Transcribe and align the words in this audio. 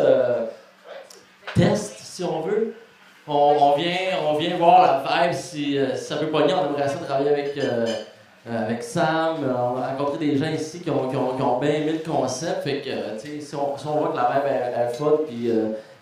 euh, 0.00 0.46
test, 1.54 1.98
si 2.00 2.24
on 2.24 2.40
veut. 2.40 2.74
On, 3.28 3.56
on 3.60 3.76
vient, 3.76 4.18
on 4.28 4.34
vient 4.38 4.56
voir 4.56 4.82
la 4.82 5.26
vibe, 5.26 5.34
si, 5.34 5.78
euh, 5.78 5.94
si 5.94 6.04
ça 6.04 6.16
peut 6.16 6.26
pogner. 6.26 6.54
On 6.54 6.66
aimerait 6.66 6.88
ça 6.88 6.96
travailler 6.96 7.30
avec, 7.30 7.56
euh, 7.58 7.86
euh, 8.48 8.64
avec 8.66 8.82
Sam. 8.82 9.36
On 9.44 9.80
a 9.80 9.88
rencontré 9.88 10.18
des 10.18 10.36
gens 10.36 10.50
ici 10.50 10.80
qui 10.80 10.90
ont, 10.90 11.08
qui 11.08 11.16
ont, 11.16 11.36
qui 11.36 11.42
ont 11.42 11.58
bien 11.58 11.70
aimé 11.70 11.92
le 12.04 12.10
concept. 12.10 12.64
Fait 12.64 12.80
que, 12.80 13.18
si 13.18 13.54
on, 13.54 13.76
si 13.78 13.86
on 13.86 13.96
voit 13.98 14.08
que 14.08 14.16
la 14.16 14.30
vibe 14.30 14.52
est, 14.52 14.80
est 14.80 14.94
fun, 14.94 15.12
puis 15.26 15.50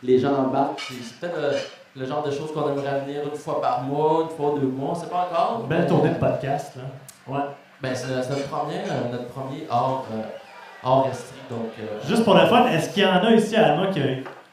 les 0.03 0.19
gens 0.19 0.35
embarquent, 0.35 0.81
c'est 0.81 1.19
peut-être 1.21 1.71
le 1.97 2.07
genre 2.07 2.23
de 2.23 2.31
choses 2.31 2.53
qu'on 2.53 2.71
aimerait 2.71 3.01
venir 3.01 3.23
une 3.25 3.37
fois 3.37 3.61
par 3.61 3.83
mois, 3.83 4.23
une 4.23 4.37
fois 4.37 4.55
deux 4.59 4.67
mois, 4.69 4.95
c'est 4.99 5.11
pas 5.11 5.29
encore. 5.31 5.65
Belle 5.65 5.87
tournée 5.87 6.11
de 6.11 6.19
podcast, 6.19 6.77
là. 6.77 6.85
Ouais. 7.27 7.45
Ben, 7.81 7.95
c'est 7.95 8.09
notre 8.09 8.49
premier, 8.49 8.81
notre 9.13 9.29
premier 9.29 9.67
hors, 9.71 10.05
euh, 10.13 10.23
donc... 11.51 11.71
euh, 11.81 12.09
Juste 12.09 12.25
pour 12.25 12.35
le 12.35 12.47
fun, 12.47 12.67
est-ce 12.69 12.91
qu'il 12.91 13.03
y 13.03 13.07
en 13.07 13.23
a 13.25 13.31
ici 13.33 13.57
à 13.57 13.73
Alma 13.73 13.87
qui, 13.89 14.01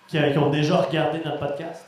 qui, 0.08 0.17
qui 0.31 0.38
ont 0.38 0.49
déjà 0.49 0.77
regardé 0.77 1.20
notre 1.23 1.40
podcast? 1.40 1.85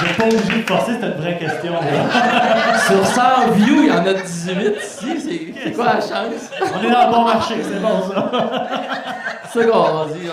J'ai 0.00 0.14
pas 0.14 0.24
obligé 0.24 0.62
de 0.62 0.66
forcer, 0.66 0.92
c'est 1.00 1.06
une 1.06 1.12
vraie 1.14 1.38
question. 1.38 1.72
là. 1.72 2.78
Sur 2.86 3.04
100 3.06 3.22
views, 3.52 3.82
il 3.82 3.88
y 3.88 3.90
en 3.92 4.06
a 4.06 4.14
18 4.14 4.76
ici. 4.82 5.54
C'est- 5.62 5.72
quoi 5.72 5.84
la 5.94 6.00
chance? 6.00 6.50
On 6.60 6.84
est 6.84 6.90
dans 6.90 7.06
le 7.06 7.12
bon 7.12 7.24
marché, 7.24 7.54
c'est 7.62 7.80
bon 7.80 8.02
ça. 8.08 8.30
C'est 9.52 9.62
ça 9.62 9.68
qu'on 9.70 10.06
dit. 10.06 10.28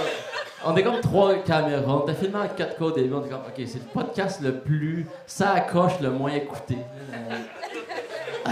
On 0.66 0.76
est 0.76 0.84
comme 0.84 1.00
trois 1.00 1.36
caméras. 1.44 1.84
On 1.88 2.00
t'a 2.02 2.14
filmé 2.16 2.38
en 2.40 2.46
4K 2.46 2.82
au 2.84 2.92
début. 2.92 3.14
On 3.14 3.24
est 3.26 3.30
comme, 3.30 3.40
OK, 3.40 3.54
c'est 3.68 3.76
le 3.80 3.86
podcast 3.94 4.42
le 4.44 4.60
plus. 4.60 5.08
Ça 5.28 5.60
coche 5.72 6.00
le 6.02 6.10
moins 6.10 6.32
écouté. 6.32 6.78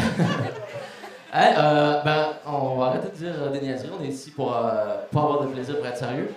Hey, 1.32 1.54
euh, 1.60 2.02
ben, 2.04 2.30
on 2.48 2.78
va 2.78 2.88
arrêter 2.88 3.10
de 3.10 3.16
dire 3.16 3.34
euh, 3.40 3.52
des 3.52 3.62
niaiseries. 3.62 3.92
On 4.00 4.04
est 4.04 4.08
ici 4.08 4.32
pour, 4.32 4.52
euh, 4.52 4.96
pour 5.12 5.24
avoir 5.24 5.42
de 5.42 5.48
plaisir, 5.48 5.78
pour 5.78 5.86
être 5.86 5.98
sérieux. 5.98 6.34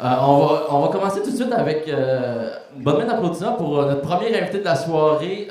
Euh, 0.00 0.14
on, 0.20 0.46
va, 0.46 0.66
on 0.70 0.80
va 0.82 0.88
commencer 0.88 1.22
tout 1.22 1.30
de 1.32 1.34
suite 1.34 1.52
avec 1.52 1.88
une 1.88 2.82
bonne 2.84 2.98
main 2.98 3.04
d'applaudissements 3.04 3.54
pour 3.54 3.82
notre 3.82 4.02
premier 4.02 4.26
invité 4.40 4.60
de 4.60 4.64
la 4.64 4.76
soirée, 4.76 5.48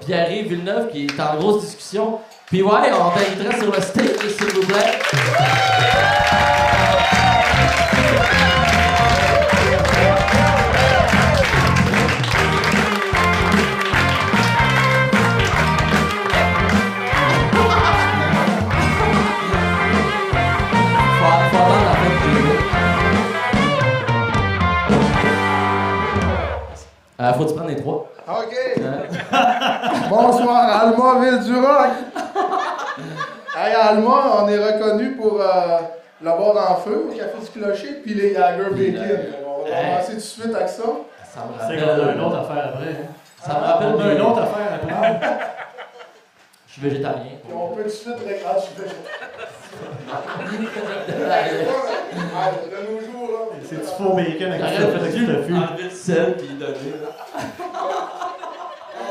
Pierre-Yves 0.00 0.48
Villeneuve, 0.48 0.88
qui 0.90 1.06
est 1.06 1.20
en 1.20 1.36
grosse 1.36 1.60
discussion. 1.60 2.18
Puis 2.46 2.62
ouais, 2.62 2.72
on 2.72 3.10
t'inviterait 3.16 3.60
sur 3.60 3.72
le 3.72 3.80
stage, 3.80 4.28
s'il 4.28 4.48
vous 4.48 4.66
plaît. 4.66 4.98
Euh, 27.36 27.38
faut-tu 27.38 27.54
prendre 27.54 27.70
les 27.70 27.76
trois? 27.76 28.08
OK. 28.28 28.56
Euh, 28.80 29.02
Bonsoir, 30.10 30.82
Alma, 30.82 31.20
ville 31.24 31.38
du 31.44 31.54
rock. 31.54 31.90
Hey, 33.56 33.74
Alma, 33.74 34.42
on 34.42 34.48
est 34.48 34.58
reconnu 34.58 35.12
pour 35.12 35.40
euh, 35.40 35.78
le 36.22 36.30
bord 36.30 36.56
en 36.70 36.74
feu 36.76 37.06
au 37.10 37.14
Café 37.14 37.38
du 37.40 37.60
Clocher, 37.60 38.00
puis 38.04 38.14
les 38.14 38.34
Jagger 38.34 38.70
Bacon. 38.70 39.18
On 39.46 39.64
va 39.64 39.76
Hey. 39.78 39.84
commencer 39.90 40.10
tout 40.12 40.16
de 40.16 40.20
suite 40.20 40.54
avec 40.54 40.68
ça. 40.68 40.82
ça 40.82 41.40
me 41.40 41.58
C'est 41.78 41.84
rappelle. 41.84 42.14
une 42.16 42.20
autre 42.24 42.36
affaire 42.38 42.64
après. 42.74 42.90
hein? 42.90 43.06
Ça 43.42 43.52
me 43.54 43.64
rappelle 43.64 43.88
On 43.96 44.00
a 44.00 44.04
mes- 44.04 44.14
une 44.14 44.20
autre 44.22 44.42
affaire 44.42 44.68
après. 44.74 45.38
Je 46.76 46.80
suis 46.80 46.90
végétarien. 46.90 47.32
Puis 47.42 47.52
on 47.54 47.68
peut 47.74 47.82
tout 47.82 47.88
de 47.88 47.92
suite 47.92 48.14
Ah, 48.46 48.56
je 48.58 48.62
suis 48.64 48.74
végétarien. 48.76 50.06
De 52.70 52.78
nos 52.92 53.00
jours, 53.00 53.28
là. 53.32 53.38
C'est 53.68 53.80
du 53.80 53.86
faux 53.86 54.12
bacon 54.14 54.52
avec 54.52 55.14
du 55.14 55.26
tofu. 55.26 55.52
enlever 55.54 55.82
le 55.84 55.90
sel 55.90 56.36
puis 56.36 56.48
donner. 56.48 56.94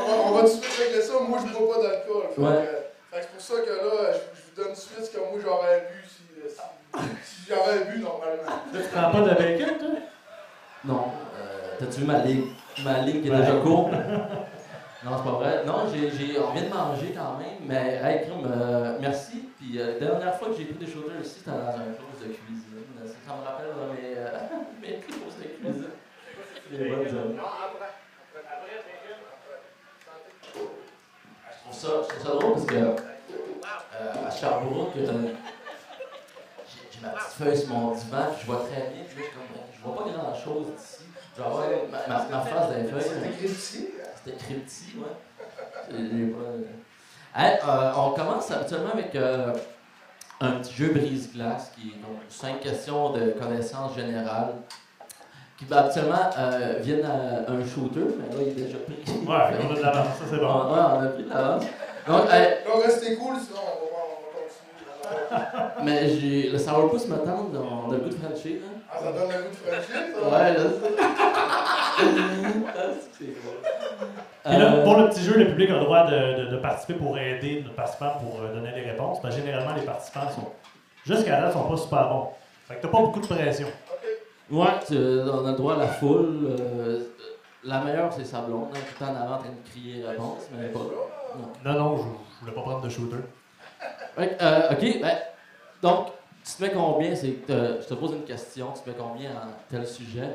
On 0.08 0.30
va, 0.32 0.40
tout 0.40 0.46
de 0.46 0.50
suite 0.50 0.64
régler 0.78 1.02
ça. 1.02 1.12
Moi, 1.28 1.38
je 1.46 1.52
bois 1.58 1.74
pas 1.76 1.82
d'alcool. 1.82 2.22
Fait, 2.34 2.40
Ouais. 2.40 2.48
que- 2.50 3.16
fait 3.16 3.20
que 3.20 3.22
c'est 3.22 3.32
pour 3.32 3.42
ça 3.42 3.54
que 3.62 3.70
là, 3.70 4.12
je, 4.12 4.18
vous 4.18 4.54
donne 4.56 4.66
tout 4.68 4.72
de 4.72 4.76
suite 4.76 5.04
ce 5.04 5.10
que 5.10 5.18
moi 5.18 5.38
j'aurais 5.42 5.80
bu 5.90 5.98
si, 6.08 6.22
si, 7.24 7.36
j'avais 7.48 7.80
bu 7.90 7.94
normalement. 8.00 8.56
Tu 8.72 8.78
prends 8.92 9.10
pas 9.10 9.20
de 9.20 9.34
bacon, 9.34 9.72
toi? 9.78 9.88
Non. 10.84 11.04
Euh, 11.38 11.42
T'as-tu 11.78 11.96
vu 12.00 12.06
ma 12.06 12.18
ligne? 12.18 12.46
Ma 12.84 12.98
ligne 13.00 13.20
qui 13.22 13.28
est 13.28 13.36
déjà 13.36 13.52
courte? 13.62 13.92
Non, 15.04 15.10
c'est 15.18 15.24
pas 15.24 15.30
vrai. 15.36 15.64
Non, 15.64 15.74
j'ai, 15.92 16.10
j'ai- 16.10 16.40
on 16.40 16.52
vient 16.52 16.62
de 16.62 16.68
manger 16.74 17.12
quand 17.16 17.36
même, 17.38 17.58
mais 17.62 18.00
hey, 18.02 18.22
crime, 18.26 18.46
euh, 18.50 18.96
merci. 19.00 19.50
Puis 19.58 19.78
euh, 19.80 19.98
la 20.00 20.06
dernière 20.06 20.38
fois 20.38 20.48
que 20.48 20.54
j'ai 20.54 20.64
pris 20.64 20.84
des 20.84 20.90
shooters 20.90 21.20
ici, 21.22 21.36
c'était 21.38 21.50
dans 21.50 21.56
un 21.68 21.92
cours 21.94 22.16
de 22.20 22.26
cuisine. 22.32 22.82
Ça, 23.04 23.12
ça 23.28 23.36
me 23.36 23.44
rappelle 23.44 23.68
là, 23.68 23.94
mes, 23.94 24.16
euh, 24.16 24.28
mes 24.80 24.94
cours 25.00 25.26
de 25.38 25.44
cuisine. 25.46 25.90
Les 26.72 26.88
bonnes 26.90 27.06
années. 27.08 27.36
Je 30.54 31.60
trouve 31.62 31.74
ça, 31.74 31.88
je 32.02 32.14
trouve 32.14 32.22
ça 32.24 32.30
drôle 32.38 32.52
parce 32.54 32.66
que 32.66 32.74
euh, 32.76 34.26
à 34.26 34.30
Sherbrooke, 34.30 34.92
j'ai, 34.96 35.06
ma 37.02 37.08
petite 37.10 37.32
feuille 37.38 37.56
sur 37.58 37.68
mon 37.68 37.92
divan, 37.92 38.26
puis 38.32 38.40
je 38.42 38.46
vois 38.46 38.64
très 38.70 38.90
bien, 38.90 39.04
puis 39.08 39.22
là, 39.22 39.28
je, 39.28 39.34
comme, 39.34 39.46
je 39.76 39.82
vois 39.82 39.94
pas 40.04 40.10
grand 40.10 40.34
chose 40.34 40.66
d'ici. 40.76 41.04
Je 41.36 41.42
vais 41.42 41.46
avoir 41.46 41.66
ma, 41.90 42.06
ma, 42.08 42.24
ma 42.24 42.40
face 42.40 42.68
feuilles. 42.90 43.02
C'est 43.22 43.28
écrit 43.30 43.46
ici? 43.54 43.88
C'était 44.26 44.36
écrit 44.38 44.54
petit, 44.54 44.96
ouais. 44.98 46.32
Pas- 46.32 47.38
Hey, 47.38 47.58
euh, 47.68 47.92
on 47.96 48.10
commence 48.12 48.50
habituellement 48.50 48.90
avec 48.94 49.14
euh, 49.14 49.52
un 50.40 50.52
petit 50.52 50.72
jeu 50.74 50.88
brise-glace 50.88 51.70
qui 51.76 51.88
est 51.90 52.00
donc 52.00 52.18
cinq 52.30 52.60
questions 52.60 53.10
de 53.10 53.32
connaissances 53.32 53.94
générales 53.94 54.54
qui 55.58 55.66
ben, 55.66 55.76
habituellement 55.78 56.30
euh, 56.38 56.78
viennent 56.80 57.04
à 57.04 57.50
un 57.50 57.64
shooter, 57.66 58.00
mais 58.18 58.34
là 58.36 58.42
il 58.42 58.48
est 58.48 58.64
déjà 58.66 58.78
pris. 58.78 58.96
Ouais, 58.96 59.26
qu'on 59.26 59.74
a 59.74 59.76
de 59.76 59.82
l'avance, 59.82 60.06
ça 60.18 60.24
c'est 60.30 60.36
Ouais, 60.36 60.40
bon. 60.40 60.46
on 60.48 60.74
a 61.02 61.06
pris 61.08 61.22
de 61.24 61.28
l'avance. 61.28 61.64
Donc, 62.08 62.22
hey, 62.32 62.40
Là, 62.64 62.86
restez 62.86 63.16
cool, 63.16 63.36
sinon 63.38 63.60
on 63.60 63.84
va, 63.84 63.90
voir- 63.90 64.06
on 64.10 65.36
va 65.36 65.42
continuer. 65.76 65.84
mais 65.84 66.08
j'ai 66.08 66.48
le 66.50 66.58
sourpuss 66.58 67.06
tente, 67.06 67.20
on 67.28 67.90
a 67.90 67.92
le 67.94 67.98
goût 68.00 68.08
de 68.08 68.14
Frenchie, 68.14 68.60
là. 68.60 68.66
Ah, 68.90 68.98
ça 69.00 69.12
donne 69.12 69.28
le 69.28 69.42
goût 69.42 69.50
de 69.50 69.56
Frenchie, 69.56 69.92
ça? 69.92 70.28
Ouais, 70.28 70.54
je 70.56 70.62
sais. 70.62 71.02
Ah, 71.98 72.02
c'est 72.92 73.24
c'est 73.24 73.32
drôle. 73.42 73.60
Et 74.44 74.58
là, 74.58 74.74
Euh, 74.74 74.84
pour 74.84 74.96
le 74.96 75.08
petit 75.08 75.22
jeu, 75.22 75.36
le 75.36 75.46
public 75.48 75.70
a 75.70 75.74
le 75.74 75.80
droit 75.80 76.06
de, 76.06 76.44
de- 76.44 76.46
de 76.50 76.56
participer 76.58 76.94
pour 76.94 77.18
aider 77.18 77.62
nos 77.66 77.72
participants 77.72 78.12
pour 78.20 78.40
euh, 78.42 78.54
donner 78.54 78.70
les 78.76 78.90
réponses. 78.90 79.20
Parce 79.20 79.34
que 79.34 79.40
généralement, 79.42 79.74
les 79.74 79.82
participants 79.82 80.28
sont, 80.30 80.52
jusqu'à 81.04 81.40
date, 81.40 81.52
sont 81.52 81.64
pas 81.68 81.76
super 81.76 82.08
bons. 82.08 82.28
Fait 82.68 82.76
que 82.76 82.82
t'as 82.82 82.88
pas 82.88 83.00
beaucoup 83.00 83.20
de 83.20 83.26
pression. 83.26 83.66
Ouais, 84.50 84.66
tu- 84.86 84.94
on 84.96 85.44
a 85.46 85.50
le 85.50 85.56
droit 85.56 85.74
à 85.74 85.78
la 85.78 85.88
foule. 85.88 86.56
euh, 86.60 87.00
la 87.64 87.80
meilleure, 87.80 88.12
c'est 88.12 88.24
sa 88.24 88.42
blonde, 88.42 88.68
hein, 88.72 88.78
tout 88.78 88.94
le 89.00 89.06
temps 89.06 89.12
en 89.12 89.16
avant 89.24 89.34
en 89.34 89.38
train 89.38 89.48
de 89.48 89.68
crier 89.68 90.04
réponse, 90.06 90.48
mais 90.56 90.68
pas. 90.68 90.78
Non. 90.78 91.72
Non, 91.72 91.78
non, 91.80 91.96
je, 91.96 92.02
je 92.02 92.40
voulais 92.42 92.52
pas 92.54 92.60
prendre 92.62 92.80
de 92.82 92.88
shooter. 92.88 93.16
Fait 94.16 94.28
que, 94.28 94.42
euh, 94.44 94.70
ok, 94.70 95.00
ben, 95.02 95.16
donc, 95.82 96.06
tu 96.44 96.52
te 96.52 96.62
mets 96.62 96.70
combien? 96.70 97.16
C'est 97.16 97.30
que 97.32 97.78
Je 97.82 97.86
te 97.88 97.94
pose 97.94 98.12
une 98.12 98.22
question, 98.22 98.68
tu 98.76 98.82
te 98.82 98.88
mets 98.90 98.94
combien 98.96 99.30
en 99.32 99.48
tel 99.68 99.84
sujet? 99.84 100.28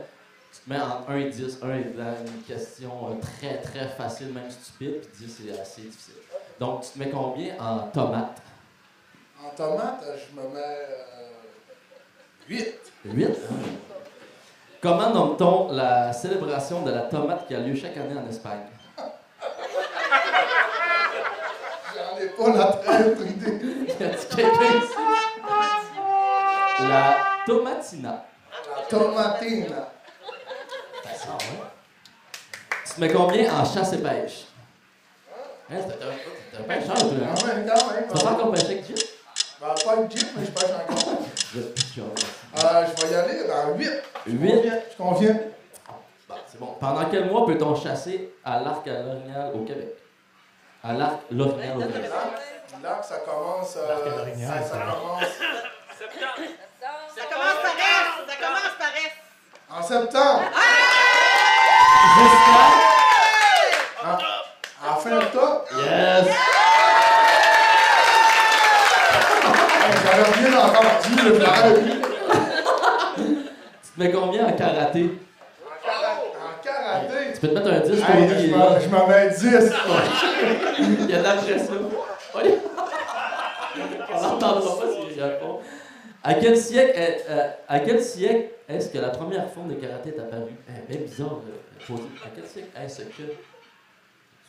Tu 0.53 0.59
te 0.59 0.69
mets 0.69 0.81
en 0.81 1.05
1 1.07 1.17
et 1.17 1.29
10, 1.29 1.59
1 1.63 1.77
étant 1.77 2.01
une 2.25 2.41
question 2.43 2.91
euh, 3.09 3.13
très 3.21 3.61
très 3.61 3.87
facile, 3.87 4.33
même 4.33 4.49
stupide, 4.51 4.99
puis 4.99 5.25
10 5.25 5.43
c'est 5.45 5.59
assez 5.59 5.81
difficile. 5.83 6.15
Donc, 6.59 6.81
tu 6.81 6.89
te 6.89 6.99
mets 6.99 7.09
combien 7.09 7.55
en 7.57 7.87
tomates 7.87 8.41
En 9.41 9.49
tomate, 9.55 10.03
je 10.03 10.35
me 10.35 10.47
mets 10.49 10.59
euh, 10.59 11.31
8. 12.49 12.75
8 13.05 13.27
Comment 14.81 15.11
nomme-t-on 15.11 15.71
la 15.71 16.11
célébration 16.11 16.81
de 16.81 16.91
la 16.91 17.01
tomate 17.01 17.47
qui 17.47 17.55
a 17.55 17.59
lieu 17.59 17.75
chaque 17.75 17.95
année 17.95 18.19
en 18.19 18.27
Espagne? 18.27 18.65
J'en 21.95 22.17
ai 22.17 22.27
pas 22.27 22.57
la 22.57 22.73
traître 22.73 23.21
idée. 23.21 23.59
Y 24.01 24.03
a-t-il 24.03 24.35
quelqu'un 24.35 24.77
ici? 24.79 24.95
La 26.79 27.17
tomatina. 27.45 28.25
La 28.75 28.81
tomatine. 28.89 29.75
Ouais. 31.39 31.67
Tu 32.85 32.93
te 32.93 32.99
mets 33.01 33.11
combien 33.11 33.53
en 33.53 33.65
chasse 33.65 33.93
et 33.93 33.97
pêche? 33.99 34.45
Hein, 35.71 35.75
t'es 35.87 36.57
un- 36.59 36.63
pêcheur, 36.63 36.95
toi, 36.97 37.07
hein? 37.23 37.33
Quand 37.39 37.47
même, 37.47 37.65
quand 37.67 37.93
même. 37.93 38.07
Tu 38.07 38.13
vas 38.17 38.23
pas 38.23 38.31
encore 38.31 38.51
pêcher 38.51 38.65
avec 38.65 38.85
Jim? 38.85 38.95
Ben, 39.61 39.67
pas 39.85 39.91
avec 39.93 40.11
Jeep, 40.11 40.27
mais 40.35 40.45
je 40.45 40.51
pêche 40.51 40.71
encore. 40.71 41.19
Je 41.53 41.59
Euh, 41.59 42.85
je 42.87 43.05
vais 43.05 43.11
y 43.11 43.15
aller 43.15 43.43
dans 43.47 43.75
8. 43.77 43.89
8. 44.25 44.63
Je 44.91 44.97
conviens. 44.97 45.37
Bon, 46.27 46.35
c'est 46.47 46.59
bon. 46.59 46.75
Pendant 46.79 47.05
quel 47.09 47.25
mois 47.29 47.45
peut-on 47.45 47.75
chasser 47.75 48.33
à 48.45 48.59
l'arc 48.61 48.87
à 48.87 49.01
l'orignal 49.01 49.51
au 49.53 49.59
Québec? 49.65 49.95
À 50.83 50.93
l'arc 50.93 51.19
l'orignal 51.29 51.77
au 51.77 51.81
Québec. 51.81 52.09
Là, 52.81 53.01
ça 53.03 53.17
commence. 53.19 53.75
euh, 53.77 53.87
L'arc 53.87 54.01
à 54.07 54.09
l'orignal, 54.17 54.63
ça, 54.63 54.69
ça 54.69 54.77
commence 54.77 55.23
Ça 57.15 57.23
commence 57.29 57.61
par 57.61 57.75
S! 57.75 58.27
Ça 58.27 58.35
commence 58.35 58.77
par 58.79 58.95
S! 58.95 59.11
en 59.69 59.83
septembre. 59.83 60.41
Jusqu'à. 62.17 62.65
En, 64.03 64.89
en 64.89 64.95
fin 64.99 65.17
octobre. 65.17 65.61
Yes! 65.77 66.27
Hey, 69.83 69.93
J'avais 70.03 70.27
rien 70.49 70.59
encore 70.59 70.91
dit, 71.03 71.15
vu. 71.15 71.91
Tu 73.83 73.89
te 73.95 73.99
mets 73.99 74.11
combien 74.11 74.43
en 74.47 74.51
karaté? 74.53 75.03
En 75.85 76.63
karaté? 76.63 77.19
Tu 77.33 77.39
peux 77.41 77.47
te 77.49 77.53
mettre 77.53 77.67
un 77.67 77.79
10 77.79 77.91
Hey, 77.91 78.27
Tony, 78.27 78.47
je 78.81 78.89
m'en- 78.89 79.07
mets 79.07 79.29
10. 79.29 79.39
Il 80.79 81.09
y 81.09 81.13
a 81.13 81.17
de 81.19 81.23
la 81.23 81.33
pression. 81.33 81.89
On 84.13 84.21
n'entendra 84.21 84.61
pas 84.61 84.87
s'il 85.09 85.21
répond. 85.23 85.59
À 86.23 86.33
quel 86.35 86.55
siècle, 86.57 86.91
est- 86.97 87.25
euh, 87.29 87.47
à 87.67 87.79
quel 87.79 88.01
siècle 88.01 88.49
est-ce 88.69 88.89
que 88.89 88.99
la 88.99 89.09
première 89.09 89.49
forme 89.49 89.69
de 89.69 89.73
karaté 89.75 90.09
est 90.15 90.19
apparue? 90.19 90.55
Eh, 90.69 90.91
bien 90.91 91.01
bizarre, 91.01 91.39
euh. 91.47 91.93
À 92.23 92.27
quel 92.35 92.45
siècle? 92.45 92.69
Est-ce 92.79 93.01
que... 93.03 93.23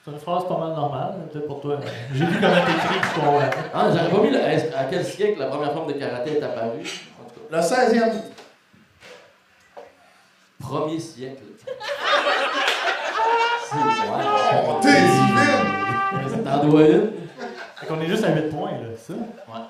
C'est 0.04 0.10
une 0.10 0.18
phrase 0.18 0.46
pas 0.48 0.58
mal 0.58 0.70
normale, 0.74 1.14
peut-être 1.32 1.46
pour 1.46 1.60
toi. 1.60 1.78
J'ai 2.12 2.24
vu 2.24 2.34
comment 2.40 2.54
t'écris, 2.66 3.00
comprends. 3.14 3.40
Ah, 3.72 3.88
j'avais 3.94 4.10
pas 4.10 4.20
mis 4.22 4.30
le... 4.30 4.38
À 4.76 4.84
quel 4.90 5.04
siècle 5.04 5.38
la 5.38 5.46
première 5.46 5.72
forme 5.72 5.92
de 5.92 5.98
karaté 5.98 6.38
est 6.38 6.42
apparue? 6.42 6.80
En 7.20 7.24
tout 7.30 7.40
cas, 7.40 7.56
Le 7.56 7.62
16e. 7.62 8.12
premier 10.60 10.98
siècle. 10.98 11.42
C'est 13.70 13.76
ouais. 13.76 14.24
Oh, 14.68 14.78
t'es 14.82 15.00
divine. 15.00 16.44
T'en 16.44 16.64
dois 16.66 16.82
une? 16.82 17.10
Fait 17.76 17.86
qu'on 17.86 18.00
est 18.00 18.06
juste 18.06 18.24
à 18.24 18.34
8 18.34 18.50
points, 18.50 18.72
là, 18.72 18.78
c'est 18.96 19.12
ça? 19.14 19.18
Hey, 19.18 19.62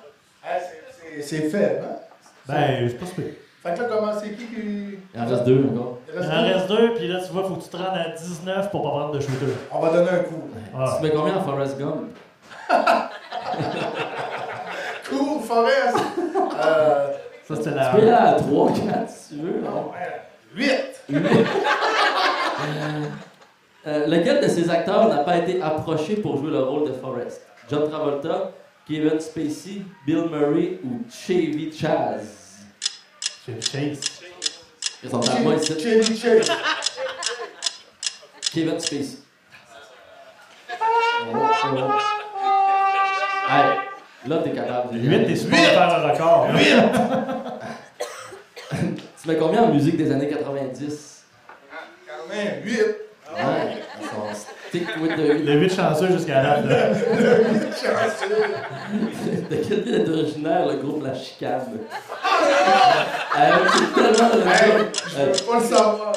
c'est- 1.20 1.48
faible, 1.50 1.82
hein? 1.84 1.96
Ben, 2.48 2.88
c'est 2.88 2.98
pas 2.98 3.06
super. 3.06 3.24
Fait 3.62 3.74
que 3.74 3.80
là, 3.82 3.88
comment 3.88 4.12
c'est 4.20 4.30
qui 4.30 4.46
qui. 4.46 4.98
Il 5.14 5.20
en 5.20 5.26
reste 5.26 5.44
deux 5.44 5.64
encore. 5.72 5.98
Il 6.08 6.20
Il 6.20 6.30
en 6.30 6.42
reste 6.42 6.68
deux, 6.68 6.94
puis 6.94 7.08
là, 7.08 7.20
tu 7.24 7.32
vois, 7.32 7.44
faut 7.44 7.54
que 7.54 7.62
tu 7.62 7.68
te 7.68 7.76
rendes 7.76 7.96
à 7.96 8.08
19 8.10 8.70
pour 8.70 8.82
pas 8.82 8.88
prendre 8.90 9.12
de 9.12 9.20
shooter. 9.20 9.46
On 9.70 9.78
va 9.80 9.90
donner 9.90 10.10
un 10.10 10.18
coup. 10.24 10.42
Ah. 10.76 10.96
Tu 10.96 11.02
mets 11.06 11.10
combien 11.14 11.36
en 11.36 11.42
Forrest 11.42 11.78
Gump? 11.78 12.10
Cool, 15.08 15.40
Forest. 15.42 15.96
Euh. 16.64 17.08
Ça, 17.46 17.56
c'était 17.56 17.70
Tu 17.70 17.74
la. 17.76 17.88
peux 17.90 17.98
y 17.98 18.02
aller 18.02 18.10
à 18.12 18.32
3, 18.34 18.68
4 18.72 19.08
si 19.10 19.34
tu 19.34 19.40
veux. 19.42 19.60
non? 19.60 19.90
8. 20.54 21.02
Euh, 23.84 24.06
lequel 24.06 24.40
de 24.40 24.48
ces 24.48 24.70
acteurs 24.70 25.08
n'a 25.08 25.18
pas 25.24 25.38
été 25.38 25.60
approché 25.60 26.16
pour 26.16 26.36
jouer 26.38 26.50
le 26.52 26.60
rôle 26.60 26.88
de 26.88 26.92
Forrest? 26.92 27.42
John 27.68 27.88
Travolta, 27.90 28.52
Kevin 28.86 29.20
Spacey, 29.20 29.82
Bill 30.06 30.28
Murray 30.30 30.78
ou 30.84 31.02
Chevy 31.10 31.72
Chaz? 31.72 32.64
Le 33.48 33.60
chase. 33.60 34.00
Ils 35.02 35.10
sont 35.10 35.20
à 35.28 35.38
moi 35.40 35.54
ici. 35.54 35.72
Chevy 35.80 36.18
Chase. 36.18 36.50
Kevin 38.52 38.80
Spacey. 38.80 39.18
Hey, 43.48 43.78
là, 44.26 44.38
t'es 44.38 44.50
capable. 44.52 44.94
de 44.94 45.08
8, 45.08 45.26
t'es 45.26 45.36
super 45.36 45.58
faire 45.58 45.94
un 45.94 46.12
record. 46.12 46.48
Tu 49.22 49.28
mets 49.28 49.36
combien 49.36 49.62
en 49.62 49.72
musique 49.72 49.96
des 49.96 50.10
années 50.10 50.28
90? 50.28 51.24
Quand 52.08 52.34
même, 52.34 52.64
8. 52.64 52.72
Ouais, 52.80 53.82
stick 54.72 54.88
with 55.00 55.16
the... 55.16 55.44
Le 55.44 55.52
8 55.60 55.74
chanceux 55.76 56.08
jusqu'à 56.12 56.42
la 56.42 56.60
date, 56.60 56.64
là. 56.66 56.94
Chanceux. 57.72 58.44
De 59.50 59.56
est 59.56 60.08
originaire 60.08 60.66
le 60.66 60.76
groupe 60.76 61.04
La 61.04 61.14
Chicane? 61.14 61.60
Euh, 63.38 63.50
c'est 63.74 63.94
tellement 63.94 64.30
le 64.34 64.40
Hey, 64.40 64.46
gars. 64.48 64.90
je 64.94 65.20
Euh, 65.20 65.24
veux 65.26 65.32
pas 65.46 65.58
le 65.58 65.64
savoir. 65.66 66.12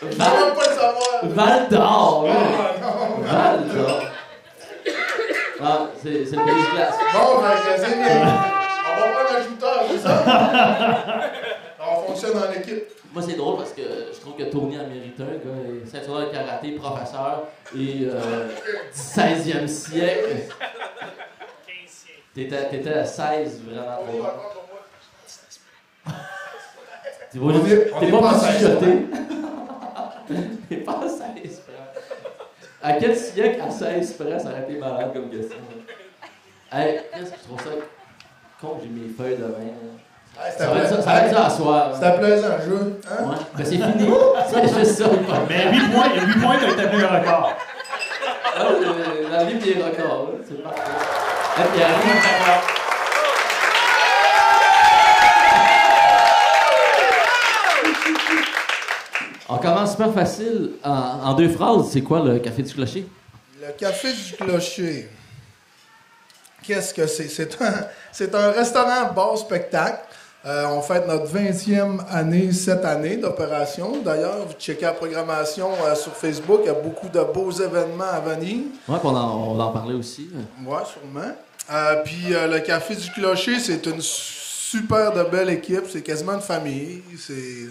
Je 0.00 0.06
veux 0.06 0.12
Val, 0.12 0.54
pas 0.54 0.68
le 0.68 0.74
savoir. 0.76 1.18
Val 1.24 1.68
d'Or. 1.68 2.28
Ah, 2.28 2.34
non. 2.80 3.22
Val 3.24 3.58
d'Or. 3.74 4.00
Ah, 5.60 5.78
c'est 6.00 6.24
c'est 6.24 6.36
le 6.36 6.42
pays 6.44 6.54
de 6.54 6.76
glace. 6.76 6.94
Bon, 7.12 7.40
que 7.40 7.84
c'est 7.84 7.96
bien. 7.96 8.16
On 8.86 9.00
va 9.00 9.06
prendre 9.14 9.32
un 9.36 9.88
c'est 9.90 9.98
ça? 9.98 10.14
On 12.18 12.20
fonctionne 12.20 12.42
en 12.42 12.52
équipe. 12.52 12.84
Moi, 13.12 13.22
c'est 13.22 13.36
drôle 13.36 13.56
parce 13.58 13.72
que 13.72 13.82
je 14.12 14.20
trouve 14.20 14.36
que 14.36 14.42
Tony 14.44 14.76
a 14.76 14.84
mérité 14.84 15.22
un 15.22 15.26
gars, 15.26 15.86
ceinture 15.86 16.20
de 16.20 16.26
karaté, 16.26 16.72
professeur, 16.72 17.44
et 17.76 18.00
euh, 18.02 18.48
du 18.48 18.54
16e 18.92 19.66
siècle. 19.66 20.36
T'étais 22.34 22.68
t'étais 22.68 22.92
à 22.92 23.04
16, 23.04 23.62
vraiment. 23.64 24.02
bon. 26.04 26.06
Tu 27.30 27.38
vois, 27.38 27.52
t'es 28.00 28.10
pas 28.10 28.20
pas 28.20 28.30
à 28.30 28.38
plus 28.38 28.40
16, 28.40 28.58
chuchoté. 28.58 29.06
T'es 30.68 30.76
pas 30.78 31.00
à 31.04 31.08
16 31.08 31.60
près. 31.60 31.72
À 32.82 32.92
quel 32.94 33.16
siècle 33.16 33.60
à 33.60 33.70
16 33.70 34.12
près 34.14 34.38
ça 34.38 34.48
aurait 34.48 34.62
été 34.62 34.78
malade 34.78 35.12
comme 35.12 35.28
question? 35.28 35.58
Hey, 36.72 37.00
qu'est-ce 37.12 37.32
que 37.32 37.38
je 37.38 37.44
trouve 37.44 37.60
ça 37.60 37.70
con, 38.60 38.78
j'ai 38.82 38.88
mes 38.88 39.08
feuilles 39.08 39.36
de 39.36 39.44
main. 39.44 39.58
là. 39.58 40.07
Hey, 40.40 40.52
Ça 40.56 40.66
va 40.68 40.78
être 40.78 41.02
ça, 41.02 41.24
être 41.24 41.34
ça 41.34 41.46
à 41.46 41.50
soir. 41.50 41.90
C'était 41.94 42.18
plaisant, 42.18 42.48
le 42.58 42.64
jeu. 42.64 43.00
Hein? 43.10 43.24
Ouais, 43.24 43.36
ben 43.56 43.64
c'est 43.64 43.70
fini. 43.72 44.08
C'est 44.50 44.78
juste 44.78 44.98
ça. 44.98 45.04
Mais 45.48 45.72
8 45.72 45.90
points, 45.90 46.14
8 46.14 46.40
points, 46.40 46.56
t'as 46.60 46.70
établi 46.70 47.02
un 47.02 47.08
record. 47.08 47.52
Ah, 48.56 48.62
la 49.32 49.44
livre 49.44 49.62
des 49.64 49.74
records, 49.82 50.30
c'est 50.48 50.62
parfait. 50.62 50.80
Hey, 51.58 51.64
puis 51.72 51.82
arrive, 51.82 52.22
On 59.48 59.56
commence 59.58 59.92
super 59.92 60.12
facile. 60.12 60.72
En, 60.84 60.90
en 60.90 61.34
deux 61.34 61.48
phrases, 61.48 61.88
c'est 61.90 62.02
quoi 62.02 62.20
le 62.20 62.38
café 62.38 62.62
du 62.62 62.72
clocher? 62.72 63.08
Le 63.60 63.72
café 63.72 64.12
du 64.12 64.36
clocher. 64.36 65.08
Qu'est-ce 66.62 66.92
que 66.92 67.06
c'est? 67.06 67.28
C'est 67.28 67.60
un, 67.62 67.72
c'est 68.12 68.34
un 68.34 68.50
restaurant 68.50 69.12
bar 69.14 69.38
spectacle. 69.38 70.00
Euh, 70.46 70.66
on 70.68 70.80
fête 70.82 71.06
notre 71.08 71.26
20e 71.26 71.98
année 72.08 72.52
cette 72.52 72.84
année 72.84 73.16
d'opération. 73.16 74.00
D'ailleurs, 74.04 74.46
vous 74.46 74.54
checkez 74.58 74.84
la 74.86 74.92
programmation 74.92 75.68
euh, 75.84 75.94
sur 75.96 76.12
Facebook. 76.12 76.60
Il 76.62 76.66
y 76.66 76.70
a 76.70 76.74
beaucoup 76.74 77.08
de 77.08 77.20
beaux 77.20 77.50
événements 77.50 78.04
à 78.12 78.20
venir. 78.20 78.58
Ouais, 78.88 78.98
puis 78.98 79.08
on 79.08 79.16
en, 79.16 79.36
on 79.56 79.60
en 79.60 79.70
parlait 79.72 79.94
aussi. 79.94 80.30
Ouais, 80.64 80.76
sûrement. 80.86 81.32
Euh, 81.70 82.02
puis 82.04 82.32
euh, 82.32 82.46
le 82.46 82.60
Café 82.60 82.94
du 82.94 83.10
Clocher, 83.10 83.58
c'est 83.58 83.84
une 83.86 84.00
super 84.00 85.12
de 85.12 85.24
belle 85.24 85.50
équipe. 85.50 85.84
C'est 85.90 86.02
quasiment 86.02 86.34
une 86.34 86.40
famille. 86.40 87.02
C'est, 87.18 87.66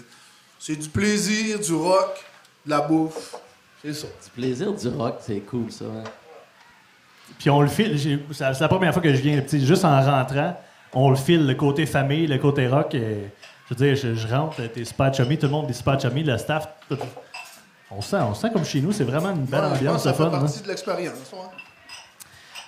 c'est 0.58 0.76
du 0.76 0.88
plaisir, 0.90 1.58
du 1.58 1.72
rock, 1.74 2.22
de 2.66 2.70
la 2.70 2.82
bouffe. 2.82 3.34
C'est 3.82 3.94
ça. 3.94 4.06
Du 4.24 4.30
plaisir 4.42 4.72
du 4.74 4.88
rock, 4.88 5.16
c'est 5.26 5.40
cool 5.40 5.72
ça. 5.72 5.84
hein. 5.86 6.04
Puis 7.38 7.48
on 7.48 7.62
le 7.62 7.68
file. 7.68 7.96
j'ai- 7.96 8.22
C'est 8.32 8.60
la 8.60 8.68
première 8.68 8.92
fois 8.92 9.02
que 9.02 9.12
je 9.14 9.20
viens, 9.22 9.42
juste 9.50 9.84
en 9.84 10.00
rentrant, 10.02 10.54
on 10.94 11.10
le 11.10 11.16
file, 11.16 11.46
le 11.46 11.54
côté 11.54 11.86
famille, 11.86 12.26
le 12.26 12.38
côté 12.38 12.66
rock. 12.68 12.94
et- 12.94 13.30
je 13.70 13.74
veux 13.74 13.84
dire, 13.86 13.96
je, 13.96 14.14
je 14.14 14.26
rentre, 14.34 14.62
t'es 14.72 14.84
super 14.84 15.12
chummy, 15.12 15.36
tout 15.36 15.44
le 15.46 15.52
monde 15.52 15.68
est 15.68 15.74
super 15.74 16.00
chummy, 16.00 16.22
le 16.22 16.38
staff. 16.38 16.68
tout- 16.88 16.96
on 17.90 18.00
sent, 18.00 18.16
on 18.20 18.32
sent 18.34 18.50
comme 18.52 18.64
chez 18.64 18.80
nous, 18.80 18.92
c'est 18.92 19.04
vraiment 19.04 19.30
une 19.30 19.44
belle 19.44 19.60
Ouais, 19.60 19.66
je 19.66 19.70
pense 19.70 19.78
ambiance, 19.78 19.96
que 19.96 20.02
ça 20.08 20.12
fait 20.14 20.22
fun. 20.22 20.28
hein. 20.36 20.40
partie 20.40 20.62
de 20.62 20.68
l'expérience. 20.68 21.14
ouais. 21.32 21.38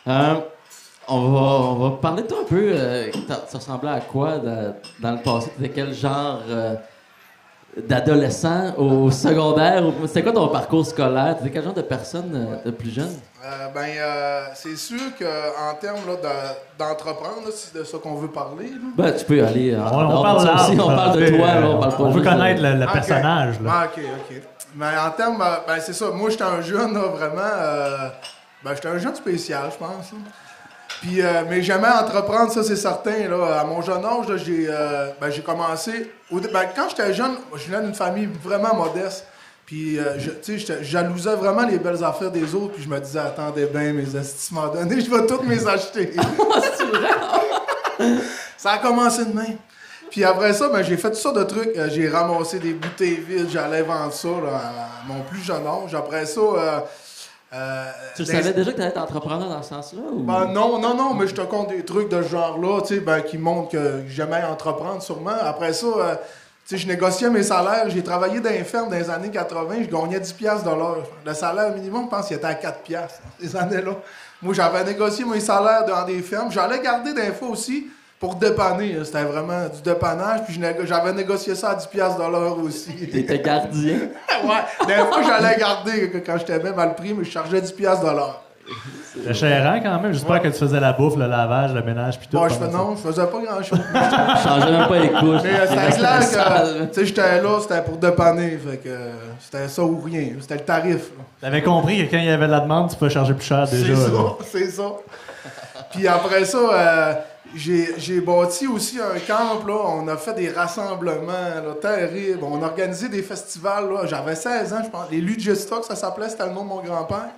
Euh, 0.08 0.34
on, 1.08 1.20
va, 1.30 1.40
on 1.40 1.74
va 1.76 1.90
parler 1.96 2.22
de 2.22 2.28
toi 2.28 2.38
un 2.42 2.44
peu. 2.46 2.72
Euh, 2.74 3.10
ça 3.48 3.58
ressemblait 3.58 3.90
à 3.90 4.00
quoi 4.00 4.38
dans, 4.38 4.74
dans 5.00 5.12
le 5.12 5.18
passé? 5.22 5.50
T'étais 5.56 5.70
quel 5.74 5.94
genre 5.94 6.40
euh, 6.48 6.74
d'adolescent 7.76 8.74
au 8.78 9.10
secondaire? 9.10 9.82
C'était 10.06 10.22
quoi 10.22 10.32
ton 10.32 10.48
parcours 10.48 10.84
scolaire? 10.86 11.36
T'étais 11.38 11.50
quel 11.50 11.64
genre 11.64 11.74
de 11.74 11.82
personne 11.82 12.30
euh, 12.34 12.64
de 12.64 12.70
plus 12.70 12.90
jeune? 12.90 13.12
Euh, 13.44 13.68
ben, 13.74 13.86
euh, 13.96 14.40
c'est 14.54 14.76
sûr 14.76 14.98
qu'en 15.18 15.74
termes 15.80 15.96
de- 16.22 16.78
d'entreprendre, 16.78 17.48
c'est 17.54 17.78
de 17.78 17.84
ça 17.84 17.98
qu'on 17.98 18.14
veut 18.16 18.28
parler. 18.28 18.66
là. 18.70 18.76
Ben, 18.96 19.12
tu 19.12 19.24
peux 19.24 19.36
y 19.36 19.40
aller. 19.40 19.76
en 19.76 19.82
On, 19.86 20.18
on 20.18 20.22
parle 20.22 20.36
aussi. 20.60 20.78
On 20.80 20.86
parle 20.88 21.18
de 21.18 21.26
tu 21.26 21.36
toi, 21.38 21.46
là, 21.46 21.56
euh, 21.56 21.64
on 21.74 21.78
parle 21.80 21.96
pas 21.96 22.02
on 22.02 22.10
veut 22.10 22.22
connaître 22.22 22.62
le, 22.62 22.92
personnage. 22.92 23.60
Là. 23.60 23.70
Ah, 23.72 23.86
ok, 23.86 24.02
ok. 24.30 24.42
Mais 24.76 24.86
en 25.06 25.10
termes, 25.12 25.40
euh, 25.42 25.56
ben, 25.66 25.76
c'est 25.80 25.92
ça. 25.94 26.10
Moi, 26.10 26.30
j'étais 26.30 26.44
un 26.44 26.60
jeune, 26.60 26.92
là, 26.94 27.02
vraiment. 27.08 27.40
euh, 27.40 28.08
ben, 28.64 28.72
j'étais 28.74 28.88
un 28.88 28.98
jeune 28.98 29.14
spécial, 29.14 29.64
je 29.72 29.78
pense. 29.78 30.12
là. 30.12 30.18
Puis, 31.00 31.22
euh, 31.22 31.44
mais 31.48 31.62
jamais 31.62 31.88
entreprendre, 31.88 32.52
ça, 32.52 32.62
c'est 32.62 32.76
certain. 32.76 33.26
Là. 33.28 33.60
À 33.60 33.64
mon 33.64 33.80
jeune 33.80 34.04
âge, 34.04 34.28
là, 34.28 34.36
j'ai, 34.36 34.66
euh, 34.68 35.08
ben, 35.18 35.30
j'ai 35.30 35.40
commencé. 35.40 36.10
au 36.30 36.40
ben, 36.40 36.66
quand 36.76 36.90
j'étais 36.90 37.14
jeune, 37.14 37.36
je 37.56 37.70
venais 37.70 37.82
d'une 37.84 37.94
famille 37.94 38.28
vraiment 38.42 38.74
modeste. 38.74 39.24
Puis, 39.64 39.98
euh, 39.98 40.18
je, 40.18 40.82
jalousais 40.82 41.34
vraiment 41.36 41.64
les 41.64 41.78
belles 41.78 42.04
affaires 42.04 42.30
des 42.30 42.54
autres. 42.54 42.74
Puis, 42.74 42.82
je 42.82 42.88
me 42.88 42.98
disais, 43.00 43.20
attendez 43.20 43.64
bien, 43.66 43.94
mes 43.94 44.14
estis 44.14 44.52
m'ont 44.52 44.68
donné, 44.68 45.00
je 45.04 45.10
vais 45.10 45.26
toutes 45.26 45.44
mes 45.44 45.66
acheter. 45.66 46.12
ça 48.58 48.72
a 48.72 48.78
commencé 48.78 49.24
de 49.24 49.34
même. 49.34 49.56
Puis 50.10 50.24
après 50.24 50.52
ça, 50.52 50.68
ben, 50.68 50.82
j'ai 50.82 50.96
fait 50.96 51.10
toutes 51.10 51.20
sortes 51.20 51.38
de 51.38 51.44
trucs. 51.44 51.76
Euh, 51.76 51.88
j'ai 51.88 52.08
ramassé 52.08 52.58
des 52.58 52.72
bouteilles 52.72 53.22
vides, 53.26 53.48
j'allais 53.48 53.82
vendre 53.82 54.12
ça 54.12 54.28
là, 54.28 54.56
à 54.56 55.06
mon 55.06 55.22
plus 55.22 55.40
jeune 55.40 55.64
âge. 55.66 55.94
Après 55.94 56.26
ça, 56.26 56.42
euh, 57.52 57.90
Tu 58.16 58.24
savais 58.24 58.52
déjà 58.52 58.72
que 58.72 58.76
t'allais 58.76 58.90
être 58.90 59.00
entrepreneur 59.00 59.48
dans 59.48 59.62
ce 59.62 59.70
sens-là? 59.70 60.02
Ou... 60.12 60.22
Ben, 60.22 60.46
non, 60.46 60.78
non, 60.78 60.94
non, 60.94 61.14
mais 61.14 61.26
je 61.26 61.34
te 61.34 61.40
compte 61.40 61.68
des 61.68 61.84
trucs 61.84 62.08
de 62.08 62.22
ce 62.22 62.28
genre-là, 62.28 62.80
tu 62.82 62.94
sais, 62.94 63.00
ben, 63.00 63.20
qui 63.22 63.38
montrent 63.38 63.70
que 63.70 64.02
j'aimais 64.08 64.42
entreprendre 64.44 65.02
sûrement. 65.02 65.36
Après 65.40 65.72
ça, 65.72 65.86
euh, 65.86 66.14
tu 66.66 66.76
sais, 66.76 66.78
je 66.78 66.86
négociais 66.86 67.30
mes 67.30 67.42
salaires. 67.42 67.88
J'ai 67.88 68.04
travaillé 68.04 68.40
dans 68.40 68.50
les 68.50 68.64
fermes 68.64 68.88
dans 68.88 68.96
les 68.96 69.10
années 69.10 69.30
80, 69.30 69.74
je 69.82 69.88
gagnais 69.88 70.20
10$ 70.20 70.34
piastres 70.34 70.70
de 70.70 70.76
l'heure. 70.76 71.06
Le 71.26 71.34
salaire 71.34 71.74
minimum, 71.74 72.04
je 72.04 72.16
pense 72.16 72.26
qu'il 72.28 72.36
était 72.36 72.46
à 72.46 72.54
4$ 72.54 72.82
piastres, 72.84 73.20
ces 73.40 73.56
années-là. 73.56 73.96
Moi, 74.42 74.54
j'avais 74.54 74.84
négocié 74.84 75.24
mes 75.24 75.40
salaires 75.40 75.84
dans 75.84 76.04
des 76.04 76.22
fermes. 76.22 76.50
J'allais 76.50 76.80
garder 76.80 77.12
des 77.12 77.32
fois 77.32 77.48
aussi, 77.48 77.88
pour 78.20 78.34
dépanner. 78.36 78.92
là. 78.92 79.04
C'était 79.04 79.24
vraiment 79.24 79.66
du 79.74 79.80
dépannage. 79.82 80.40
Puis 80.46 80.60
j'avais 80.84 81.12
négocié 81.14 81.54
ça 81.54 81.70
à 81.70 81.74
10$ 81.74 81.88
piastres 81.88 82.18
de 82.24 82.30
l'heure 82.30 82.58
aussi. 82.62 82.92
T'étais 83.12 83.40
gardien? 83.40 83.94
ouais. 84.44 84.86
Des 84.86 84.94
fois, 84.94 85.22
j'allais 85.26 85.56
garder 85.58 86.10
que- 86.10 86.18
quand 86.18 86.36
j'étais 86.38 86.58
bien 86.60 86.72
mal 86.72 86.94
pris, 86.94 87.14
mais 87.14 87.24
je 87.24 87.30
chargeais 87.30 87.60
10$ 87.60 87.72
piastres 87.74 88.04
de 88.04 88.10
l'heure. 88.10 88.42
C'est 89.24 89.34
chérant 89.34 89.80
quand 89.82 90.00
même. 90.00 90.12
J'espère 90.12 90.40
que 90.40 90.46
tu 90.46 90.54
faisais 90.58 90.78
la 90.78 90.92
bouffe, 90.92 91.16
le 91.16 91.26
lavage, 91.26 91.72
le 91.74 91.82
ménage, 91.82 92.20
puis 92.20 92.28
tout. 92.28 92.36
Bon, 92.36 92.46
je 92.46 92.54
fais 92.54 92.68
non, 92.68 92.94
je 92.94 93.00
faisais 93.08 93.26
pas 93.26 93.38
grand 93.40 93.62
chose. 93.64 93.80
Je 93.94 94.48
changeais 94.48 94.70
même 94.70 94.86
pas 94.86 94.98
les 95.00 95.08
couches. 95.10 95.40
Mais 95.42 95.58
euh, 95.58 95.66
c'était 95.66 95.98
clair 95.98 96.20
que, 96.20 96.84
tu 96.84 96.94
sais, 96.94 97.06
j'étais 97.06 97.42
là, 97.42 97.58
c'était 97.60 97.82
pour 97.82 97.96
dépanner. 97.96 98.58
Fait 98.58 98.76
que 98.76 98.88
euh, 98.88 99.10
c'était 99.40 99.66
ça 99.66 99.82
ou 99.82 100.00
rien. 100.00 100.28
C'était 100.40 100.54
le 100.54 100.60
tarif. 100.60 101.10
T'avais 101.40 101.62
compris 101.62 102.06
que 102.06 102.12
quand 102.12 102.18
il 102.18 102.26
y 102.26 102.30
avait 102.30 102.46
de 102.46 102.52
la 102.52 102.60
demande, 102.60 102.90
tu 102.90 102.96
pouvais 102.96 103.10
charger 103.10 103.34
plus 103.34 103.44
cher 103.46 103.66
déjà. 103.68 103.96
C'est 103.96 104.02
ça, 104.02 104.36
c'est 104.52 104.70
ça. 104.70 104.92
Puis 105.90 106.06
après 106.06 106.44
ça, 106.44 106.58
euh, 106.58 107.12
j'ai 107.54 108.20
bâti 108.20 108.66
aussi 108.66 108.98
un 109.00 109.18
camp, 109.26 109.64
là. 109.66 109.74
On 109.86 110.06
a 110.08 110.16
fait 110.16 110.34
des 110.34 110.50
rassemblements, 110.50 111.32
là, 111.32 111.74
terribles. 111.80 112.40
On 112.42 112.62
a 112.62 112.66
organisé 112.66 113.08
des 113.08 113.22
festivals, 113.22 113.90
là. 113.92 114.06
J'avais 114.06 114.36
16 114.36 114.72
ans, 114.72 114.82
je 114.84 114.90
pense. 114.90 115.10
Les 115.10 115.20
Lugistock, 115.20 115.84
ça 115.84 115.96
s'appelait, 115.96 116.28
c'était 116.28 116.46
le 116.46 116.52
nom 116.52 116.62
de 116.62 116.68
mon 116.68 116.82
grand-père. 116.82 117.30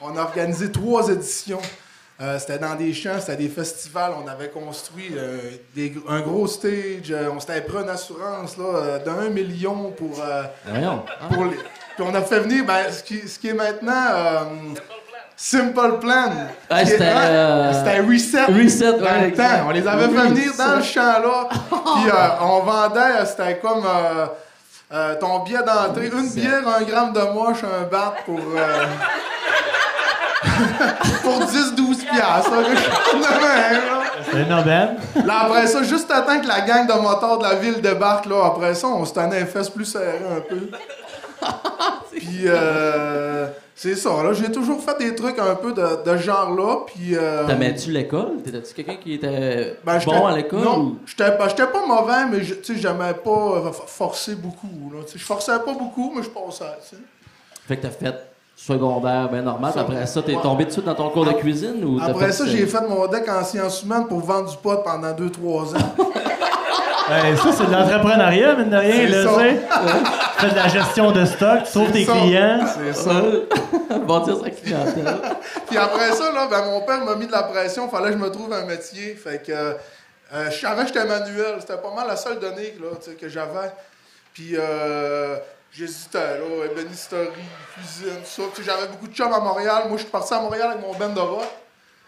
On 0.00 0.16
a 0.16 0.22
organisé 0.22 0.70
trois 0.70 1.08
éditions. 1.08 1.60
Euh, 2.20 2.36
c'était 2.40 2.58
dans 2.58 2.74
des 2.74 2.92
champs, 2.94 3.18
c'était 3.20 3.36
des 3.36 3.48
festivals. 3.48 4.12
On 4.24 4.26
avait 4.28 4.48
construit 4.50 5.10
euh, 5.16 5.38
des- 5.74 5.94
un 6.08 6.20
gros 6.20 6.46
stage. 6.48 7.10
euh, 7.10 7.30
on 7.32 7.38
s'était 7.38 7.60
pris 7.60 7.78
une 7.82 7.88
assurance 7.88 8.56
là, 8.56 8.98
d'un 8.98 9.28
million 9.28 9.92
pour, 9.92 10.20
pour 11.32 11.44
les... 11.44 11.56
Puis 11.96 12.04
on 12.06 12.14
a 12.14 12.22
fait 12.22 12.40
venir 12.40 12.64
ben, 12.64 12.90
ce, 12.90 13.02
qui, 13.04 13.28
ce 13.28 13.38
qui 13.38 13.48
est 13.48 13.54
maintenant 13.54 14.50
Simple 15.40 15.98
Plan. 16.00 16.32
Ouais, 16.68 16.84
c'était, 16.84 17.04
euh, 17.14 17.72
c'était 17.72 18.00
Reset. 18.00 18.44
Reset, 18.46 18.98
Dans 18.98 19.04
ouais, 19.04 19.20
le 19.20 19.26
exact. 19.28 19.58
temps. 19.60 19.64
On 19.68 19.70
les 19.70 19.86
avait 19.86 20.08
fait 20.08 20.28
venir 20.28 20.52
dans 20.58 20.74
le 20.76 20.82
champ 20.82 21.00
là. 21.00 21.48
Puis 21.70 22.10
euh, 22.10 22.28
on 22.42 22.60
vendait, 22.64 22.98
euh, 23.20 23.24
c'était 23.24 23.56
comme 23.58 23.84
euh, 23.86 24.26
euh, 24.92 25.14
ton 25.20 25.38
billet 25.44 25.60
d'entrée, 25.64 26.08
une 26.12 26.28
bière, 26.30 26.62
un 26.66 26.82
gramme 26.82 27.12
de 27.12 27.20
moche, 27.20 27.58
un 27.62 27.84
bat 27.84 28.14
pour. 28.26 28.40
euh, 28.56 28.84
pour 31.22 31.40
10-12 31.44 31.98
piastres. 32.10 32.50
C'était 34.24 34.42
une 34.42 34.52
aubaine. 34.52 34.96
Là, 35.24 35.34
après 35.44 35.66
ça, 35.68 35.82
juste 35.84 36.08
temps 36.08 36.40
que 36.40 36.46
la 36.48 36.60
gang 36.62 36.86
de 36.86 36.92
motards 36.94 37.38
de 37.38 37.44
la 37.44 37.54
ville 37.54 37.80
débarque, 37.80 38.26
là, 38.26 38.46
après 38.46 38.74
ça, 38.74 38.88
on 38.88 39.04
se 39.04 39.12
tenait 39.14 39.40
les 39.40 39.46
fesses 39.46 39.68
plus 39.70 39.84
serrées 39.84 40.20
un 40.36 40.40
peu. 40.40 40.68
puis, 42.12 42.42
euh, 42.46 43.46
c'est 43.74 43.94
ça, 43.94 44.10
là, 44.22 44.32
j'ai 44.32 44.50
toujours 44.50 44.80
fait 44.82 44.98
des 44.98 45.14
trucs 45.14 45.38
un 45.38 45.54
peu 45.54 45.72
de, 45.72 46.02
de 46.04 46.16
ce 46.18 46.22
genre-là, 46.24 46.78
puis... 46.86 47.14
Euh, 47.16 47.46
T'aimais-tu 47.46 47.90
l'école? 47.92 48.42
T'étais-tu 48.44 48.74
quelqu'un 48.74 48.96
qui 48.96 49.14
était 49.14 49.76
ben, 49.84 49.98
bon 50.04 50.26
à 50.26 50.36
l'école? 50.36 50.60
Non, 50.60 50.78
ou- 50.80 50.98
j'étais 51.06 51.30
ben, 51.38 51.48
j'étais 51.48 51.66
pas 51.66 51.86
mauvais, 51.86 52.26
mais 52.30 52.42
je- 52.42 52.54
tu 52.54 52.74
sais, 52.74 52.80
j'aimais 52.80 53.14
pas 53.14 53.70
forcer 53.86 54.34
beaucoup, 54.34 54.90
là. 54.92 55.00
Tu 55.06 55.12
sais, 55.12 55.18
Je 55.18 55.24
forçais 55.24 55.52
pas 55.64 55.72
beaucoup, 55.74 56.12
mais 56.16 56.22
je 56.22 56.28
passais, 56.30 56.64
tu 56.88 56.96
sais. 56.96 57.02
Fait 57.68 57.76
que 57.76 57.82
t'as 57.82 57.90
fait 57.90 58.14
secondaire 58.56 59.28
bien 59.30 59.42
normal. 59.42 59.72
Ça- 59.72 59.82
Après 59.82 60.04
ça, 60.06 60.22
t'es 60.22 60.34
ouais. 60.34 60.42
tombé 60.42 60.64
tout 60.64 60.68
de 60.68 60.72
suite 60.74 60.84
dans 60.86 60.94
ton 60.96 61.10
cours 61.10 61.26
de 61.26 61.32
cuisine? 61.34 61.84
ou 61.84 62.00
t'as 62.00 62.06
Après 62.06 62.32
ça, 62.32 62.46
j'ai 62.46 62.66
fait 62.66 62.80
mon 62.88 63.06
deck 63.06 63.28
en 63.28 63.44
sciences 63.44 63.82
humaines 63.84 64.06
pour 64.08 64.18
vendre 64.20 64.50
du 64.50 64.56
pot 64.56 64.82
pendant 64.84 65.12
2-3 65.12 65.76
ans. 65.76 65.94
Ouais, 67.10 67.34
ça, 67.36 67.50
c'est 67.52 67.64
de 67.64 67.72
l'entrepreneuriat, 67.72 68.54
mine 68.56 68.68
de 68.68 68.76
rien, 68.76 68.92
C'est 68.92 69.06
là, 69.06 69.24
ça. 69.24 69.30
tu 69.30 69.40
sais. 69.48 69.60
Tu 70.38 70.44
fais 70.44 70.50
de 70.50 70.56
la 70.56 70.68
gestion 70.68 71.10
de 71.12 71.24
stock, 71.24 71.64
tu 71.64 71.70
sauves 71.70 71.86
C'est 71.86 71.92
tes 71.92 72.04
ça. 72.04 72.12
clients. 72.12 72.66
C'est 72.76 72.92
ça. 72.94 73.22
Bâtir 74.06 74.38
sa 74.40 74.50
clientèle. 74.50 75.20
Puis 75.66 75.76
après 75.76 76.12
ça, 76.12 76.32
là, 76.32 76.46
ben, 76.48 76.64
mon 76.66 76.80
père 76.82 77.04
m'a 77.04 77.14
mis 77.16 77.26
de 77.26 77.32
la 77.32 77.42
pression. 77.42 77.88
Fallait 77.88 78.12
que 78.12 78.18
je 78.18 78.22
me 78.22 78.30
trouve 78.30 78.52
un 78.52 78.64
métier. 78.64 79.14
Fait 79.14 79.44
que 79.44 79.52
euh, 79.52 80.50
je 80.50 80.60
savais 80.60 80.82
que 80.82 80.88
j'étais 80.88 81.04
manuel. 81.06 81.56
C'était 81.60 81.78
pas 81.78 81.92
mal 81.94 82.06
la 82.06 82.16
seule 82.16 82.38
donnée 82.38 82.74
là, 82.80 82.88
que 83.20 83.28
j'avais. 83.28 83.72
Puis 84.32 84.52
euh, 84.54 85.36
j'hésitais, 85.72 86.38
là, 86.38 86.66
ébénisterie, 86.70 87.28
cuisine, 87.74 88.18
tout 88.22 88.42
ça. 88.42 88.62
J'avais 88.64 88.88
beaucoup 88.88 89.08
de 89.08 89.14
chums 89.14 89.32
à 89.32 89.40
Montréal. 89.40 89.84
Moi, 89.88 89.96
je 89.96 90.02
suis 90.02 90.10
parti 90.10 90.32
à 90.34 90.40
Montréal 90.40 90.70
avec 90.72 90.82
mon 90.82 90.94
band 90.94 91.12
de 91.12 91.20
rock 91.20 91.48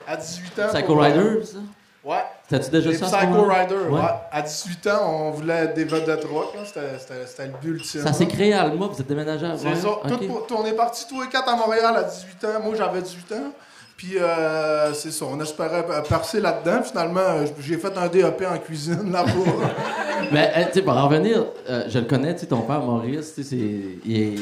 à 0.07 0.17
18 0.17 0.59
ans. 0.61 0.63
Euh, 0.73 1.01
Rider, 1.01 1.45
ça? 1.45 1.59
Ouais. 2.02 2.25
T'as-tu 2.49 2.71
déjà 2.71 2.90
Les 2.90 2.97
ça? 2.97 3.07
Psycho? 3.07 3.42
Rider, 3.45 3.75
ouais. 3.90 4.00
Ouais. 4.00 4.09
À 4.33 4.40
18 4.42 4.87
ans, 4.87 5.00
on 5.26 5.30
voulait 5.33 5.69
des 5.69 5.85
vedettes 5.85 6.25
rock. 6.25 6.54
C'était- 6.64 7.47
le 7.47 7.52
but 7.61 7.69
ultime. 7.69 8.00
Ça 8.02 8.12
s'est 8.12 8.26
créé 8.26 8.54
à 8.54 8.62
Alma, 8.62 8.87
vous 8.87 8.99
êtes 9.00 9.07
déménagé 9.07 9.45
à 9.47 9.57
C'est 9.59 9.75
ça. 9.75 9.88
Tout 10.09 10.54
on 10.57 10.64
est 10.64 10.73
partis 10.73 11.07
tous 11.09 11.21
les 11.21 11.28
quatre 11.28 11.49
à 11.49 11.57
Montréal 11.57 11.95
à 11.97 12.04
18 12.04 12.45
ans. 12.45 12.61
Moi, 12.64 12.75
j'avais 12.76 13.02
18 13.02 13.33
ans. 13.33 13.52
Puis, 13.99 14.16
euh, 14.19 14.95
c'est 14.95 15.11
ça. 15.11 15.26
On 15.30 15.38
espérait 15.40 15.85
percer 16.09 16.40
là-dedans. 16.40 16.83
Finalement, 16.83 17.21
euh, 17.21 17.45
j'ai 17.61 17.76
fait 17.76 17.95
un 17.99 18.09
DAP 18.09 18.47
en 18.50 18.57
cuisine 18.57 19.12
là-bas. 19.12 19.30
Mais, 20.33 20.50
euh, 20.57 20.64
tu 20.69 20.73
sais, 20.73 20.83
pour 20.83 20.97
en 20.97 21.07
revenir, 21.07 21.45
euh, 21.69 21.83
je 21.87 21.99
le 21.99 22.07
connais, 22.07 22.33
tu 22.35 22.40
sais, 22.40 22.47
ton 22.47 22.62
père 22.62 22.80
Maurice, 22.80 23.35
tu 23.35 23.42
sais. 23.45 23.57
Il 23.57 24.16
est. 24.23 24.37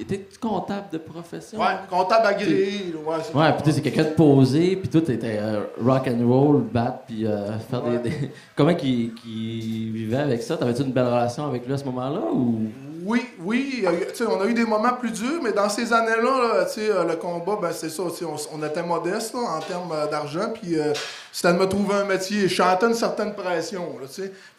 Était-tu 0.00 0.38
comptable 0.38 0.86
de 0.92 0.98
profession? 0.98 1.58
ouais, 1.58 1.66
comptable 1.90 2.26
agréé. 2.26 2.94
Ouais, 3.04 3.16
c'est 3.22 3.34
Ouais, 3.34 3.52
puis 3.54 3.62
tu 3.64 3.70
sais, 3.70 3.76
c'est 3.76 3.82
quelqu'un 3.82 4.04
de 4.04 4.14
posé, 4.14 4.76
puis 4.76 4.88
tout 4.88 5.10
était 5.10 5.38
euh, 5.40 5.64
rock 5.84 6.06
and 6.08 6.24
roll, 6.26 6.62
bat, 6.62 7.02
puis 7.06 7.26
euh, 7.26 7.58
faire 7.58 7.84
Ouais. 7.84 7.98
des, 7.98 8.10
des- 8.10 8.30
Comment 8.56 8.74
qu'il 8.74 9.12
qu'il 9.14 9.90
vivait 9.92 10.18
avec 10.18 10.42
ça? 10.42 10.56
T'avais-tu 10.56 10.82
une 10.82 10.92
belle 10.92 11.06
relation 11.06 11.46
avec 11.46 11.66
lui 11.66 11.72
à 11.74 11.78
ce 11.78 11.84
moment-là 11.86 12.20
ou? 12.32 12.60
Oui, 13.04 13.24
oui. 13.40 13.84
on 14.28 14.40
a 14.40 14.46
eu 14.46 14.54
des 14.54 14.64
moments 14.64 14.94
plus 14.98 15.10
durs, 15.12 15.40
mais 15.42 15.52
dans 15.52 15.68
ces 15.68 15.92
années-là, 15.92 16.64
euh, 16.78 17.04
le 17.08 17.16
combat, 17.16 17.58
ben, 17.60 17.70
c'est 17.72 17.88
ça. 17.90 18.02
On, 18.02 18.36
on 18.58 18.66
était 18.66 18.82
modeste 18.82 19.34
en 19.34 19.60
termes 19.60 19.92
euh, 19.92 20.06
d'argent. 20.10 20.50
Puis 20.54 20.78
euh, 20.78 20.92
c'était 21.32 21.52
de 21.52 21.58
me 21.58 21.66
trouver 21.66 21.94
un 21.96 22.04
métier. 22.04 22.48
Je 22.48 22.54
sentais 22.54 22.86
une 22.86 22.94
certaine 22.94 23.34
pression. 23.34 23.96
Là, 24.00 24.06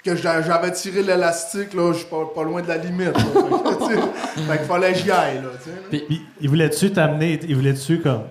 que 0.03 0.15
j'a- 0.15 0.41
j'avais 0.41 0.71
tiré 0.71 1.03
l'élastique, 1.03 1.73
là, 1.73 1.91
je 1.93 1.99
suis 1.99 2.07
pas, 2.07 2.43
loin 2.43 2.61
de 2.61 2.67
la 2.67 2.77
limite. 2.77 3.17
fait, 3.17 4.57
qu'il 4.57 4.67
fallait 4.67 4.93
que 4.93 4.99
j'y 4.99 5.11
aille. 5.11 5.41
Puis, 5.89 6.21
il 6.39 6.49
voulait-tu 6.49 6.91
t'amener, 6.91 7.39
il 7.47 7.55
voulait-tu 7.55 7.99
comme. 7.99 8.23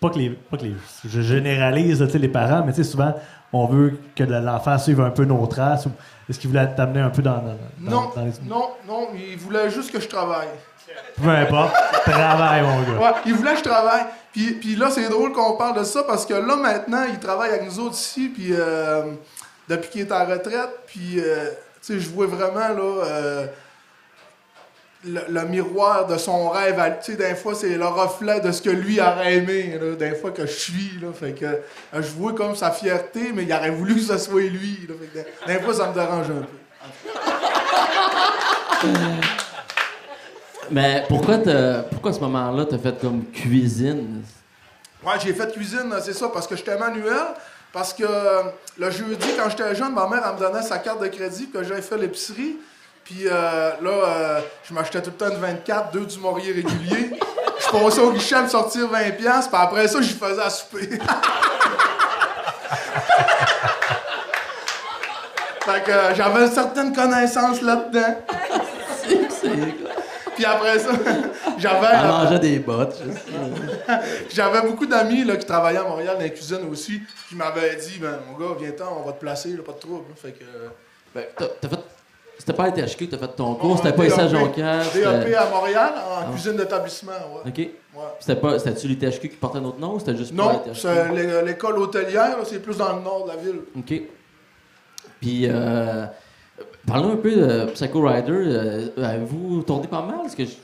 Pas 0.00 0.10
que 0.10 0.18
les. 0.18 0.30
Pas 0.30 0.56
que 0.56 0.64
les 0.64 0.74
je 1.08 1.20
généralise, 1.20 2.00
les 2.02 2.28
parents, 2.28 2.64
mais 2.64 2.72
souvent, 2.82 3.14
on 3.52 3.66
veut 3.66 3.98
que 4.16 4.24
l'enfant 4.24 4.78
suive 4.78 5.00
un 5.00 5.10
peu 5.10 5.24
nos 5.24 5.46
traces. 5.46 5.86
ou 5.86 5.90
Est-ce 6.32 6.40
qu'il 6.40 6.48
voulait 6.48 6.66
t'amener 6.74 7.00
un 7.00 7.10
peu 7.10 7.20
dans, 7.20 7.32
dans, 7.42 7.58
Non, 7.78 8.10
dans 8.16 8.24
les. 8.24 8.32
non, 8.48 8.70
non, 8.88 9.08
il 9.14 9.36
voulait 9.36 9.70
juste 9.70 9.92
que 9.92 10.00
je 10.00 10.08
travaille. 10.08 10.48
Peu 11.22 11.28
importe. 11.28 11.74
Travaille, 12.06 12.62
mon 12.62 12.80
gars. 12.80 12.98
Ouais, 12.98 13.14
il 13.26 13.34
voulait 13.34 13.52
que 13.52 13.58
je 13.58 13.64
travaille. 13.64 14.06
Puis, 14.32 14.52
puis 14.52 14.74
là, 14.76 14.88
c'est 14.88 15.10
drôle 15.10 15.32
qu'on 15.32 15.58
parle 15.58 15.78
de 15.78 15.84
ça 15.84 16.04
parce 16.04 16.24
que 16.24 16.32
là, 16.32 16.56
maintenant, 16.56 17.04
il 17.06 17.18
travaille 17.18 17.50
avec 17.50 17.66
nous 17.66 17.80
autres 17.80 17.96
ici, 17.96 18.30
puis 18.30 18.48
euh, 18.52 19.12
depuis 19.68 19.90
qu'il 19.90 20.00
est 20.00 20.12
en 20.12 20.24
retraite, 20.24 20.70
puis, 20.86 21.20
euh, 21.20 21.50
tu 21.50 21.92
sais, 21.92 22.00
je 22.00 22.08
vois 22.08 22.26
vraiment, 22.26 22.68
là, 22.68 23.04
euh, 23.04 23.46
le, 25.04 25.20
le 25.28 25.42
miroir 25.46 26.06
de 26.06 26.16
son 26.16 26.48
rêve. 26.50 26.80
Tu 27.04 27.12
sais, 27.12 27.18
des 27.18 27.34
fois, 27.34 27.54
c'est 27.54 27.76
le 27.76 27.86
reflet 27.86 28.40
de 28.40 28.52
ce 28.52 28.62
que 28.62 28.70
lui 28.70 29.00
aurait 29.00 29.34
aimé, 29.34 29.78
là, 29.80 29.94
des 29.96 30.14
fois 30.14 30.30
que 30.30 30.46
je 30.46 30.52
suis, 30.52 30.98
là. 31.00 31.08
Fait 31.12 31.32
que 31.32 31.44
euh, 31.44 31.60
je 31.94 32.10
vois 32.12 32.32
comme 32.34 32.54
sa 32.56 32.70
fierté, 32.70 33.32
mais 33.34 33.44
il 33.44 33.52
aurait 33.52 33.70
voulu 33.70 33.94
que 33.96 34.00
ce 34.00 34.18
soit 34.18 34.42
lui, 34.42 34.86
là. 34.88 34.94
Fait 35.00 35.06
que 35.06 35.18
des, 35.46 35.54
des 35.54 35.60
fois, 35.62 35.74
ça 35.74 35.88
me 35.88 35.94
dérange 35.94 36.26
un 36.30 36.42
peu. 36.42 36.48
Mais 40.70 41.04
pourquoi, 41.08 41.38
pourquoi 41.90 42.10
à 42.10 42.14
ce 42.14 42.20
moment-là, 42.20 42.64
t'as 42.64 42.78
fait 42.78 42.98
comme 43.00 43.24
cuisine? 43.26 44.22
Ouais, 45.04 45.14
j'ai 45.22 45.34
fait 45.34 45.52
cuisine, 45.52 45.92
c'est 46.00 46.12
ça, 46.14 46.28
parce 46.28 46.46
que 46.46 46.56
j'étais 46.56 46.78
manuel. 46.78 47.34
Parce 47.72 47.94
que 47.94 48.04
euh, 48.04 48.42
le 48.78 48.90
jeudi, 48.90 49.28
quand 49.36 49.48
j'étais 49.48 49.74
jeune, 49.74 49.94
ma 49.94 50.06
mère, 50.06 50.22
elle 50.26 50.34
me 50.34 50.38
donnait 50.38 50.62
sa 50.62 50.78
carte 50.78 51.00
de 51.00 51.08
crédit 51.08 51.48
que 51.48 51.62
j'aille 51.62 51.80
faire 51.80 51.96
l'épicerie. 51.96 52.56
Puis 53.04 53.26
euh, 53.26 53.70
là, 53.82 53.90
euh, 53.90 54.40
je 54.64 54.72
m'achetais 54.74 55.02
tout 55.02 55.10
le 55.10 55.16
temps 55.16 55.30
une 55.30 55.40
24, 55.40 55.90
deux 55.92 56.06
du 56.06 56.18
Maurier 56.18 56.52
régulier. 56.52 57.10
Je 57.58 57.70
passais 57.70 58.00
au 58.00 58.12
guichet 58.12 58.34
à 58.34 58.42
me 58.42 58.48
sortir 58.48 58.90
20$, 58.90 59.12
puis 59.16 59.26
après 59.28 59.86
ça, 59.86 60.02
j'y 60.02 60.14
faisais 60.14 60.42
à 60.42 60.50
souper. 60.50 60.88
fait 65.60 65.84
que 65.84 65.90
euh, 65.90 66.12
j'avais 66.14 66.46
une 66.46 66.52
certaine 66.52 66.92
connaissance 66.92 67.62
là-dedans. 67.62 68.16
Puis 70.34 70.44
après 70.46 70.78
ça, 70.78 70.90
j'avais. 71.58 71.86
Elle 71.92 72.06
mangeait 72.08 72.38
des 72.38 72.58
bottes, 72.58 73.00
j'avais 74.30 74.62
beaucoup 74.62 74.86
d'amis 74.86 75.24
qui 75.38 75.46
travaillaient 75.46 75.78
à 75.78 75.84
Montréal 75.84 76.16
dans 76.16 76.22
la 76.22 76.30
cuisine 76.30 76.68
aussi, 76.70 77.02
qui 77.28 77.36
m'avaient 77.36 77.76
dit 77.76 77.98
ben, 78.00 78.18
Mon 78.26 78.38
gars, 78.38 78.54
viens-t'en, 78.58 78.98
on 79.00 79.06
va 79.06 79.12
te 79.12 79.20
placer, 79.20 79.50
là, 79.50 79.62
pas 79.64 79.72
de 79.72 79.78
trouble. 79.78 80.06
Fait 80.16 80.32
que, 80.32 80.44
Ben, 81.14 81.26
t'as 81.36 81.68
fait. 81.68 82.01
C'était 82.44 82.54
pas 82.54 82.64
à 82.64 82.70
THQ 82.72 83.06
que 83.06 83.14
t'as 83.14 83.18
fait 83.18 83.36
ton 83.36 83.54
cours, 83.54 83.76
c'était 83.76 83.90
un 83.90 83.92
pas 83.92 84.04
ici 84.04 84.18
à 84.20 84.26
Jonquière. 84.26 84.78
DAP 84.82 85.32
à 85.32 85.48
Montréal 85.48 85.92
en 85.96 86.22
Ah. 86.22 86.26
cuisine 86.32 86.56
d'établissement, 86.56 87.12
ouais. 87.12 87.48
Ok. 87.48 87.68
C'était 88.18 88.40
pas. 88.40 88.58
C'était-tu 88.58 88.88
l'ITHQ 88.88 89.28
qui 89.28 89.36
portait 89.36 89.60
notre 89.60 89.78
nom 89.78 89.94
ou 89.94 90.00
c'était 90.00 90.16
juste 90.16 90.34
pas 90.36 90.42
Non, 90.42 90.62
c'est 90.74 91.12
l'é- 91.12 91.42
l'école 91.46 91.78
hôtelière, 91.78 92.36
c'est 92.44 92.58
plus 92.60 92.76
dans 92.76 92.96
le 92.96 93.02
nord 93.02 93.26
de 93.26 93.28
la 93.28 93.36
ville. 93.36 93.60
OK. 93.78 94.02
Puis, 95.20 95.46
euh, 95.48 96.04
parlons 96.84 97.12
un 97.12 97.16
peu 97.16 97.30
de 97.30 97.66
Psycho 97.74 98.00
Rider. 98.02 98.32
Euh, 98.32 98.88
Avez-vous 99.00 99.62
tourné 99.62 99.86
pas 99.86 100.02
mal? 100.02 100.16
Parce 100.22 100.34
que 100.34 100.44
je- 100.44 100.56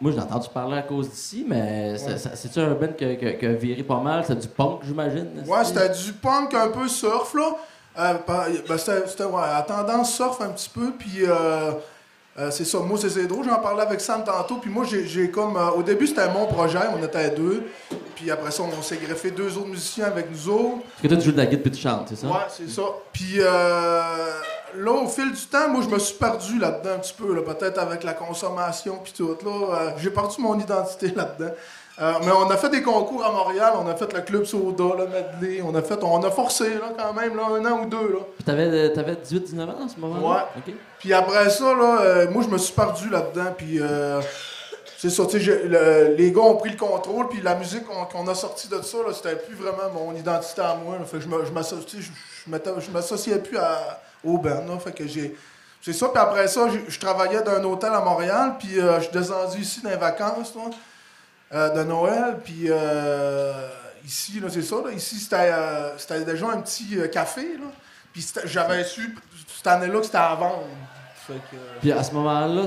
moi, 0.00 0.10
j'ai 0.10 0.18
entendu 0.18 0.48
parler 0.52 0.78
à 0.78 0.82
cause 0.82 1.08
d'ici, 1.08 1.46
mais 1.48 1.92
Ouais. 2.04 2.16
c'est-tu 2.34 2.58
un 2.58 2.74
band 2.74 2.88
qui 2.98 3.04
a 3.04 3.52
viré 3.52 3.84
pas 3.84 4.00
mal? 4.00 4.24
C'est 4.26 4.36
du 4.40 4.48
punk, 4.48 4.80
j'imagine? 4.84 5.28
Ouais, 5.46 5.64
c'était 5.64 5.88
du 5.90 6.12
punk 6.14 6.52
un 6.54 6.68
peu 6.70 6.88
surf, 6.88 7.32
là. 7.34 7.54
Euh, 7.98 8.14
ben, 8.26 8.78
c'était 8.78 9.24
ouais, 9.24 9.42
à 9.42 9.62
tendance 9.62 10.14
surf 10.14 10.40
un 10.40 10.48
petit 10.48 10.70
peu, 10.70 10.92
puis 10.98 11.24
euh, 11.24 11.72
euh, 12.38 12.50
c'est 12.50 12.64
ça. 12.64 12.78
Moi, 12.78 12.98
c'est- 12.98 13.26
drôle, 13.26 13.44
j'en 13.44 13.58
parlais 13.60 13.82
avec 13.82 14.00
Sam 14.00 14.24
tantôt, 14.24 14.56
puis 14.56 14.70
moi, 14.70 14.84
j'ai 14.86 15.30
comme. 15.30 15.56
au 15.76 15.82
début, 15.82 16.06
c'était 16.06 16.28
mon 16.32 16.46
projet, 16.46 16.78
on 16.98 17.04
était 17.04 17.18
à 17.18 17.28
deux, 17.28 17.64
puis 18.14 18.30
après 18.30 18.50
ça, 18.50 18.62
on 18.62 18.82
s'est 18.82 18.96
greffé 18.96 19.30
deux 19.30 19.56
autres 19.58 19.66
musiciens 19.68 20.06
avec 20.06 20.30
nous 20.30 20.48
autres. 20.48 20.78
Parce 20.82 21.02
que 21.02 21.08
toi, 21.08 21.16
tu 21.18 21.24
joues 21.24 21.32
de 21.32 21.36
la 21.36 21.46
guitare 21.46 21.62
puis 21.62 21.70
tu 21.72 21.80
chantes, 21.82 22.06
c'est 22.08 22.16
ça? 22.16 22.26
Ouais, 22.26 22.46
c'est 22.48 22.70
ça. 22.70 22.82
Puis 23.12 23.34
euh, 23.38 24.00
là, 24.78 24.90
au 24.92 25.08
fil 25.08 25.30
du 25.30 25.46
temps, 25.46 25.68
moi, 25.68 25.82
je 25.82 25.88
me 25.94 25.98
suis 25.98 26.16
perdu 26.16 26.58
là-dedans 26.58 26.94
un 26.94 26.98
petit 26.98 27.12
peu, 27.14 27.42
peut-être 27.44 27.78
avec 27.78 28.04
la 28.04 28.14
consommation 28.14 29.00
puis 29.04 29.12
tout. 29.14 29.36
Là, 29.44 29.92
j'ai 29.98 30.10
perdu 30.10 30.36
mon 30.40 30.58
identité 30.58 31.08
là-dedans. 31.14 31.52
Euh, 32.00 32.12
mais 32.24 32.32
on 32.32 32.50
a 32.50 32.56
fait 32.56 32.70
des 32.70 32.80
concours 32.82 33.22
à 33.24 33.30
Montréal, 33.30 33.74
on 33.78 33.86
a 33.86 33.94
fait 33.94 34.10
le 34.14 34.22
Club 34.22 34.44
Soda, 34.46 34.84
le 34.98 35.06
Medley, 35.08 35.60
on 35.62 35.74
a 35.74 35.82
fait, 35.82 36.02
on 36.02 36.22
a 36.24 36.30
forcé 36.30 36.70
là, 36.74 36.92
quand 36.96 37.12
même, 37.12 37.36
là, 37.36 37.42
un 37.54 37.64
an 37.70 37.82
ou 37.82 37.86
deux. 37.86 38.12
Là. 38.14 38.18
Puis 38.36 38.44
t'avais, 38.44 38.64
euh, 38.66 38.88
t'avais 38.94 39.12
18-19 39.14 39.60
ans 39.68 39.74
en 39.84 39.88
ce 39.88 39.98
moment-là? 40.00 40.46
Ouais. 40.66 40.74
Puis 40.98 41.12
après 41.12 41.50
ça, 41.50 41.64
là, 41.74 41.98
euh, 42.00 42.30
moi, 42.30 42.42
je 42.44 42.48
me 42.48 42.56
suis 42.56 42.72
perdu 42.72 43.10
là-dedans. 43.10 43.52
Puis 43.56 43.78
euh, 43.78 44.22
c'est 44.96 45.10
ça, 45.10 45.24
le- 45.34 46.14
les 46.16 46.32
gars 46.32 46.40
ont 46.40 46.56
pris 46.56 46.70
le 46.70 46.78
contrôle. 46.78 47.28
Puis 47.28 47.42
la 47.42 47.56
musique 47.56 47.84
qu'on 48.10 48.26
a 48.26 48.34
sortie 48.34 48.68
de 48.68 48.80
ça, 48.80 48.98
c'était 49.14 49.36
plus 49.36 49.54
vraiment 49.54 49.92
mon 49.94 50.14
identité 50.16 50.62
à 50.62 50.74
moi. 50.74 50.96
là. 50.98 51.04
Fait 51.04 51.18
que 51.18 51.24
je 51.24 52.90
m'associais 52.90 53.38
plus 53.38 53.58
à, 53.58 54.00
au 54.24 54.38
band. 54.38 54.64
là. 54.66 54.78
Fait 54.82 54.92
que 54.92 55.06
j'ai. 55.06 55.36
C'est 55.82 55.92
ça, 55.92 56.08
puis 56.08 56.22
après 56.22 56.46
ça, 56.48 56.68
je 56.88 56.98
travaillais 56.98 57.42
dans 57.42 57.52
un 57.52 57.64
hôtel 57.64 57.90
à 57.92 58.00
Montréal, 58.00 58.54
puis 58.58 58.76
je 58.76 59.00
suis 59.02 59.12
descendu 59.12 59.60
ici 59.60 59.82
dans 59.82 59.90
les 59.90 59.96
vacances 59.96 60.54
là, 60.54 60.62
de 61.52 61.82
Noël, 61.84 62.38
puis 62.42 62.66
euh, 62.68 63.68
ici, 64.04 64.40
là, 64.40 64.48
c'est 64.50 64.62
ça, 64.62 64.76
là, 64.84 64.90
ici 64.92 65.16
c'était 65.16 65.36
euh, 65.52 65.96
c'était 65.98 66.24
déjà 66.24 66.46
un 66.48 66.60
petit 66.60 66.98
euh, 66.98 67.08
café, 67.08 67.56
là, 67.58 67.66
puis 68.12 68.26
j'avais 68.44 68.84
su 68.84 69.16
cette 69.54 69.66
année-là 69.66 69.98
que 70.00 70.06
c'était 70.06 70.18
à 70.18 70.34
vendre. 70.34 70.64
Fait 71.26 71.34
que, 71.34 71.56
euh, 71.56 71.78
Puis 71.80 71.92
à 71.92 72.02
ce 72.02 72.12
moment-là, 72.14 72.62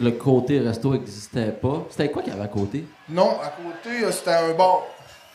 le 0.00 0.10
côté 0.12 0.58
resto 0.60 0.92
n'existait 0.92 1.50
pas. 1.52 1.82
C'était 1.90 2.10
quoi 2.10 2.22
qu'il 2.22 2.32
y 2.32 2.34
avait 2.36 2.44
à 2.44 2.48
côté? 2.48 2.86
non, 3.08 3.38
à 3.42 3.48
côté, 3.48 4.04
euh, 4.04 4.10
c'était 4.10 4.30
un 4.32 4.54
bar. 4.54 4.82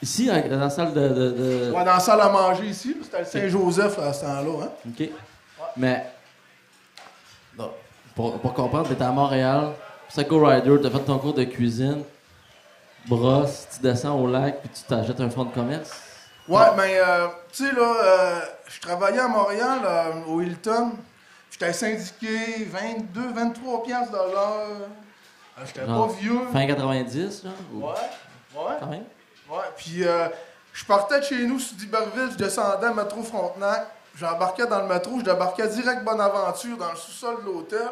Ici, 0.02 0.28
dans 0.28 0.60
la 0.60 0.70
salle 0.70 0.94
de. 0.94 1.08
de- 1.08 1.32
de- 1.32 1.72
Ouais, 1.72 1.84
dans 1.84 1.94
la 1.94 2.00
salle 2.00 2.22
à 2.22 2.30
manger 2.30 2.66
ici, 2.66 2.96
c'était 3.04 3.20
le 3.20 3.26
Saint-Joseph 3.26 3.98
à 4.00 4.14
ce 4.14 4.22
temps-là. 4.22 4.64
Hein? 4.66 4.70
OK. 4.90 5.10
Mais. 5.76 6.06
Non. 7.58 7.72
Pour, 8.16 8.40
pour 8.40 8.54
comprendre, 8.54 8.90
t'étais 8.90 9.04
à 9.04 9.12
Montréal, 9.12 9.72
Psycho 10.10 10.44
Rider, 10.46 10.76
t'as 10.82 10.90
fait 10.90 11.00
ton 11.06 11.18
cours 11.20 11.34
de 11.34 11.44
cuisine, 11.44 12.02
brosse, 13.06 13.68
tu 13.76 13.82
descends 13.82 14.20
au 14.20 14.28
lac, 14.28 14.62
puis 14.62 14.70
tu 14.70 14.84
t'achètes 14.84 15.20
un 15.22 15.30
fonds 15.30 15.46
de 15.46 15.54
commerce? 15.54 15.92
Ouais, 16.48 16.66
mais 16.78 16.98
euh, 16.98 17.28
tu 17.52 17.66
sais, 17.66 17.74
là, 17.74 17.94
euh, 18.04 18.40
je 18.68 18.80
travaillais 18.80 19.20
à 19.20 19.28
Montréal, 19.28 19.80
euh, 19.84 20.12
au 20.28 20.42
Hilton. 20.42 20.94
J'étais 21.52 21.74
syndiqué 21.74 22.66
22, 22.72 23.34
23 23.34 23.84
piastres 23.84 24.12
de 24.12 24.18
l'heure. 24.18 24.68
Euh, 25.58 25.62
J'étais 25.66 25.86
pas 25.86 26.08
vieux. 26.20 26.40
Fin 26.54 26.68
90, 26.68 27.44
là? 27.44 27.50
ou- 27.74 27.82
Ouais, 27.82 27.88
ouais, 28.56 28.74
Quand 28.80 28.86
même? 28.88 29.04
ouais. 29.50 29.58
Puis 29.76 30.06
euh, 30.08 30.28
je 30.74 30.86
partais 30.86 31.20
de 31.20 31.26
chez 31.26 31.46
nous 31.48 31.60
sur 31.60 31.76
d'Iberville, 31.76 32.30
je 32.32 32.38
descendais 32.38 32.94
métro 32.94 33.24
Frontenac. 33.24 33.88
J'embarquais 34.16 34.68
dans 34.68 34.82
le 34.82 34.88
métro, 34.88 35.20
je 35.20 35.24
débarquais 35.26 35.68
direct 35.68 36.04
Bonaventure 36.04 36.78
dans 36.78 36.92
le 36.92 36.96
sous-sol 36.98 37.38
de 37.42 37.46
l'hôtel. 37.46 37.88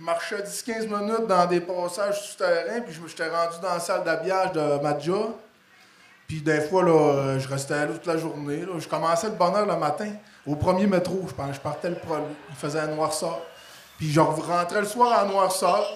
Marchais 0.00 0.42
10-15 0.42 0.86
minutes 0.88 1.26
dans 1.28 1.46
des 1.46 1.60
passages 1.60 2.20
souterrains, 2.30 2.80
puis 2.80 2.92
je 2.92 3.06
j'étais 3.06 3.28
rendu 3.28 3.60
dans 3.62 3.74
la 3.74 3.80
salle 3.80 4.02
d'habillage 4.02 4.52
de 4.52 4.82
Madja. 4.82 5.12
Puis 6.26 6.40
des 6.40 6.62
fois, 6.62 6.82
là, 6.82 6.90
euh, 6.90 7.38
je 7.38 7.48
restais 7.48 7.86
là 7.86 7.92
toute 7.92 8.06
la 8.06 8.16
journée. 8.16 8.60
là. 8.60 8.78
Je 8.78 8.88
commençais 8.88 9.30
de 9.30 9.36
bonne 9.36 9.54
heure 9.54 9.66
le 9.66 9.76
matin, 9.76 10.10
au 10.46 10.56
premier 10.56 10.86
métro. 10.86 11.24
Je, 11.28 11.34
pense, 11.34 11.54
je 11.54 11.60
partais 11.60 11.90
le 11.90 11.96
premier. 11.96 12.34
Il 12.50 12.56
faisait 12.56 12.80
un 12.80 12.88
noirceur. 12.88 13.40
Puis 13.98 14.10
je 14.10 14.20
rentrais 14.20 14.80
le 14.80 14.86
soir 14.86 15.12
à 15.12 15.24
noirceur. 15.26 15.86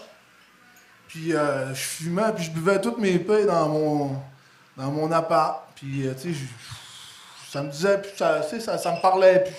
Puis 1.09 1.35
euh, 1.35 1.75
je 1.75 1.81
fumais, 1.81 2.33
puis 2.35 2.45
je 2.45 2.51
buvais 2.51 2.81
toutes 2.81 2.99
mes 2.99 3.19
payes 3.19 3.47
dans 3.47 3.69
mon, 3.69 4.17
dans 4.77 4.91
mon 4.91 5.11
appart. 5.11 5.65
Puis, 5.75 6.07
euh, 6.07 6.15
tu 6.15 6.35
sais, 6.35 6.41
ça 7.51 7.63
me 7.63 7.71
disait, 7.71 7.99
puis 7.99 8.11
ça, 8.17 8.43
ça, 8.43 8.79
ça 8.79 8.93
me 8.93 9.01
parlait. 9.01 9.45
Puis 9.45 9.55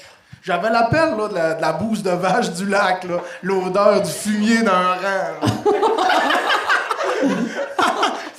j'avais 0.50 0.70
l'appel 0.72 1.16
là, 1.16 1.28
de, 1.28 1.36
la, 1.36 1.54
de 1.54 1.62
la 1.62 1.74
bouse 1.74 2.02
de 2.02 2.10
vache 2.10 2.50
du 2.52 2.66
lac, 2.66 3.04
là, 3.04 3.18
l'odeur 3.44 4.02
du 4.02 4.10
fumier 4.10 4.64
d'un 4.64 4.72
rang. 4.72 4.98
là. 5.04 5.48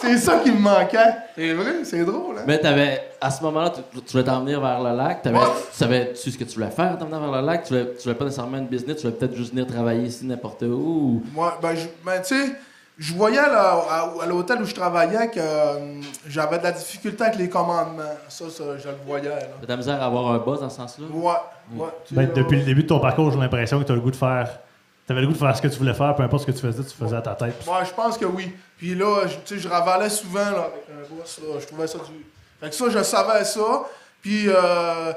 c'est 0.01 0.17
ça 0.19 0.39
qui 0.39 0.51
me 0.51 0.59
manquait. 0.59 1.15
C'est 1.37 1.53
vrai, 1.53 1.85
c'est 1.85 2.05
drôle. 2.05 2.39
Hein? 2.39 2.43
Mais 2.47 2.59
t'avais, 2.59 3.01
à 3.21 3.31
ce 3.31 3.43
moment-là, 3.45 3.71
tu, 3.71 4.01
tu 4.01 4.13
voulais 4.13 4.25
t'en 4.25 4.41
venir 4.41 4.61
vers 4.61 4.81
le 4.83 4.97
lac. 4.97 5.23
T'avais, 5.23 5.39
Ouais. 5.39 5.45
Tu 5.71 5.77
savais-tu 5.79 6.31
ce 6.33 6.39
que 6.39 6.45
tu 6.45 6.55
voulais 6.55 6.71
faire 6.71 6.93
en 6.93 6.97
t'en 6.97 7.07
venant 7.07 7.21
vers 7.31 7.41
le 7.43 7.47
lac? 7.47 7.65
Tu 7.65 7.75
voulais, 7.75 7.95
tu 7.97 8.03
voulais 8.03 8.15
pas 8.15 8.25
nécessairement 8.25 8.59
une 8.59 8.67
business, 8.67 8.97
tu 8.97 9.03
voulais 9.07 9.15
peut-être 9.17 9.37
juste 9.37 9.53
venir 9.53 9.67
travailler 9.67 10.03
ici 10.07 10.25
n'importe 10.27 10.63
où. 10.63 10.67
ou- 10.67 11.23
Moi, 11.35 11.57
ben, 11.63 11.75
ben, 12.05 12.21
tu 12.23 12.35
sais, 12.35 12.53
je 12.99 13.15
voyais 13.15 13.37
là, 13.37 13.79
à, 13.91 14.09
à 14.23 14.27
l'hôtel 14.27 14.61
où 14.61 14.65
je 14.67 14.75
travaillais 14.75 15.29
que 15.29 15.41
euh, 15.41 16.01
j'avais 16.27 16.59
de 16.59 16.65
la 16.65 16.73
difficulté 16.73 17.23
avec 17.25 17.37
les 17.37 17.49
commandements. 17.49 18.03
Ça, 18.29 18.45
ça 18.51 18.65
je 18.79 18.89
le 18.89 18.95
voyais. 19.07 19.31
T'as 19.61 19.67
de 19.67 19.71
la 19.71 19.77
misère 19.77 20.03
à 20.03 20.07
avoir 20.07 20.33
un 20.33 20.39
buzz 20.39 20.61
dans 20.61 20.69
ce 20.71 20.77
sens-là? 20.77 21.07
Ouais, 21.13 21.33
ouais. 21.75 21.87
Ben, 22.13 22.31
depuis 22.35 22.59
le 22.59 22.65
début 22.65 22.83
de 22.83 22.89
ton 22.89 23.01
parcours, 23.01 23.31
j'ai 23.33 23.39
l'impression 23.39 23.79
que 23.81 23.85
tu 23.85 23.93
as 23.93 23.95
le 23.95 24.01
goût 24.01 24.11
de 24.11 24.17
faire. 24.17 24.59
Tu 25.07 25.13
avais 25.13 25.21
le 25.23 25.27
goût 25.27 25.33
de 25.33 25.39
faire 25.39 25.57
ce 25.57 25.63
que 25.63 25.69
tu 25.69 25.79
voulais 25.79 25.95
faire, 25.95 26.15
peu 26.15 26.23
importe 26.23 26.43
ce 26.43 26.47
que 26.47 26.53
tu 26.53 26.61
faisais, 26.65 26.83
tu 26.85 26.95
faisais 26.97 27.17
à 27.17 27.21
ta 27.23 27.35
tête. 27.35 27.65
Ouais, 27.67 27.85
je 27.85 27.93
pense 27.93 28.17
que 28.17 28.25
oui. 28.27 28.53
Puis 28.79 28.95
là, 28.95 29.27
je- 29.27 29.35
tu 29.45 29.55
sais, 29.57 29.59
je 29.59 29.69
ravalais 29.69 30.09
souvent 30.09 30.39
là, 30.39 30.69
avec 30.71 30.85
un 30.91 31.15
boss. 31.15 31.41
Là, 31.43 31.59
je 31.61 31.67
trouvais 31.67 31.87
ça 31.87 31.99
du. 31.99 32.25
Fait 32.61 32.69
que 32.69 32.75
ça, 32.75 32.85
je 32.91 33.03
savais 33.03 33.45
ça. 33.45 33.83
Puis, 34.23 34.45
euh, 34.49 35.13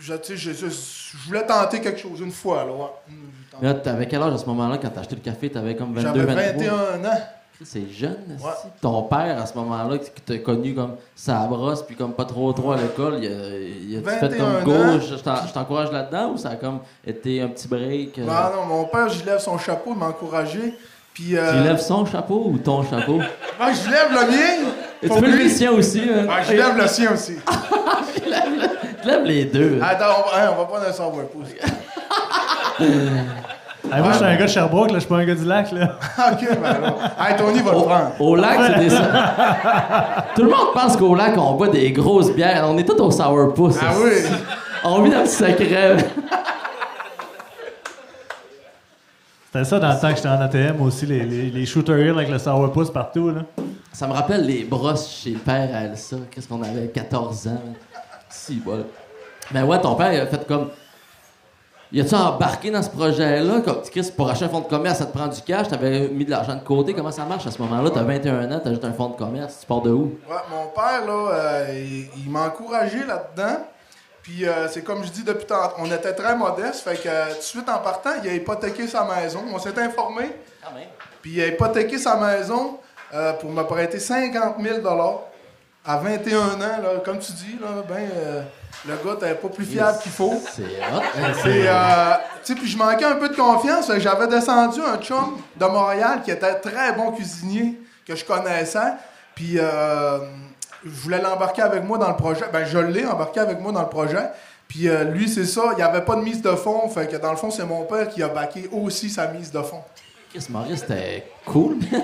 je, 0.00 0.14
tu 0.14 0.24
sais, 0.24 0.36
je, 0.36 0.52
je- 0.52 0.66
je 0.68 1.26
voulais 1.26 1.46
tenter 1.46 1.80
quelque 1.80 1.98
chose 2.00 2.20
une 2.20 2.32
fois. 2.32 2.64
Là, 2.64 2.72
ouais. 2.72 3.62
Là, 3.62 3.74
t'avais 3.74 4.06
quel 4.06 4.22
âge 4.22 4.34
à 4.34 4.38
ce 4.38 4.46
moment-là 4.46 4.78
quand 4.78 4.88
t'as 4.90 5.00
acheté 5.00 5.14
le 5.16 5.20
café? 5.22 5.50
T'avais 5.50 5.74
comme 5.74 5.94
22, 5.94 6.20
J'avais 6.20 6.34
23? 6.52 6.76
21 6.76 7.04
ans. 7.10 7.20
C'est 7.64 7.90
jeune, 7.90 8.16
Ouais. 8.40 8.50
si. 8.62 8.68
Ton 8.80 9.02
père, 9.02 9.40
à 9.42 9.46
ce 9.46 9.54
moment-là, 9.58 9.98
qui 9.98 10.10
t'a 10.22 10.38
connu 10.38 10.74
comme 10.74 10.94
sa 11.16 11.38
brosse, 11.46 11.82
puis 11.82 11.96
comme 11.96 12.12
pas 12.12 12.24
trop 12.24 12.52
trop 12.52 12.70
à 12.72 12.76
l'école, 12.76 13.18
il 13.20 13.26
a, 13.26 13.58
il 13.58 13.98
a 14.06 14.10
fait 14.10 14.28
21 14.28 14.38
comme 14.38 14.64
gauche. 14.64 15.08
Je 15.10 15.14
t'en- 15.16 15.44
je 15.46 15.52
t'encourage 15.52 15.90
là-dedans 15.90 16.30
ou 16.34 16.36
ça 16.36 16.50
a 16.50 16.56
comme 16.56 16.78
été 17.04 17.42
un 17.42 17.48
petit 17.48 17.66
break? 17.66 18.18
euh, 18.18 18.24
Non, 18.24 18.60
non, 18.60 18.64
mon 18.66 18.84
père, 18.84 19.08
je 19.08 19.24
lève 19.24 19.40
son 19.40 19.58
chapeau, 19.58 19.90
il 19.94 19.98
m'a 19.98 20.06
encouragé. 20.06 20.74
Puis, 21.12 21.36
euh, 21.36 21.50
Tu 21.62 21.64
lèves 21.68 21.80
son 21.80 22.06
chapeau 22.06 22.44
ou 22.46 22.58
ton 22.58 22.84
chapeau? 22.84 23.16
ouais, 23.18 23.74
je 23.74 23.90
lève 23.90 24.12
le 24.12 24.30
mien. 24.30 24.70
Et 25.02 25.08
tu 25.08 25.14
peux 25.20 25.26
lever 25.26 25.36
lui. 25.38 25.44
le 25.44 25.50
sien 25.50 25.72
aussi, 25.72 26.00
hein? 26.02 26.26
Ouais, 26.28 26.44
je 26.48 26.52
lève 26.52 26.76
le 26.76 26.86
sien 26.86 27.12
aussi. 27.12 27.34
Je 29.02 29.06
lève 29.08 29.24
les 29.24 29.44
deux. 29.46 29.78
Attends, 29.80 30.04
on 30.26 30.30
va, 30.36 30.44
hein, 30.44 30.50
on 30.52 30.58
va 30.58 30.64
prendre 30.66 30.86
un 30.88 30.92
savoir 30.92 31.24
pouce. 31.26 31.48
Hey, 33.84 34.00
moi, 34.02 34.10
je 34.12 34.16
suis 34.16 34.24
un 34.26 34.36
gars 34.36 34.44
de 34.44 34.50
Sherbrooke, 34.50 34.88
là, 34.90 34.94
je 34.94 35.00
suis 35.00 35.08
pas 35.08 35.16
un 35.18 35.24
gars 35.24 35.34
du 35.34 35.44
lac. 35.44 35.72
Là. 35.72 35.98
ok, 36.32 36.48
ben 36.60 36.64
alors. 36.64 36.98
Hey, 37.18 37.36
Tony 37.36 37.60
va 37.60 37.70
le 37.72 37.76
Au, 37.78 37.82
prendre. 37.82 38.20
au 38.20 38.36
lac, 38.36 38.58
c'est 38.66 38.78
des. 38.80 38.88
Tout 40.34 40.42
le 40.42 40.50
monde 40.50 40.72
pense 40.74 40.96
qu'au 40.96 41.14
lac, 41.14 41.38
on 41.38 41.54
boit 41.54 41.68
des 41.68 41.90
grosses 41.92 42.32
bières. 42.34 42.66
On 42.68 42.76
est 42.76 42.84
tous 42.84 43.00
au 43.00 43.10
sourpuss. 43.10 43.76
Ah 43.80 43.92
oui. 44.02 44.10
On 44.84 45.02
vit 45.02 45.10
dans 45.10 45.20
le 45.20 45.26
secret. 45.26 45.96
C'était 49.46 49.64
ça 49.64 49.78
dans 49.78 49.88
le 49.94 49.98
temps 50.00 50.10
que 50.10 50.16
j'étais 50.16 50.28
en 50.28 50.40
ATM 50.40 50.82
aussi, 50.82 51.06
les, 51.06 51.20
les, 51.24 51.50
les 51.50 51.66
shooter 51.66 51.92
hill 52.02 52.10
avec 52.10 52.28
le 52.28 52.38
sourpuss 52.38 52.90
partout. 52.90 53.30
Là. 53.30 53.42
Ça 53.92 54.06
me 54.06 54.12
rappelle 54.12 54.44
les 54.44 54.64
brosses 54.64 55.08
chez 55.22 55.30
le 55.30 55.38
père 55.38 55.70
à 55.74 55.84
Elsa. 55.84 56.16
Qu'est-ce 56.30 56.46
qu'on 56.48 56.62
avait? 56.62 56.88
14 56.88 57.48
ans. 57.48 57.62
Si, 58.28 58.60
voilà. 58.64 58.82
Mais 59.52 59.62
ouais, 59.62 59.80
ton 59.80 59.94
père, 59.94 60.12
il 60.12 60.20
a 60.20 60.26
fait 60.26 60.46
comme. 60.46 60.68
Il 61.90 62.02
a-tu 62.02 62.14
embarqué 62.14 62.70
dans 62.70 62.82
ce 62.82 62.90
projet-là? 62.90 63.62
Comme, 63.62 63.80
Chris, 63.90 64.12
pour 64.14 64.28
acheter 64.28 64.44
un 64.44 64.50
fonds 64.50 64.60
de 64.60 64.68
commerce, 64.68 64.98
ça 64.98 65.06
te 65.06 65.16
prend 65.16 65.26
du 65.26 65.40
cash, 65.40 65.68
t'avais 65.68 66.08
mis 66.08 66.26
de 66.26 66.30
l'argent 66.30 66.54
de 66.54 66.60
côté. 66.60 66.92
Comment 66.92 67.10
ça 67.10 67.24
marche 67.24 67.46
à 67.46 67.50
ce 67.50 67.62
moment-là? 67.62 67.88
T'as 67.88 68.02
21 68.02 68.52
ans, 68.52 68.60
t'ajoutes 68.60 68.84
un 68.84 68.92
fonds 68.92 69.08
de 69.08 69.16
commerce, 69.16 69.60
tu 69.60 69.66
pars 69.66 69.80
de 69.80 69.90
où? 69.90 70.18
Ouais, 70.28 70.36
mon 70.50 70.66
père, 70.66 71.06
là, 71.06 71.30
euh, 71.32 71.66
il, 71.72 72.24
il 72.24 72.30
m'a 72.30 72.46
encouragé 72.48 72.98
là-dedans. 73.06 73.64
Puis 74.22 74.46
euh, 74.46 74.68
c'est 74.68 74.82
comme 74.82 75.02
je 75.02 75.08
dis 75.10 75.24
depuis 75.24 75.46
tantôt, 75.46 75.76
on 75.78 75.86
était 75.86 76.12
très 76.12 76.36
modeste. 76.36 76.80
Fait 76.80 76.96
que 76.96 77.08
euh, 77.08 77.30
tout 77.30 77.38
de 77.38 77.42
suite 77.42 77.68
en 77.70 77.78
partant, 77.78 78.10
il 78.22 78.28
a 78.28 78.34
hypothéqué 78.34 78.86
sa 78.86 79.04
maison. 79.04 79.40
On 79.50 79.58
s'est 79.58 79.78
informé. 79.80 80.24
Même. 80.74 80.84
Puis 81.22 81.32
il 81.36 81.42
a 81.42 81.46
hypothéqué 81.46 81.96
sa 81.96 82.16
maison 82.16 82.78
pour 83.40 83.50
me 83.50 83.62
prêter 83.62 83.98
50 83.98 84.56
000 84.60 84.80
À 85.84 85.96
21 85.96 86.38
ans, 86.38 86.58
là, 86.58 86.88
comme 87.04 87.18
tu 87.18 87.32
dis, 87.32 87.58
là, 87.60 87.82
ben, 87.88 87.96
euh, 87.96 88.42
le 88.86 88.94
gars 88.96 89.16
t'es 89.18 89.34
pas 89.34 89.48
plus 89.48 89.64
fiable 89.64 89.98
qu'il 90.02 90.12
faut. 90.12 90.34
C'est. 90.54 90.62
Et, 90.62 91.66
euh, 91.66 92.14
tu 92.44 92.52
sais, 92.52 92.54
puis 92.54 92.68
je 92.68 92.76
manquais 92.76 93.04
un 93.04 93.16
peu 93.16 93.28
de 93.28 93.36
confiance. 93.36 93.90
J'avais 93.98 94.26
descendu 94.26 94.80
un 94.82 94.98
chum 94.98 95.38
de 95.56 95.64
Montréal 95.64 96.20
qui 96.24 96.30
était 96.30 96.54
très 96.56 96.92
bon 96.92 97.12
cuisinier, 97.12 97.80
que 98.06 98.14
je 98.14 98.24
connaissais. 98.24 98.92
Puis 99.34 99.54
euh, 99.58 100.18
je 100.84 100.90
voulais 100.90 101.22
l'embarquer 101.22 101.62
avec 101.62 101.84
moi 101.84 101.96
dans 101.96 102.08
le 102.08 102.16
projet. 102.16 102.44
Ben, 102.52 102.66
je 102.66 102.78
l'ai 102.78 103.06
embarqué 103.06 103.40
avec 103.40 103.58
moi 103.60 103.72
dans 103.72 103.82
le 103.82 103.88
projet. 103.88 104.28
Puis 104.66 104.88
lui, 105.12 105.30
c'est 105.30 105.46
ça, 105.46 105.62
il 105.72 105.76
n'y 105.76 105.82
avait 105.82 106.02
pas 106.02 106.16
de 106.16 106.20
mise 106.20 106.42
de 106.42 106.50
fond. 106.50 106.86
Fait 106.90 107.08
que 107.08 107.16
dans 107.16 107.30
le 107.30 107.38
fond, 107.38 107.50
c'est 107.50 107.64
mon 107.64 107.84
père 107.84 108.06
qui 108.10 108.22
a 108.22 108.28
baqué 108.28 108.68
aussi 108.70 109.08
sa 109.08 109.28
mise 109.28 109.50
de 109.50 109.62
fond. 109.62 109.82
Chris 110.38 110.52
Maurice, 110.52 110.80
c'était 110.80 111.26
cool, 111.44 111.78
man. 111.90 111.90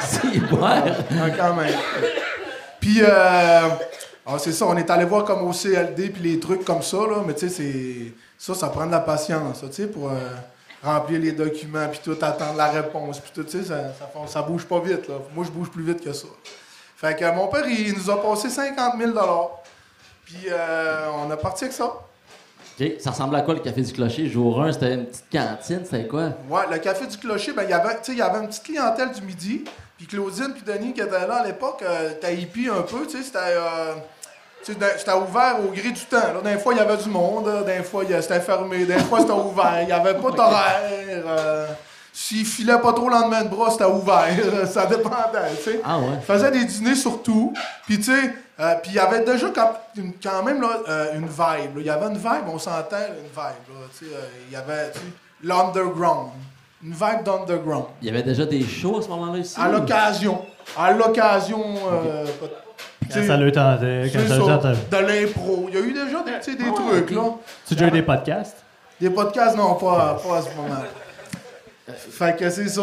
C'est 0.00 0.40
ouais. 0.40 0.92
Ah, 1.20 1.30
quand 1.36 1.54
même. 1.54 1.74
Puis, 2.80 3.02
euh, 3.02 3.68
Ah, 4.24 4.38
c'est 4.38 4.52
ça, 4.52 4.66
on 4.66 4.76
est 4.76 4.88
allé 4.88 5.04
voir 5.04 5.24
comme 5.24 5.46
au 5.46 5.52
CLD 5.52 6.08
puis 6.08 6.22
les 6.22 6.40
trucs 6.40 6.64
comme 6.64 6.82
ça, 6.82 6.96
là, 6.98 7.22
mais 7.26 7.34
tu 7.34 7.48
sais, 7.48 7.54
c'est. 7.54 8.12
Ça, 8.38 8.54
ça 8.54 8.68
prend 8.68 8.86
de 8.86 8.90
la 8.90 9.00
patience, 9.00 9.60
tu 9.60 9.72
sais, 9.72 9.86
pour 9.86 10.10
euh, 10.10 10.18
remplir 10.82 11.20
les 11.20 11.32
documents 11.32 11.88
puis 11.88 12.00
tout, 12.02 12.16
attendre 12.22 12.56
la 12.56 12.68
réponse 12.68 13.20
puis 13.20 13.30
tout, 13.34 13.44
tu 13.44 13.58
sais, 13.58 13.64
ça, 13.64 13.92
ça, 13.98 14.08
ça 14.26 14.42
bouge 14.42 14.64
pas 14.64 14.80
vite, 14.80 15.08
là. 15.08 15.16
Moi, 15.34 15.44
je 15.44 15.50
bouge 15.50 15.70
plus 15.70 15.82
vite 15.82 16.02
que 16.02 16.12
ça. 16.12 16.28
Fait 16.96 17.16
que 17.16 17.30
mon 17.34 17.48
père, 17.48 17.66
il 17.68 17.94
nous 17.94 18.10
a 18.10 18.20
passé 18.22 18.48
50 18.48 18.94
000 18.98 19.12
Puis 20.24 20.46
euh, 20.50 21.10
on 21.22 21.30
a 21.30 21.36
parti 21.36 21.64
avec 21.64 21.74
ça. 21.74 21.92
Ça 23.00 23.10
ressemblait 23.10 23.38
à 23.38 23.42
quoi 23.42 23.54
le 23.54 23.60
café 23.60 23.82
du 23.82 23.92
clocher? 23.92 24.26
Jour 24.28 24.62
1, 24.62 24.72
c'était 24.72 24.94
une 24.94 25.06
petite 25.06 25.24
cantine, 25.32 25.80
c'était 25.84 26.06
quoi? 26.06 26.30
Ouais, 26.48 26.62
le 26.70 26.78
café 26.78 27.06
du 27.06 27.16
clocher, 27.16 27.52
ben, 27.52 27.62
il 27.64 27.70
y 27.70 27.72
avait, 27.72 27.94
tu 27.94 27.98
sais, 28.04 28.12
il 28.12 28.18
y 28.18 28.22
avait 28.22 28.38
une 28.40 28.48
petite 28.48 28.62
clientèle 28.64 29.10
du 29.12 29.22
midi. 29.22 29.64
Puis 29.96 30.06
Claudine 30.06 30.52
puis 30.54 30.62
Denis 30.64 30.92
qui 30.92 31.00
étaient 31.00 31.10
là 31.26 31.36
à 31.42 31.46
l'époque, 31.46 31.82
euh, 31.82 32.10
t'as 32.20 32.30
hippie 32.30 32.68
un 32.68 32.82
peu, 32.82 33.04
tu 33.06 33.16
sais, 33.18 33.22
c'était. 33.24 33.38
euh, 33.40 33.94
c'était 34.62 35.12
ouvert 35.12 35.56
au 35.66 35.70
gré 35.72 35.90
du 35.90 36.00
temps. 36.04 36.18
Là. 36.18 36.40
Des 36.52 36.58
fois, 36.58 36.74
il 36.74 36.76
y 36.76 36.80
avait 36.80 36.96
du 36.96 37.08
monde, 37.08 37.48
des 37.64 37.82
fois, 37.82 38.04
c'était 38.20 38.40
fermé, 38.40 38.84
des 38.84 38.98
fois, 38.98 39.20
c'était 39.20 39.32
ouvert. 39.32 39.78
Il 39.80 39.86
n'y 39.86 39.92
avait 39.92 40.14
pas 40.14 40.30
d'horaire. 40.30 40.80
euh, 41.26 41.66
S'il 42.12 42.44
filait 42.44 42.78
pas 42.78 42.92
trop 42.92 43.08
le 43.08 43.14
lendemain 43.14 43.44
de 43.44 43.48
bras, 43.48 43.70
c'était 43.70 43.84
ouvert. 43.86 44.26
Ça 44.66 44.84
dépendait, 44.86 45.54
tu 45.64 45.70
sais. 45.72 45.80
Ah 45.84 45.98
ouais. 45.98 46.20
Faisait 46.26 46.50
des 46.50 46.64
dîners 46.64 46.96
surtout. 46.96 47.52
Puis, 47.86 47.96
tu 47.98 48.04
sais, 48.12 48.34
euh, 48.60 48.74
puis 48.82 48.92
il 48.92 48.94
y 48.96 48.98
avait 48.98 49.24
déjà 49.24 49.48
quand, 49.54 49.72
une- 49.96 50.12
quand 50.22 50.42
même 50.42 50.60
là, 50.60 50.68
euh, 50.88 51.14
une 51.14 51.26
vibe. 51.26 51.76
là. 51.76 51.80
Il 51.80 51.86
y 51.86 51.90
avait 51.90 52.06
une 52.06 52.18
vibe, 52.18 52.48
on 52.52 52.58
s'entend, 52.58 52.96
une 52.96 53.28
vibe. 53.28 53.34
là. 53.36 53.86
Tu 53.98 54.04
sais, 54.06 54.12
euh, 54.14 54.18
il 54.48 54.52
y 54.52 54.56
avait 54.56 54.92
l'underground. 55.42 56.30
Une 56.82 56.92
vibe 56.92 57.24
d'underground. 57.24 57.86
Il 58.02 58.06
y 58.08 58.10
avait 58.10 58.22
déjà 58.22 58.44
des 58.46 58.62
shows 58.62 58.98
à 58.98 59.02
ce 59.02 59.08
moment-là 59.08 59.38
ici? 59.38 59.56
À 59.60 59.68
l'occasion. 59.68 60.42
À 60.76 60.92
l'occasion. 60.92 61.62
euh, 61.92 62.24
Quand 63.12 63.22
ça 63.26 63.36
le 63.36 63.50
tentait, 63.50 64.10
quand 64.12 64.18
c'est 64.20 64.28
ça 64.28 64.34
ça, 64.34 64.40
le 64.40 64.46
tentait. 64.46 64.96
de 65.02 65.06
l'impro. 65.06 65.66
Il 65.68 65.74
y 65.74 65.76
a 65.78 65.80
eu 65.80 65.92
déjà 65.92 66.22
des, 66.22 66.32
Ah, 66.34 66.72
trucs, 66.74 67.10
là. 67.10 67.22
Tu 67.66 67.74
as 67.74 67.76
déjà 67.76 67.86
eu 67.88 67.90
des 67.90 68.02
podcasts? 68.02 68.56
Des 69.00 69.10
podcasts, 69.10 69.56
non, 69.56 69.74
pas, 69.74 70.20
pas 70.22 70.38
à 70.38 70.42
ce 70.42 70.54
moment 70.56 70.74
Fait 72.10 72.36
que 72.36 72.50
c'est 72.50 72.68
ça. 72.68 72.82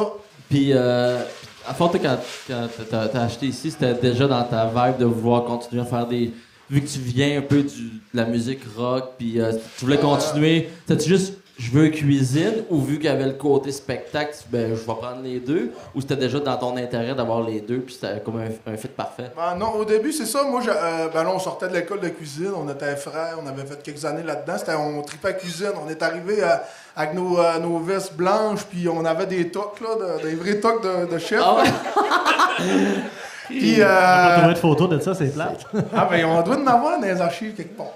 Puis, 0.49 0.71
euh, 0.73 1.19
à 1.67 1.73
toi, 1.73 1.91
quand, 2.01 2.17
quand 2.47 2.67
t'as 2.89 3.21
acheté 3.21 3.47
ici, 3.47 3.71
c'était 3.71 3.93
déjà 3.93 4.28
dans 4.28 4.43
ta 4.43 4.65
vibe 4.65 4.99
de 4.99 5.06
vouloir 5.06 5.45
continuer 5.45 5.82
à 5.82 5.86
faire 5.86 6.08
des. 6.08 6.34
Vu 6.69 6.82
que 6.82 6.88
tu 6.88 6.99
viens 6.99 7.38
un 7.38 7.41
peu 7.41 7.62
du, 7.62 7.84
de 7.84 7.99
la 8.15 8.25
musique 8.25 8.62
rock, 8.75 9.12
puis 9.19 9.39
euh, 9.39 9.51
tu 9.78 9.86
voulais 9.86 9.99
continuer, 9.99 10.69
c'était 10.88 11.06
juste 11.06 11.36
je 11.57 11.71
veux 11.71 11.87
cuisine 11.87 12.65
ou 12.69 12.81
vu 12.81 12.95
qu'il 12.97 13.05
y 13.05 13.07
avait 13.07 13.25
le 13.27 13.33
côté 13.33 13.71
spectacle, 13.71 14.35
ben 14.49 14.71
je 14.71 14.79
vais 14.81 14.85
prendre 14.85 15.21
les 15.23 15.39
deux 15.39 15.71
ou 15.95 16.01
c'était 16.01 16.17
déjà 16.17 16.39
dans 16.41 16.57
ton 16.57 16.75
intérêt 16.75 17.15
d'avoir 17.15 17.41
les 17.43 17.61
deux 17.61 17.79
puis 17.79 17.93
c'était 17.93 18.19
comme 18.19 18.41
un, 18.41 18.71
un 18.73 18.75
fit 18.75 18.89
parfait? 18.89 19.31
Ben 19.37 19.55
non, 19.55 19.71
au 19.75 19.85
début, 19.85 20.11
c'est 20.11 20.25
ça. 20.25 20.43
Moi, 20.43 20.59
je, 20.65 20.69
euh, 20.69 21.07
ben 21.13 21.23
là, 21.23 21.29
on 21.33 21.39
sortait 21.39 21.69
de 21.69 21.73
l'école 21.73 22.01
de 22.01 22.09
cuisine. 22.09 22.51
On 22.57 22.67
était 22.69 22.95
frères. 22.97 23.37
On 23.41 23.47
avait 23.47 23.63
fait 23.65 23.81
quelques 23.81 24.03
années 24.03 24.23
là-dedans. 24.23 24.57
C'était, 24.57 24.73
on 24.75 25.01
tripait 25.01 25.37
cuisine. 25.37 25.71
On 25.85 25.89
est 25.89 26.03
arrivé 26.03 26.43
euh, 26.43 26.55
avec 26.95 27.13
nos, 27.13 27.39
euh, 27.39 27.57
nos 27.59 27.79
vestes 27.79 28.15
blanches. 28.15 28.63
Puis 28.69 28.89
on 28.89 29.05
avait 29.05 29.25
des 29.25 29.49
tocs, 29.49 29.79
là, 29.79 30.17
de- 30.17 30.27
des 30.27 30.35
vrais 30.35 30.59
tocs 30.59 30.83
de, 30.83 31.13
de 31.13 31.17
chef. 31.19 31.41
Ah 31.41 31.55
ouais? 31.55 31.63
Puis, 33.47 33.75
On 33.75 33.79
n'a 33.79 33.85
pas 33.87 34.31
euh, 34.33 34.37
trouvé 34.39 34.53
de 34.55 34.59
photos 34.59 34.89
de 34.89 34.99
ça, 34.99 35.13
c'est 35.13 35.33
plate. 35.33 35.65
ah, 35.95 36.07
ben, 36.09 36.25
on 36.25 36.41
doit 36.41 36.57
en 36.57 36.67
avoir 36.67 36.99
dans 36.99 37.05
les 37.05 37.21
archives 37.21 37.53
quelque 37.53 37.77
part. 37.77 37.93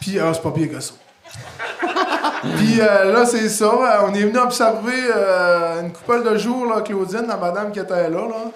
Puis, 0.00 0.18
ah, 0.20 0.30
c'est 0.32 0.42
pas 0.42 0.52
pire 0.52 0.70
que 0.70 0.80
ça. 0.80 0.94
Puis 2.56 2.80
euh, 2.80 3.12
là, 3.12 3.26
c'est 3.26 3.48
ça. 3.48 4.04
On 4.08 4.14
est 4.14 4.22
venu 4.22 4.38
observer 4.38 5.10
euh, 5.14 5.82
une 5.82 5.92
couple 5.92 6.22
de 6.22 6.36
jours, 6.38 6.66
là, 6.66 6.80
Claudine, 6.80 7.26
la 7.28 7.36
madame 7.36 7.70
qui 7.72 7.80
était 7.80 8.08
là. 8.08 8.28
là. 8.28 8.50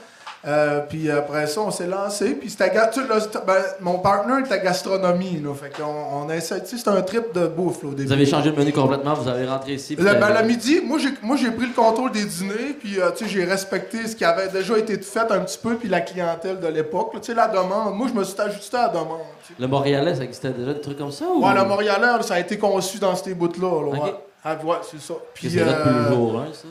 Euh, 0.47 0.81
puis 0.89 1.11
après 1.11 1.49
ça, 1.49 1.61
on 1.63 1.71
s'est 1.71 1.87
lancé. 1.87 2.35
Puis 2.35 2.51
c'était. 2.51 2.71
ben, 2.71 3.55
mon 3.81 3.99
partner 3.99 4.35
était 4.45 4.63
gastronomie. 4.63 5.41
Là, 5.43 5.53
fait 5.55 5.71
qu'on 5.71 6.23
on 6.23 6.27
tu 6.29 6.41
sais, 6.41 6.63
C'était 6.65 6.91
un 6.91 7.03
trip 7.03 7.35
de 7.35 7.47
bouffe 7.49 7.83
là, 7.83 7.89
au 7.89 7.93
début. 7.93 8.07
Vous 8.07 8.13
avez 8.13 8.27
changé 8.27 8.51
le 8.51 8.57
menu 8.57 8.73
complètement, 8.73 9.15
vous 9.15 9.29
avez 9.29 9.47
rentré 9.47 9.75
ici. 9.75 9.97
Le, 9.97 10.05
ben, 10.05 10.41
le 10.41 10.47
midi, 10.47 10.81
moi 10.85 10.99
j'ai, 10.99 11.11
moi 11.23 11.37
j'ai 11.37 11.51
pris 11.51 11.67
le 11.67 11.75
contrôle 11.75 12.13
des 12.13 12.25
dîners, 12.25 12.77
puis 12.79 13.01
euh, 13.01 13.11
tu 13.11 13.25
sais, 13.25 13.31
j'ai 13.31 13.45
respecté 13.45 14.07
ce 14.07 14.15
qui 14.15 14.25
avait 14.25 14.49
déjà 14.49 14.79
été 14.79 14.97
fait 14.99 15.31
un 15.31 15.41
petit 15.41 15.59
peu, 15.59 15.75
puis 15.75 15.89
la 15.89 16.01
clientèle 16.01 16.61
de 16.61 16.69
l'époque. 16.69 17.13
Tu 17.15 17.19
sais, 17.23 17.35
la 17.35 17.49
demande, 17.49 17.97
moi 17.97 18.07
je 18.09 18.19
me 18.19 18.23
suis 18.23 18.41
ajusté 18.41 18.77
à 18.77 18.83
la 18.83 18.89
demande. 18.89 19.19
Le 19.59 19.67
Montréalais, 19.67 20.15
ça 20.15 20.23
existait 20.23 20.51
déjà 20.51 20.75
des 20.75 20.81
trucs 20.81 20.99
comme 20.99 21.11
ça 21.11 21.25
ou... 21.25 21.45
Ouais, 21.45 21.55
le 21.55 21.65
Montréalais, 21.65 22.23
ça 22.23 22.35
a 22.35 22.41
été 22.41 22.59
conçu 22.59 22.99
dans 22.99 23.17
ces 23.17 23.35
bouts-là. 23.35 23.83
là, 23.83 23.89
ouais. 23.89 23.99
Ok. 23.99 24.15
Ah, 24.45 24.57
ouais, 24.65 24.77
c'est 24.89 25.01
ça. 25.01 25.15
Puis 25.35 25.51
c'est 25.51 25.59
depuis 25.59 25.71
euh, 25.71 26.09
le 26.09 26.15
jour 26.15 26.41
1, 26.41 26.53
ça. 26.53 26.69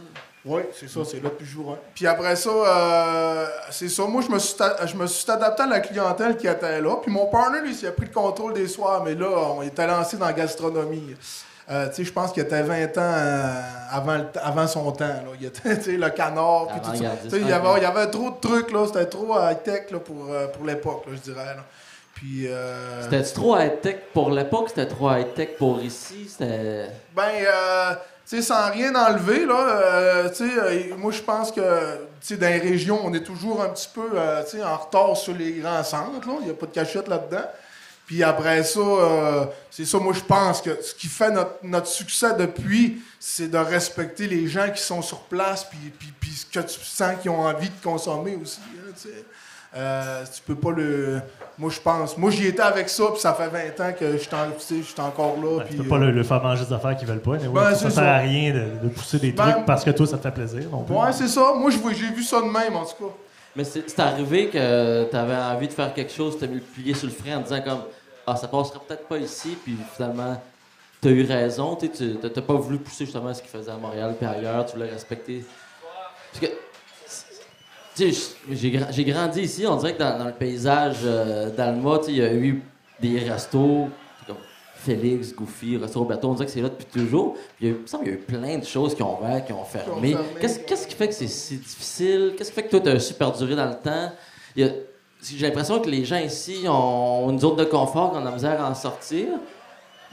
Oui, 0.47 0.61
c'est 0.73 0.89
ça, 0.89 1.01
c'est 1.05 1.17
là 1.21 1.29
depuis 1.29 1.45
jour. 1.45 1.77
Puis 1.93 2.07
après 2.07 2.35
ça, 2.35 2.49
euh, 2.49 3.47
c'est 3.69 3.89
ça. 3.89 4.03
Moi, 4.05 4.21
je 4.25 4.31
me, 4.31 4.39
suis 4.39 4.55
je 4.85 4.95
me 4.95 5.05
suis 5.07 5.29
adapté 5.31 5.63
à 5.63 5.67
la 5.67 5.79
clientèle 5.81 6.37
qui 6.37 6.47
était 6.47 6.79
là. 6.81 6.95
Puis 7.01 7.11
mon 7.11 7.25
partner, 7.27 7.59
lui, 7.61 7.75
il 7.79 7.87
a 7.87 7.91
pris 7.91 8.05
le 8.07 8.13
contrôle 8.13 8.53
des 8.53 8.67
soirs. 8.67 9.03
Mais 9.03 9.13
là, 9.15 9.27
on 9.57 9.61
était 9.61 9.85
lancé 9.85 10.17
dans 10.17 10.25
la 10.25 10.33
gastronomie. 10.33 11.15
Euh, 11.69 11.89
tu 11.89 11.95
sais, 11.95 12.03
je 12.05 12.13
pense 12.13 12.31
qu'il 12.31 12.43
était 12.43 12.61
20 12.63 12.85
ans 12.97 13.01
euh, 13.01 13.61
avant, 13.91 14.23
avant 14.41 14.67
son 14.67 14.89
temps. 14.93 15.03
Là. 15.05 15.23
Il 15.39 15.47
était, 15.47 15.75
tu 15.77 15.83
sais, 15.83 15.91
le 15.97 16.09
canard, 16.11 16.67
puis 16.67 16.79
tout 16.79 16.85
ça. 16.85 16.91
Avant-gardiste, 16.93 17.23
Tu 17.25 17.29
sais, 17.31 17.41
il, 17.41 17.49
y 17.49 17.51
avait, 17.51 17.67
il 17.77 17.83
y 17.83 17.85
avait 17.85 18.07
trop 18.09 18.29
de 18.31 18.39
trucs, 18.39 18.71
là. 18.71 18.85
C'était 18.87 19.05
trop 19.07 19.37
high-tech 19.37 19.91
là, 19.91 19.99
pour, 19.99 20.27
euh, 20.31 20.47
pour 20.47 20.65
l'époque, 20.65 21.03
là, 21.07 21.13
je 21.15 21.31
dirais. 21.31 21.55
là. 21.55 21.63
Puis... 22.13 22.47
euh, 22.47 23.03
C'était 23.03 23.21
trop 23.21 23.57
high-tech 23.57 23.97
pour 24.13 24.31
l'époque, 24.31 24.69
c'était 24.69 24.87
trop 24.87 25.11
high-tech 25.11 25.49
pour 25.59 25.79
ici, 25.81 26.27
c'était... 26.29 26.87
Ben, 27.15 27.23
euh, 27.45 27.93
sans 28.41 28.71
rien 28.71 28.93
enlever, 28.93 29.45
là, 29.45 29.69
euh, 29.69 30.29
euh, 30.41 30.95
moi, 30.97 31.11
je 31.11 31.21
pense 31.21 31.51
que, 31.51 31.61
dans 31.61 32.47
les 32.47 32.59
régions, 32.59 32.99
on 33.03 33.13
est 33.13 33.23
toujours 33.23 33.61
un 33.61 33.69
petit 33.69 33.89
peu, 33.93 34.09
euh, 34.15 34.43
en 34.65 34.77
retard 34.77 35.15
sur 35.15 35.33
les 35.33 35.53
grands 35.53 35.83
centres. 35.83 36.27
Il 36.41 36.45
n'y 36.45 36.51
a 36.51 36.53
pas 36.53 36.65
de 36.65 36.71
cachette 36.71 37.07
là-dedans. 37.07 37.45
Puis 38.05 38.23
après 38.23 38.63
ça, 38.63 39.49
c'est 39.69 39.85
ça, 39.85 39.97
moi, 39.99 40.13
je 40.13 40.21
pense 40.21 40.61
que 40.61 40.81
ce 40.81 40.93
qui 40.93 41.07
fait 41.07 41.29
notre, 41.29 41.55
notre 41.63 41.87
succès 41.87 42.33
depuis, 42.37 43.01
c'est 43.19 43.49
de 43.49 43.57
respecter 43.57 44.27
les 44.27 44.47
gens 44.47 44.69
qui 44.71 44.81
sont 44.81 45.01
sur 45.01 45.19
place, 45.21 45.65
puis, 45.69 46.33
ce 46.33 46.45
que 46.45 46.65
tu 46.65 46.79
sens 46.79 47.15
qu'ils 47.21 47.31
ont 47.31 47.41
envie 47.41 47.69
de 47.69 47.83
consommer 47.83 48.37
aussi, 48.41 48.59
hein. 48.61 49.09
Euh, 49.75 50.23
tu 50.33 50.41
peux 50.41 50.55
pas 50.55 50.71
le... 50.71 51.19
Moi, 51.57 51.69
je 51.71 51.79
pense... 51.79 52.17
Moi, 52.17 52.31
j'y 52.31 52.47
étais 52.47 52.61
avec 52.61 52.87
ça, 52.89 53.03
puis 53.11 53.19
ça 53.19 53.33
fait 53.33 53.47
20 53.49 53.85
ans 53.89 53.93
que 53.99 54.13
je 54.13 54.17
suis 54.17 54.29
en- 54.33 54.51
tu 54.57 54.59
sais, 54.63 54.77
je 54.77 54.83
suis 54.83 55.01
encore 55.01 55.35
là, 55.41 55.59
Ben, 55.59 55.67
tu 55.69 55.77
peux 55.77 55.83
pas 55.83 55.95
euh, 55.97 55.99
le, 55.99 56.11
le 56.11 56.23
faire 56.23 56.41
manger 56.41 56.65
des 56.65 56.73
affaires 56.73 56.95
qu'ils 56.95 57.07
veulent 57.07 57.19
pas. 57.21 57.31
mais 57.33 57.47
ouais, 57.47 57.53
Ben, 57.53 57.75
ça 57.75 57.89
sert 57.89 58.03
à 58.03 58.17
rien 58.19 58.53
de, 58.53 58.87
de 58.87 58.89
pousser 58.89 59.19
des 59.19 59.31
Ben, 59.31 59.51
trucs 59.51 59.65
parce 59.65 59.83
que 59.83 59.91
toi, 59.91 60.07
ça 60.07 60.17
te 60.17 60.23
fait 60.23 60.31
plaisir. 60.31 60.61
Ouais, 60.89 61.11
c'est 61.11 61.27
ça. 61.27 61.53
Moi, 61.55 61.69
je 61.71 61.77
vois- 61.79 61.93
j'ai 61.93 62.11
vu 62.13 62.23
ça 62.23 62.37
de 62.41 62.45
même, 62.47 62.75
en 62.75 62.85
tout 62.85 63.05
cas. 63.05 63.11
Mais 63.55 63.63
c'est 63.63 63.89
c'est 63.89 63.99
arrivé 63.99 64.47
que 64.49 65.03
t'avais 65.05 65.35
envie 65.35 65.67
de 65.67 65.73
faire 65.73 65.93
quelque 65.93 66.13
chose, 66.13 66.37
t'as 66.39 66.47
mis 66.47 66.55
le 66.55 66.61
plié 66.61 66.93
sur 66.93 67.07
le 67.07 67.13
frein 67.13 67.37
en 67.37 67.41
disant 67.41 67.61
comme 67.61 67.81
«Ah, 68.27 68.35
ça 68.35 68.47
passera 68.47 68.79
peut-être 68.87 69.07
pas 69.07 69.17
ici», 69.17 69.57
puis 69.63 69.75
finalement, 69.95 70.39
t'as 71.01 71.09
eu 71.09 71.25
raison, 71.25 71.75
tu 71.75 71.87
sais, 71.87 71.91
tu 71.91 72.15
t'as 72.21 72.29
t'as 72.29 72.41
pas 72.41 72.53
voulu 72.53 72.77
pousser 72.77 73.05
justement 73.05 73.33
ce 73.33 73.41
qu'ils 73.41 73.49
faisaient 73.51 73.71
à 73.71 73.77
Montréal 73.77 74.13
puis 74.17 74.27
ailleurs, 74.27 74.65
tu 74.65 74.75
voulais 74.77 74.89
respecter... 74.91 75.43
Parce 76.31 76.39
que, 76.45 76.45
tu 76.45 76.51
sais, 76.51 76.57
j'ai 77.97 78.69
gra- 78.71 78.87
j'ai 78.91 79.03
grandi 79.05 79.41
ici, 79.41 79.65
on 79.67 79.75
dirait 79.77 79.93
que 79.93 79.99
dans, 79.99 80.17
dans 80.17 80.25
le 80.25 80.33
paysage 80.33 80.97
euh, 81.03 81.49
d'Alma, 81.49 81.99
il 82.07 82.15
y 82.17 82.21
a 82.21 82.33
eu 82.33 82.61
des 83.01 83.19
restos 83.19 83.87
comme 84.25 84.37
Félix, 84.75 85.33
Goofy, 85.33 85.77
Resto 85.77 85.99
Roberto, 85.99 86.29
on 86.29 86.33
dirait 86.33 86.45
que 86.45 86.51
c'est 86.51 86.61
là 86.61 86.69
depuis 86.69 86.85
toujours. 86.85 87.33
Puis 87.33 87.41
il 87.61 87.67
y 87.67 87.69
a 87.69 87.73
eu- 87.73 87.75
il 87.77 87.81
me 87.81 87.87
semble 87.87 88.03
qu'il 88.03 88.13
y 88.13 88.15
a 88.15 88.19
eu 88.19 88.21
plein 88.23 88.57
de 88.59 88.65
choses 88.65 88.93
qui 88.95 89.03
ont 89.03 89.19
ouvert, 89.19 89.43
qui 89.45 89.53
ont 89.53 89.63
fermé. 89.63 90.11
fermé. 90.11 90.25
Qu'est-ce 90.39 90.87
qui 90.87 90.95
fait 90.95 91.07
que 91.07 91.13
c'est 91.13 91.27
si 91.27 91.57
difficile? 91.57 92.33
Qu'est-ce 92.37 92.49
qui 92.49 92.55
fait 92.55 92.63
que 92.63 92.71
toi, 92.71 92.79
tu 92.79 92.89
as 92.89 92.99
su 92.99 93.13
perdurer 93.13 93.55
dans 93.55 93.65
le 93.67 93.75
temps? 93.75 94.11
J'ai 94.55 95.45
l'impression 95.47 95.79
que 95.79 95.89
les 95.89 96.05
gens 96.05 96.19
ici 96.19 96.65
ont 96.69 97.29
une 97.31 97.39
zone 97.39 97.55
de 97.55 97.63
confort, 97.63 98.11
qu'on 98.11 98.25
a 98.25 98.31
misère 98.31 98.61
à 98.63 98.69
en 98.69 98.75
sortir. 98.75 99.27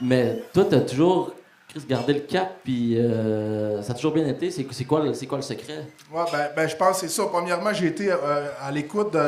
Mais 0.01 0.41
toi, 0.53 0.65
tu 0.65 0.75
as 0.75 0.81
toujours 0.81 1.31
Gardé 1.89 2.13
le 2.13 2.19
cap, 2.21 2.59
puis 2.63 2.97
euh, 2.97 3.81
ça 3.81 3.91
a 3.91 3.95
toujours 3.95 4.13
bien 4.13 4.25
été. 4.27 4.49
C'est 4.49 4.63
quoi, 4.85 5.01
quoi 5.27 5.37
le 5.37 5.41
secret? 5.43 5.85
Ouais, 6.11 6.23
ben, 6.31 6.49
ben, 6.55 6.69
je 6.69 6.75
pense 6.75 7.01
que 7.01 7.07
c'est 7.07 7.13
ça. 7.13 7.25
Premièrement, 7.25 7.73
j'ai 7.73 7.87
été 7.87 8.11
euh, 8.11 8.47
à 8.61 8.71
l'écoute 8.71 9.11
de, 9.11 9.19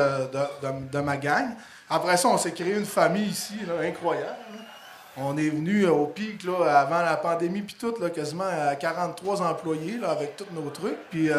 de- 0.94 1.00
ma 1.02 1.18
gang. 1.18 1.50
Après 1.90 2.16
ça, 2.16 2.30
on 2.30 2.38
s'est 2.38 2.52
créé 2.54 2.74
une 2.74 2.86
famille 2.86 3.28
ici, 3.30 3.56
incroyable. 3.84 4.36
On 5.18 5.36
est 5.38 5.50
venu 5.50 5.84
euh, 5.86 5.92
au 5.92 6.06
pic 6.08 6.44
là, 6.46 6.80
avant 6.80 7.02
la 7.02 7.18
pandémie, 7.18 7.62
puis 7.62 7.76
tout, 7.78 7.94
là, 8.02 8.10
quasiment 8.10 8.46
à 8.46 8.76
43 8.76 9.42
employés 9.42 9.98
là, 9.98 10.12
avec 10.12 10.38
tous 10.38 10.46
nos 10.54 10.70
trucs. 10.70 11.10
Puis 11.10 11.30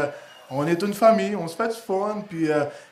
on 0.51 0.66
est 0.66 0.83
une 0.83 0.94
famille, 0.94 1.35
on 1.37 1.49
se 1.49 1.57
fait 1.57 1.68
du 1.68 1.75
fun. 1.75 2.23
Puis 2.29 2.49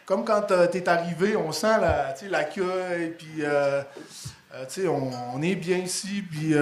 comme 0.07 0.25
quand 0.25 0.43
tu 0.43 0.79
es 0.79 0.89
arrivé, 0.89 1.37
on 1.37 1.53
sent 1.53 1.81
la- 1.81 2.15
l'accueil, 2.31 3.11
puis 3.19 3.43
on, 4.89 5.11
on 5.35 5.43
est 5.43 5.55
bien 5.57 5.79
ici, 5.79 6.23
puis 6.31 6.55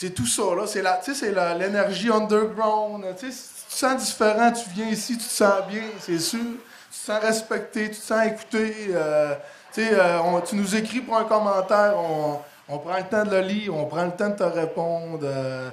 c'est 0.00 0.10
tout 0.10 0.26
ça, 0.26 0.42
là. 0.56 0.66
C'est 0.66 0.82
la- 0.82 1.00
c'est 1.02 1.32
l'énergie 1.58 2.10
underground. 2.10 3.04
Tu 3.18 3.28
te 3.30 3.34
sens 3.68 3.96
différent, 4.04 4.52
tu 4.52 4.68
viens 4.70 4.88
ici, 4.88 5.18
tu 5.18 5.24
te 5.24 5.30
sens 5.30 5.66
bien, 5.68 5.82
c'est 6.00 6.18
sûr. 6.20 6.38
Tu 6.40 6.98
te 7.00 7.06
sens 7.12 7.20
respecté, 7.20 7.90
tu 7.90 7.96
te 7.96 8.06
sens 8.06 8.26
écouté. 8.26 8.90
euh, 8.94 9.34
euh, 9.78 10.40
tu 10.48 10.56
nous 10.56 10.76
écris 10.76 11.00
pour 11.00 11.16
un 11.16 11.24
commentaire, 11.24 11.94
on, 11.96 12.38
on 12.68 12.78
prend 12.78 12.96
le 12.96 13.04
temps 13.04 13.24
de 13.24 13.30
le 13.30 13.40
lire, 13.40 13.74
on 13.74 13.86
prend 13.86 14.04
le 14.04 14.12
temps 14.12 14.28
de 14.30 14.36
te 14.36 14.42
répondre. 14.44 15.20
euh, 15.22 15.70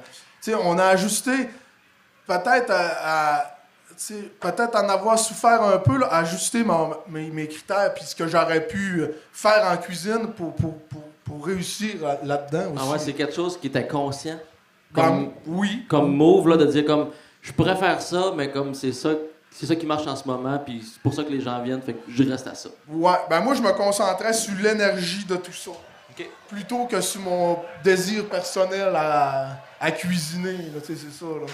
on 0.63 0.77
a 0.77 0.85
ajusté 0.85 1.49
peut-être 2.27 2.71
à, 2.71 3.57
peut-être 4.39 4.75
en 4.75 4.89
avoir 4.89 5.17
souffert 5.19 5.61
un 5.63 5.77
peu, 5.77 5.97
là, 5.97 6.07
ajuster 6.11 6.63
mes, 7.07 7.29
critères, 7.47 7.93
puis 7.93 8.03
ce 8.05 8.15
que 8.15 8.27
j'aurais 8.27 8.61
pu 8.61 9.05
faire 9.31 9.65
en 9.71 9.77
cuisine 9.77 10.27
pour, 10.35 10.53
pour 11.25 11.45
réussir 11.45 12.01
là- 12.01 12.19
là-dedans 12.23 12.71
aussi. 12.73 12.83
Ah 12.87 12.91
ouais, 12.91 12.99
c'est 12.99 13.13
quelque 13.13 13.33
chose 13.35 13.59
qui 13.59 13.67
était 13.67 13.85
conscient. 13.87 14.37
Ben, 14.91 15.03
Comme, 15.03 15.31
oui. 15.47 15.85
comme 15.89 16.15
move, 16.15 16.47
là, 16.47 16.55
de 16.57 16.65
dire 16.67 16.85
comme, 16.85 17.09
je 17.41 17.51
pourrais 17.51 17.75
faire 17.75 18.01
ça, 18.01 18.31
mais 18.37 18.49
comme 18.49 18.73
c'est 18.73 18.93
ça, 18.93 19.09
c'est 19.51 19.65
ça 19.65 19.75
qui 19.75 19.85
marche 19.85 20.07
en 20.07 20.15
ce 20.15 20.25
moment, 20.27 20.57
puis 20.59 20.81
c'est 20.83 21.01
pour 21.01 21.13
ça 21.13 21.23
que 21.23 21.29
les 21.31 21.41
gens 21.41 21.61
viennent, 21.61 21.81
fait 21.81 21.93
que 21.93 21.99
je 22.09 22.23
reste 22.29 22.47
à 22.47 22.55
ça. 22.55 22.69
Ouais, 22.87 23.11
ben 23.29 23.41
moi, 23.41 23.53
je 23.55 23.61
me 23.61 23.71
concentrais 23.73 24.31
sur 24.33 24.53
l'énergie 24.61 25.25
de 25.25 25.35
tout 25.35 25.51
ça. 25.53 25.71
Plutôt 26.47 26.85
que 26.85 27.01
sur 27.01 27.19
mon 27.21 27.59
désir 27.83 28.25
personnel 28.25 28.93
à, 28.95 29.57
à 29.81 29.91
cuisiner, 29.91 30.53
là, 30.73 30.79
tu 30.85 30.95
sais, 30.95 31.01
c'est 31.09 31.17
ça, 31.19 31.25
là. 31.25 31.45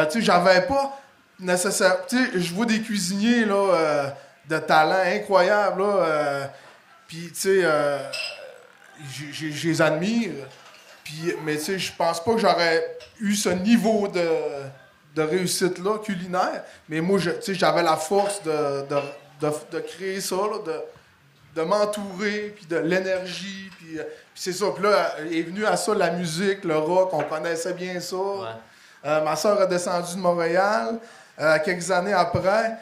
Euh, 0.00 0.06
tu 0.06 0.18
sais, 0.18 0.24
j'avais 0.26 0.60
pas 0.66 1.00
nécessaire... 1.40 2.04
Tu 2.06 2.16
sais, 2.18 2.30
je 2.40 2.52
vois 2.52 2.66
des 2.66 2.80
cuisiniers, 2.82 3.44
là, 3.46 3.54
euh, 3.54 4.08
de 4.48 4.58
talent 4.58 5.00
incroyable, 5.06 5.82
là, 5.82 5.88
euh, 5.88 6.44
puis, 7.06 7.28
tu 7.32 7.40
sais, 7.40 7.60
je 9.32 9.68
les 9.68 9.82
admire, 9.82 10.32
puis, 11.04 11.34
mais, 11.44 11.56
tu 11.56 11.64
sais, 11.64 11.78
je 11.78 11.92
pense 11.92 12.24
pas 12.24 12.32
que 12.32 12.38
j'aurais 12.38 12.96
eu 13.20 13.34
ce 13.34 13.50
niveau 13.50 14.08
de, 14.08 14.26
de 15.14 15.22
réussite-là, 15.22 15.98
culinaire, 15.98 16.64
mais 16.88 17.00
moi, 17.00 17.18
tu 17.20 17.30
sais, 17.40 17.54
j'avais 17.54 17.82
la 17.82 17.96
force 17.96 18.42
de, 18.42 18.86
de, 18.88 18.96
de, 19.40 19.52
de 19.72 19.80
créer 19.80 20.20
ça, 20.20 20.36
là, 20.36 20.58
de, 20.64 20.80
de 21.54 21.62
m'entourer, 21.62 22.54
puis 22.56 22.66
de 22.66 22.76
l'énergie, 22.76 23.70
puis, 23.78 23.98
euh, 23.98 24.02
puis 24.02 24.42
c'est 24.42 24.52
ça. 24.52 24.66
Puis 24.74 24.82
là, 24.82 25.14
est 25.30 25.42
venu 25.42 25.64
à 25.66 25.76
ça 25.76 25.94
la 25.94 26.10
musique, 26.10 26.64
le 26.64 26.78
rock, 26.78 27.10
on 27.12 27.22
connaissait 27.22 27.74
bien 27.74 28.00
ça. 28.00 28.16
Euh, 28.16 29.22
ma 29.22 29.36
soeur 29.36 29.60
a 29.60 29.66
descendu 29.66 30.14
de 30.14 30.20
Montréal 30.20 30.98
euh, 31.38 31.58
quelques 31.64 31.90
années 31.90 32.14
après, 32.14 32.76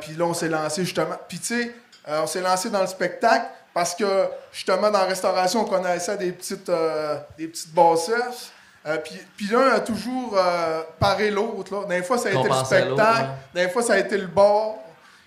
puis 0.00 0.14
là, 0.14 0.24
on 0.24 0.34
s'est 0.34 0.48
lancé 0.48 0.84
justement. 0.84 1.16
Puis 1.28 1.38
tu 1.38 1.62
sais, 1.62 1.74
on 2.08 2.26
s'est 2.26 2.40
lancé 2.40 2.70
dans 2.70 2.80
le 2.80 2.86
spectacle 2.86 3.44
parce 3.76 3.94
que 3.94 4.30
justement, 4.52 4.90
dans 4.90 5.00
la 5.00 5.04
restauration, 5.04 5.60
on 5.60 5.64
connaissait 5.66 6.16
des 6.16 6.32
petites, 6.32 6.70
euh, 6.70 7.18
des 7.36 7.46
petites 7.46 7.74
bassesses. 7.74 8.50
Euh, 8.86 8.96
puis, 9.36 9.48
l'un 9.50 9.68
a 9.68 9.80
toujours 9.80 10.34
euh, 10.34 10.80
paré 10.98 11.30
l'autre. 11.30 11.86
Des 11.86 12.02
fois, 12.02 12.16
ça 12.16 12.30
a 12.30 12.32
été 12.32 12.48
le 12.48 12.64
spectacle, 12.64 13.28
des 13.54 13.68
fois, 13.68 13.82
ça 13.82 13.92
a 13.92 13.98
été 13.98 14.16
le 14.16 14.28
bar 14.28 14.76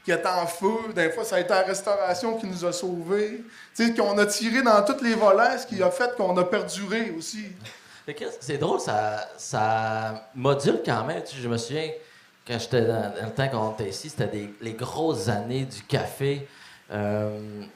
qui 0.03 0.12
était 0.12 0.27
en 0.27 0.47
feu, 0.47 0.91
des 0.95 1.12
fois, 1.12 1.23
ça 1.25 1.35
a 1.35 1.41
été 1.41 1.49
la 1.49 1.62
restauration 1.62 2.38
qui 2.38 2.47
nous 2.47 2.65
a 2.65 2.73
sauvés. 2.73 3.43
Tu 3.75 3.85
sais, 3.85 3.93
qu'on 3.93 4.17
a 4.17 4.25
tiré 4.25 4.63
dans 4.63 4.83
tous 4.83 5.03
les 5.03 5.13
volets, 5.13 5.59
ce 5.59 5.67
qui 5.67 5.83
a 5.83 5.91
fait 5.91 6.15
qu'on 6.15 6.35
a 6.35 6.43
perduré 6.43 7.13
aussi. 7.15 7.49
C'est 8.39 8.57
drôle, 8.57 8.79
ça, 8.79 9.29
ça 9.38 10.27
module 10.33 10.81
quand 10.83 11.03
même. 11.03 11.21
Tu 11.23 11.35
sais, 11.35 11.41
je 11.43 11.47
me 11.47 11.57
souviens, 11.57 11.91
quand 12.47 12.57
j'étais 12.57 12.81
dans, 12.81 13.13
dans 13.13 13.25
le 13.25 13.31
temps 13.31 13.47
qu'on 13.47 13.73
était 13.73 13.91
ici, 13.91 14.09
c'était 14.09 14.49
les 14.59 14.73
grosses 14.73 15.29
années 15.29 15.65
du 15.65 15.83
café. 15.83 16.47
Euh, 16.91 17.67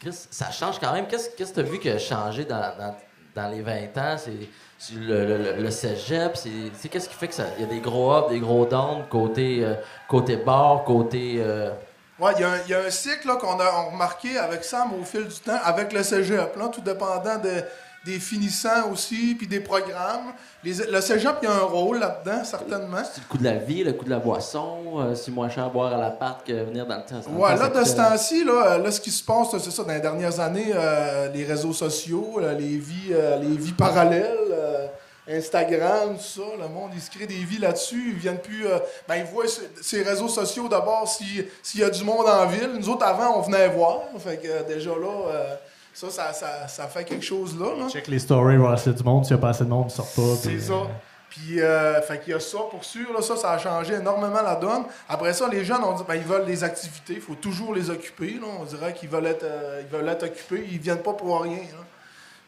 Chris, 0.00 0.26
ça 0.30 0.50
change 0.50 0.78
quand 0.80 0.92
même. 0.92 1.06
Qu'est-ce 1.06 1.28
que 1.30 1.44
tu 1.54 1.60
as 1.60 1.62
vu 1.62 1.78
qui 1.78 1.90
a 1.90 1.98
changé 1.98 2.44
dans, 2.46 3.50
les 3.50 3.60
20 3.60 3.98
ans? 3.98 4.16
C'est 4.16 4.94
le, 4.94 5.60
le, 5.60 5.70
cégep? 5.70 6.36
C'est 6.36 6.88
qu'est-ce 6.88 7.08
qui 7.08 7.14
fait 7.14 7.28
que 7.28 7.34
ça. 7.34 7.44
Il 7.58 7.62
y 7.62 7.64
a 7.64 7.68
des 7.68 7.80
gros 7.80 8.18
ups, 8.18 8.30
des 8.30 8.40
gros 8.40 8.64
downs 8.64 9.04
côté, 9.10 9.58
euh, 9.62 9.74
côté 10.08 10.36
bar, 10.36 10.84
côté. 10.84 11.36
euh, 11.38 11.70
Ouais, 12.18 12.32
il 12.36 12.70
y 12.70 12.74
a 12.74 12.80
un- 12.80 12.90
cycle 12.90 13.28
qu'on 13.38 13.58
a 13.60 13.70
remarqué 13.90 14.36
avec 14.38 14.62
Sam 14.64 14.92
au 15.00 15.04
fil 15.04 15.26
du 15.26 15.40
temps, 15.40 15.58
avec 15.64 15.92
le 15.92 16.02
cégep, 16.02 16.52
tout 16.72 16.80
dépendant 16.82 17.38
de- 17.38 17.62
des 18.04 18.18
finissants 18.18 18.90
aussi, 18.90 19.34
puis 19.36 19.46
des 19.46 19.60
programmes. 19.60 20.32
Les- 20.64 20.72
le 20.90 21.00
cégep, 21.02 21.36
il 21.42 21.44
y 21.44 21.48
a 21.48 21.54
un 21.54 21.58
rôle 21.64 21.98
là-dedans, 21.98 22.42
certainement. 22.44 23.02
c'est 23.04 23.20
le 23.20 23.26
coût 23.28 23.36
de 23.38 23.44
la 23.44 23.56
vie, 23.56 23.84
le 23.84 23.92
coût 23.92 24.04
de 24.06 24.10
la 24.10 24.18
boisson. 24.18 24.78
euh, 25.00 25.14
c'est 25.14 25.30
moins 25.30 25.48
cher 25.50 25.64
à 25.64 25.68
boire 25.68 25.92
à 25.92 25.98
l'appart 25.98 26.46
que 26.46 26.52
venir 26.52 26.86
dans 26.86 26.96
le 26.96 27.02
temps. 27.02 27.20
Ouais, 27.30 27.54
là, 27.56 27.68
de 27.68 27.84
ce 27.84 27.94
temps-ci, 27.96 28.44
là, 28.44 28.72
euh, 28.72 28.78
là, 28.78 28.90
ce 28.90 29.00
qui 29.00 29.10
se 29.10 29.22
passe, 29.22 29.48
c'est 29.58 29.70
ça, 29.70 29.84
dans 29.84 29.92
les 29.92 30.00
dernières 30.00 30.40
années, 30.40 30.72
euh, 30.74 31.28
les 31.32 31.44
réseaux 31.44 31.72
sociaux, 31.74 32.38
là, 32.40 32.52
les, 32.54 32.78
vies, 32.78 33.12
euh, 33.12 33.36
les 33.38 33.56
vies 33.56 33.72
parallèles, 33.72 34.38
euh, 34.50 34.86
Instagram, 35.28 36.16
tout 36.16 36.40
ça, 36.40 36.46
le 36.58 36.68
monde, 36.68 36.90
il 36.94 37.00
se 37.00 37.10
crée 37.10 37.26
des 37.26 37.34
vies 37.44 37.58
là-dessus. 37.58 38.12
Ils 38.14 38.18
viennent 38.18 38.38
plus. 38.40 38.66
euh, 38.66 38.78
ben, 39.06 39.16
ils 39.16 39.24
voient 39.24 39.46
ce- 39.46 39.60
ces 39.82 40.02
réseaux 40.02 40.28
sociaux 40.28 40.68
d'abord 40.68 41.06
si- 41.06 41.44
s'il 41.62 41.80
y 41.80 41.84
a 41.84 41.90
du 41.90 42.02
monde 42.02 42.26
en 42.26 42.46
ville. 42.46 42.70
Nous 42.78 42.88
autres, 42.88 43.04
avant, 43.06 43.38
on 43.38 43.42
venait 43.42 43.68
voir. 43.68 44.00
Fait 44.18 44.38
que 44.38 44.48
euh, 44.48 44.62
déjà 44.66 44.90
là, 44.90 45.28
euh, 45.28 45.54
ça, 46.00 46.08
ça, 46.10 46.32
ça, 46.32 46.68
ça 46.68 46.86
fait 46.88 47.04
quelque 47.04 47.24
chose 47.24 47.58
là. 47.58 47.74
là. 47.78 47.88
Check 47.88 48.08
les 48.08 48.18
stories, 48.18 48.54
a 48.56 48.76
du 48.92 49.02
monde. 49.04 49.24
S'il 49.24 49.34
n'y 49.36 49.40
a 49.40 49.42
pas 49.42 49.50
assez 49.50 49.64
de 49.64 49.68
monde, 49.68 49.86
ils 49.88 49.94
sortent 49.94 50.14
pas. 50.14 50.34
C'est 50.40 50.48
puis, 50.50 50.60
ça. 50.62 50.72
euh, 50.72 50.84
Puis, 51.28 51.60
euh, 51.60 52.00
fait 52.02 52.20
qu'il 52.20 52.32
y 52.32 52.36
a 52.36 52.40
ça 52.40 52.58
pour 52.70 52.84
sûr. 52.84 53.12
Là, 53.12 53.20
ça, 53.22 53.36
ça 53.36 53.52
a 53.52 53.58
changé 53.58 53.94
énormément 53.94 54.42
la 54.42 54.56
donne. 54.56 54.84
Après 55.08 55.32
ça, 55.32 55.48
les 55.48 55.64
jeunes, 55.64 55.82
on 55.84 55.92
dit, 55.94 56.02
ben, 56.06 56.14
ils 56.14 56.22
veulent 56.22 56.46
des 56.46 56.64
activités. 56.64 57.14
Il 57.14 57.20
faut 57.20 57.34
toujours 57.34 57.74
les 57.74 57.90
occuper. 57.90 58.38
Là. 58.40 58.46
On 58.60 58.64
dirait 58.64 58.94
qu'ils 58.94 59.08
veulent 59.08 59.26
être, 59.26 59.44
euh, 59.44 59.82
ils 59.82 59.88
veulent 59.88 60.08
être 60.08 60.24
occupés. 60.24 60.66
Ils 60.70 60.78
viennent 60.78 61.02
pas 61.02 61.12
pour 61.12 61.40
rien. 61.42 61.56
là. 61.58 61.84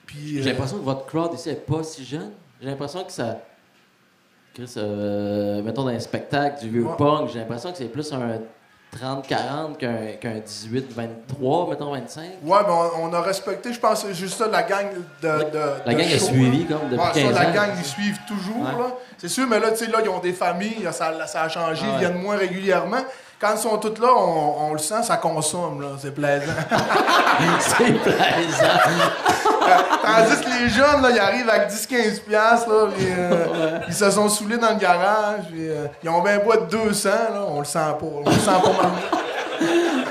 Puis, 0.07 0.43
J'ai 0.43 0.49
euh, 0.51 0.53
l'impression 0.53 0.79
que 0.79 0.85
votre 0.85 1.07
crowd 1.07 1.33
ici 1.35 1.49
n'est 1.51 1.55
pas 1.57 1.83
si 1.83 2.05
jeune. 2.05 2.33
J'ai 2.61 2.69
l'impression 2.69 3.05
que 3.05 3.12
ça. 3.12 3.38
Chris, 4.55 4.75
euh, 4.77 5.62
mettons 5.62 5.83
dans 5.85 5.88
un 5.88 5.99
spectacle 6.01 6.61
du 6.62 6.69
vieux 6.71 6.85
Ouais. 6.85 6.97
punk, 6.99 7.31
j'ai 7.33 7.38
l'impression 7.38 7.71
que 7.73 7.79
c'est 7.79 7.87
plus 7.87 8.12
un 8.12 8.38
30-40 9.00 9.76
qu'un 9.78 10.12
qu'un 10.20 10.40
18-23, 10.40 11.70
mettons 11.70 11.92
25. 11.92 12.22
Ouais, 12.44 12.59
ben, 12.66 12.90
on, 12.98 13.05
on 13.09 13.12
a 13.14 13.20
respecté, 13.22 13.72
je 13.72 13.81
pense, 13.81 14.07
juste 14.12 14.37
ça, 14.38 14.48
la 14.48 14.62
gang 14.62 14.87
de. 15.22 15.28
de 15.28 15.59
La 15.87 15.94
de 15.94 15.98
gang 15.98 16.00
a 16.07 16.18
show, 16.18 16.26
suivi 16.26 16.66
là. 16.68 16.76
comme 16.76 16.88
depuis 16.90 17.02
Ouais, 17.02 17.12
15 17.14 17.35
ça, 17.35 17.40
ans. 17.40 17.44
la 17.44 17.50
gang, 17.52 17.70
ils 17.78 17.85
suivent 17.87 18.20
toujours, 18.28 18.61
Ouais. 18.62 18.94
C'est 19.18 19.28
sûr, 19.28 19.46
mais 19.48 19.61
là, 19.61 19.70
tu 19.70 19.78
sais, 19.85 19.90
là, 19.90 19.98
ils 20.02 20.09
ont 20.09 20.18
des 20.18 20.33
familles, 20.33 20.87
ça, 20.92 21.26
ça 21.26 21.42
a 21.42 21.48
changé, 21.48 21.83
Ah 21.85 21.88
ouais. 21.88 21.94
ils 21.94 21.98
viennent 22.00 22.20
moins 22.22 22.37
régulièrement. 22.37 23.00
Quand 23.42 23.55
ils 23.57 23.59
sont 23.61 23.76
tous 23.78 24.00
là, 24.00 24.07
on, 24.16 24.68
on 24.68 24.72
le 24.72 24.78
sent, 24.78 25.02
ça 25.02 25.16
consomme, 25.16 25.83
là. 25.83 25.88
C'est 26.00 26.14
plaisant. 26.14 26.52
c'est 27.59 27.92
plaisant. 27.92 28.78
Tandis 30.05 30.40
que 30.42 30.62
les 30.62 30.68
jeunes, 30.68 31.02
là, 31.02 31.11
ils 31.11 31.18
arrivent 31.18 31.50
avec 31.50 31.68
10-15 31.68 32.20
piastres, 32.20 32.70
là, 32.70 32.87
puis, 32.96 33.07
euh, 33.09 33.81
ils 33.88 33.94
se 33.94 34.09
sont 34.12 34.28
saoulés 34.28 34.59
dans 34.59 34.70
le 34.70 34.78
garage, 34.78 35.46
puis, 35.50 35.68
euh, 35.68 35.87
ils 36.05 36.09
ont 36.09 36.22
bien 36.22 36.38
bois 36.38 36.59
de 36.59 36.66
200, 36.66 37.09
là, 37.09 37.44
on 37.48 37.59
le 37.59 37.64
sent 37.64 37.78
pas, 37.81 38.07
on 38.14 38.24
le 38.24 38.31
sent 38.31 38.50
pas 38.62 38.83
mal. 38.83 38.92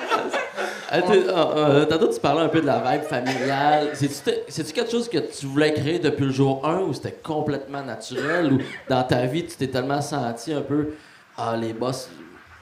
Euh, 0.94 1.00
euh, 1.10 1.86
Tantôt, 1.86 2.10
tu 2.10 2.20
parlais 2.20 2.42
un 2.42 2.50
peu 2.50 2.60
de 2.60 2.66
la 2.66 2.80
vibe 2.80 3.04
familiale. 3.04 3.92
C'est-tu 3.94 4.74
quelque 4.74 4.92
chose 4.92 5.08
que 5.08 5.20
tu 5.20 5.46
voulais 5.46 5.74
créer 5.74 6.00
depuis 6.00 6.26
le 6.26 6.32
jour 6.32 6.68
1 6.68 6.80
ou 6.80 6.94
c'était 6.94 7.14
complètement 7.24 7.82
naturel? 7.82 8.52
Ou 8.52 8.58
dans 8.90 9.02
ta 9.04 9.26
vie, 9.26 9.46
tu 9.46 9.56
t'es 9.56 9.68
tellement 9.68 10.02
senti 10.02 10.52
un 10.52 10.60
peu 10.60 10.90
Ah, 11.38 11.56
les 11.56 11.72
boss 11.72 12.10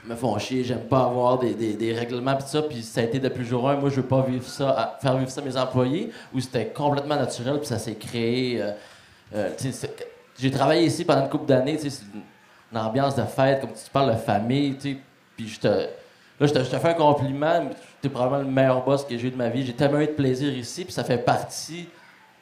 me 0.06 0.14
font 0.14 0.38
chier, 0.38 0.64
j'aime 0.64 0.80
pas 0.88 1.04
avoir 1.04 1.38
des, 1.38 1.54
des, 1.54 1.92
règlements 1.92 2.36
pis 2.36 2.44
ça, 2.46 2.62
puis 2.62 2.82
ça 2.82 3.00
a 3.00 3.04
été 3.04 3.18
depuis 3.18 3.44
jour 3.44 3.68
1, 3.68 3.76
moi 3.76 3.90
je 3.90 3.96
veux 3.96 4.06
pas 4.06 4.22
vivre 4.22 4.46
ça, 4.46 4.98
faire 5.00 5.16
vivre 5.16 5.30
ça 5.30 5.40
à 5.40 5.44
mes 5.44 5.56
employés 5.56 6.10
ou 6.34 6.40
c'était 6.40 6.66
complètement 6.66 7.16
naturel 7.16 7.58
puis 7.58 7.66
ça 7.66 7.78
s'est 7.78 7.94
créé. 7.94 8.62
euh, 8.62 8.72
euh, 9.34 9.50
J'ai 10.38 10.50
travaillé 10.50 10.86
ici 10.86 11.04
pendant 11.04 11.22
une 11.22 11.28
couple 11.28 11.46
d'années, 11.46 11.78
c'est 11.78 11.88
une, 12.14 12.78
ambiance 12.78 13.16
de 13.16 13.22
fête, 13.24 13.60
comme 13.60 13.72
tu 13.72 13.90
parles 13.92 14.12
de 14.12 14.18
famille, 14.18 14.76
puis 15.36 15.48
je 15.48 15.58
te. 15.60 15.66
Là, 15.68 16.46
je 16.46 16.52
te, 16.54 16.58
je 16.64 16.70
te 16.70 16.78
fais 16.78 16.88
un 16.88 16.94
compliment. 16.94 17.68
Tu 18.00 18.06
es 18.06 18.10
probablement 18.10 18.42
le 18.48 18.50
meilleur 18.50 18.82
boss 18.82 19.04
que 19.04 19.18
j'ai 19.18 19.28
eu 19.28 19.30
de 19.30 19.36
ma 19.36 19.48
vie. 19.50 19.66
J'ai 19.66 19.74
tellement 19.74 20.00
eu 20.00 20.06
de 20.06 20.12
plaisir 20.12 20.50
ici, 20.56 20.84
puis 20.84 20.92
ça 20.92 21.04
fait 21.04 21.18
partie 21.18 21.86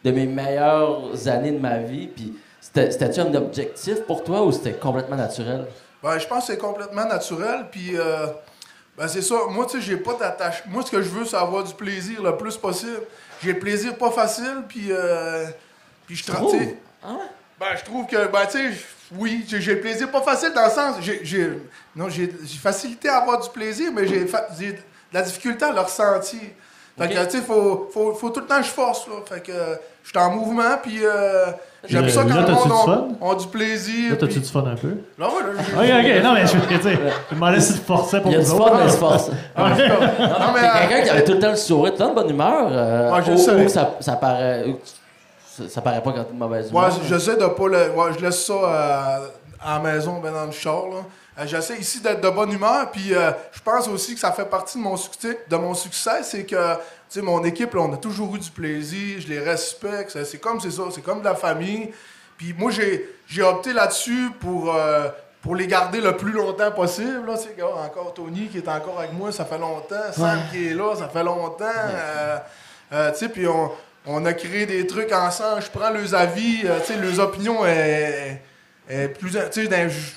de 0.05 0.11
mes 0.13 0.27
meilleures 0.27 1.27
années 1.27 1.51
de 1.51 1.59
ma 1.59 1.79
vie. 1.79 2.07
Puis 2.07 2.35
c'était- 2.61 2.93
c'était-tu 2.93 3.21
un 3.21 3.35
objectif 3.35 4.03
pour 4.03 4.23
toi 4.23 4.45
ou 4.45 4.53
c'était 4.53 4.75
complètement 4.75 5.17
naturel? 5.17 5.67
Ben, 6.03 6.19
je 6.19 6.27
pense 6.27 6.47
que 6.47 6.53
c'est 6.53 6.59
complètement 6.59 7.05
naturel. 7.07 7.67
Puis, 7.71 7.97
euh, 7.97 8.27
ben, 8.97 9.09
c'est 9.09 9.23
ça. 9.23 9.37
Moi, 9.49 9.67
tu 9.67 9.79
sais, 9.79 9.87
j'ai 9.87 9.97
pas 9.97 10.15
d'attache. 10.15 10.63
Moi, 10.67 10.83
ce 10.85 10.91
que 10.91 11.03
je 11.03 11.09
veux, 11.09 11.25
c'est 11.25 11.37
avoir 11.37 11.65
du 11.65 11.75
plaisir 11.75 12.23
le 12.23 12.37
plus 12.37 12.57
possible. 12.57 13.03
J'ai 13.43 13.53
le 13.53 13.59
plaisir 13.59 13.97
pas 13.97 14.11
facile, 14.11 14.63
puis, 14.69 14.89
euh, 14.91 15.47
puis 16.07 16.17
je 16.17 16.25
Ah 17.03 17.09
ouais? 17.13 17.19
Ben, 17.61 17.77
je 17.77 17.85
trouve 17.85 18.07
que, 18.07 18.27
ben, 18.27 18.47
tu 18.47 18.59
sais, 18.59 18.79
oui, 19.13 19.45
j'ai 19.49 19.75
le 19.75 19.81
plaisir 19.81 20.11
pas 20.11 20.23
facile 20.23 20.53
dans 20.53 20.65
le 20.65 20.71
sens. 20.71 20.97
J'ai, 21.01 21.21
j'ai- 21.25 21.53
non, 21.95 22.09
j'ai 22.09 22.29
facilité 22.61 23.09
à 23.09 23.19
avoir 23.19 23.41
du 23.41 23.49
plaisir, 23.51 23.91
mais 23.93 24.07
j'ai 24.07 24.25
de 24.25 24.79
la 25.13 25.23
difficulté 25.23 25.65
à 25.65 25.73
le 25.73 25.81
ressentir. 25.81 26.41
Fait 26.97 27.09
que, 27.09 27.25
tu 27.27 27.31
sais, 27.39 27.43
faut, 27.43 27.89
faut, 27.93 28.15
faut 28.15 28.31
tout 28.31 28.41
le 28.41 28.47
temps 28.47 28.59
que 28.59 28.65
je 28.67 28.71
force, 28.71 29.07
là. 29.07 29.15
Fait 29.29 29.41
que, 29.41 29.53
je 30.03 30.09
suis 30.09 30.19
en 30.19 30.31
mouvement, 30.33 30.77
puis 30.83 30.99
euh, 31.05 31.47
j'aime 31.87 32.05
Là, 32.07 32.11
ça 32.11 32.23
quand 32.23 32.29
là, 32.29 32.41
le 32.47 32.53
monde 32.53 32.65
du 33.19 33.25
a, 33.25 33.31
a 33.31 33.35
du 33.37 33.47
plaisir. 33.49 34.11
Là, 34.11 34.17
t'as-tu 34.17 34.33
puis- 34.33 34.41
du 34.43 34.49
fun 34.49 34.65
un 34.67 34.75
peu? 34.77 34.89
Là, 35.19 35.27
ouais, 35.29 35.43
là, 35.43 35.49
Ok, 35.59 36.17
ok, 36.17 36.25
non, 36.25 36.33
mais 36.35 36.47
je 36.47 36.57
veux 36.57 36.79
dire, 36.79 37.01
je 37.31 37.35
me 37.37 37.61
tu 37.61 37.73
te 37.81 37.87
forçais 37.87 38.21
pour 38.21 38.31
Il 38.31 38.35
y 38.35 38.41
a 38.41 38.41
du 38.45 38.47
fun, 38.47 38.55
autres. 38.57 38.77
mais 38.85 38.91
se 38.91 38.97
force. 38.97 39.29
Non, 39.29 39.35
mais, 39.69 39.77
T'es 39.77 39.89
euh, 39.89 40.89
quelqu'un 40.89 41.03
qui 41.03 41.11
avait 41.11 41.25
tout 41.25 41.33
le 41.33 41.39
temps 41.39 41.51
le 41.51 41.57
sourire, 41.57 41.93
tout 41.95 41.99
le 42.01 42.05
temps 42.07 42.11
de 42.15 42.21
bonne 42.21 42.31
humeur. 42.31 42.69
Euh, 42.71 43.13
Ouais, 43.13 43.23
je 43.27 43.33
ou- 43.33 43.37
sais. 43.39 43.53
ou 43.55 43.65
que 43.65 43.69
ça, 43.69 43.91
ça 44.01 44.13
paraît. 44.17 44.65
ça, 45.47 45.63
ça 45.69 45.81
paraît 45.81 46.03
pas 46.03 46.13
quand 46.13 46.25
t'es 46.25 46.33
de 46.35 46.39
mauvaise 46.39 46.71
humeur. 46.71 46.85
Ouais, 46.85 46.91
j'essaie 47.09 47.37
de 47.37 47.47
pas 47.47 47.69
le. 47.69 47.91
Ouais, 47.93 48.11
je 48.19 48.25
laisse 48.25 48.45
ça 48.45 48.53
euh, 48.53 49.19
à 49.65 49.75
la 49.75 49.93
maison, 49.93 50.21
ben 50.23 50.33
dans 50.33 50.47
le 50.47 50.53
char. 50.53 50.85
Là. 50.91 50.97
Euh, 51.41 51.43
j'essaie 51.47 51.77
ici 51.79 52.01
d'être 52.01 52.21
de 52.21 52.31
bonne 52.31 52.51
humeur, 52.53 52.91
puis 52.91 53.15
euh, 53.15 53.31
je 53.53 53.61
pense 53.61 53.87
aussi 53.89 54.15
que 54.15 54.21
ça 54.21 54.33
fait 54.33 54.45
partie 54.47 54.77
de 54.79 54.83
mon 54.83 54.97
succès. 54.97 55.39
De 55.49 55.57
mon 55.57 55.73
succès, 55.75 56.23
c'est 56.23 56.45
que, 56.45 56.57
tu 56.57 56.81
sais, 57.09 57.23
mon 57.23 57.43
équipe, 57.45 57.75
là, 57.75 57.81
on 57.81 57.93
a 57.93 57.97
toujours 57.97 58.37
eu 58.37 58.39
du 58.39 58.51
plaisir, 58.51 59.21
je 59.21 59.29
les 59.29 59.41
respecte. 59.41 60.23
C'est 60.25 60.39
comme 60.39 60.61
c'est 60.61 60.71
ça, 60.71 60.83
c'est 60.91 61.03
comme 61.03 61.21
de 61.21 61.25
la 61.25 61.35
famille. 61.35 61.91
Puis 62.37 62.55
moi, 62.57 62.71
j'ai, 62.71 63.09
j'ai 63.27 63.43
opté 63.43 63.73
là-dessus 63.73 64.31
pour, 64.41 64.75
euh, 64.75 65.09
pour 65.43 65.57
les 65.57 65.67
garder 65.67 66.01
le 66.01 66.17
plus 66.17 66.33
longtemps 66.33 66.71
possible. 66.71 67.27
Là, 67.27 67.37
tu 67.37 67.45
sais, 67.45 67.55
gars, 67.59 67.67
encore 67.67 68.15
Tony 68.15 68.49
qui 68.49 68.59
est 68.59 68.69
encore 68.69 68.99
avec 68.99 69.13
moi, 69.13 69.33
ça 69.33 69.45
fait 69.45 69.59
longtemps. 69.59 70.13
Sam 70.13 70.41
qui 70.53 70.69
est 70.69 70.75
là, 70.75 70.95
ça 70.97 71.09
fait 71.09 71.25
longtemps. 71.25 71.65
Euh, 71.65 72.39
euh, 72.93 73.11
tu 73.13 73.19
sais, 73.19 73.29
puis 73.29 73.47
on, 73.49 73.71
on 74.07 74.25
a 74.25 74.33
créé 74.35 74.67
des 74.67 74.87
trucs 74.87 75.13
ensemble. 75.13 75.63
Je 75.63 75.71
prends 75.71 75.91
leurs 75.91 76.15
avis, 76.15 76.61
tu 76.61 76.67
sais, 76.85 76.97
leurs 76.97 77.19
opinions 77.21 77.65
est 78.89 79.09
plus, 79.09 79.37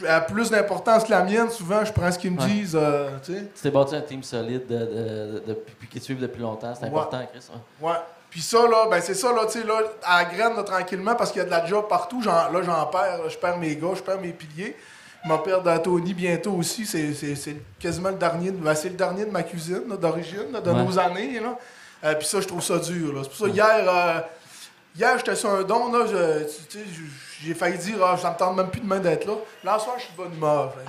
a 0.07 0.21
plus 0.21 0.49
d'importance 0.49 1.03
que 1.03 1.09
la 1.11 1.23
mienne. 1.23 1.49
Souvent, 1.49 1.83
je 1.83 1.91
prends 1.91 2.11
ce 2.11 2.17
qu'ils 2.17 2.31
me 2.31 2.39
Ouais. 2.41 2.47
disent. 2.47 2.77
euh, 2.79 3.09
tu 3.23 3.33
t'es 3.61 3.69
bâti 3.71 3.95
un 3.95 4.01
team 4.01 4.23
solide 4.23 4.65
de, 4.67 5.43
de, 5.45 5.57
qui 5.89 5.99
te 5.99 6.03
suivent 6.03 6.19
depuis 6.21 6.41
longtemps. 6.41 6.73
C'est 6.73 6.83
Ouais. 6.83 6.87
important, 6.89 7.19
Chris. 7.31 7.45
ouais. 7.81 7.89
Ouais. 7.89 7.95
Puis 8.29 8.39
ça, 8.41 8.59
là, 8.65 8.87
ben 8.89 9.01
c'est 9.01 9.13
ça, 9.13 9.33
là, 9.33 9.41
tu 9.45 9.59
sais, 9.59 9.67
là, 9.67 9.81
à 10.03 10.23
la 10.23 10.29
graine, 10.29 10.55
là, 10.55 10.63
tranquillement, 10.63 11.15
parce 11.15 11.31
qu'il 11.33 11.39
y 11.39 11.41
a 11.41 11.45
de 11.45 11.51
la 11.51 11.65
job 11.65 11.85
partout. 11.89 12.21
Là, 12.21 12.49
j'en 12.63 12.85
perds. 12.85 13.29
Je 13.29 13.37
perds 13.37 13.57
mes 13.57 13.75
gars, 13.75 13.89
je 13.95 14.01
perds 14.01 14.21
mes 14.21 14.31
piliers. 14.31 14.75
Je 15.23 15.27
m'en 15.27 15.37
perds 15.39 15.67
à 15.67 15.77
Tony 15.79 16.13
bientôt 16.13 16.53
aussi. 16.53 16.85
C'est, 16.85 17.13
c'est, 17.13 17.35
c'est 17.35 17.57
quasiment 17.77 18.09
le 18.09 18.15
dernier, 18.15 18.51
de, 18.51 18.57
ben, 18.57 18.73
c'est 18.73 18.87
le 18.89 18.95
dernier 18.95 19.25
de 19.25 19.31
ma 19.31 19.43
cuisine, 19.43 19.83
d'origine, 20.01 20.53
de 20.63 20.71
nos 20.71 20.97
années, 20.97 21.39
là. 21.41 21.57
Euh, 22.05 22.15
puis 22.15 22.25
ça, 22.25 22.39
je 22.41 22.47
trouve 22.47 22.63
ça 22.63 22.79
dur. 22.79 23.19
C'est 23.21 23.29
pour 23.29 23.37
ça, 23.37 23.47
hier, 23.53 23.85
euh, 23.87 24.19
hier, 24.95 25.17
j'étais 25.17 25.35
sur 25.35 25.49
un 25.51 25.61
don, 25.63 25.91
là, 25.91 26.05
je- 26.07 26.47
j'ai 27.43 27.53
failli 27.53 27.77
dire, 27.77 27.95
ah, 28.03 28.15
me 28.15 28.37
tente 28.37 28.55
même 28.55 28.69
plus 28.69 28.81
demain 28.81 28.99
d'être 28.99 29.25
là. 29.25 29.33
Là, 29.63 29.79
soir, 29.79 29.95
je 29.97 30.03
suis 30.03 30.13
de 30.13 30.17
bonne 30.17 30.33
humeur. 30.35 30.73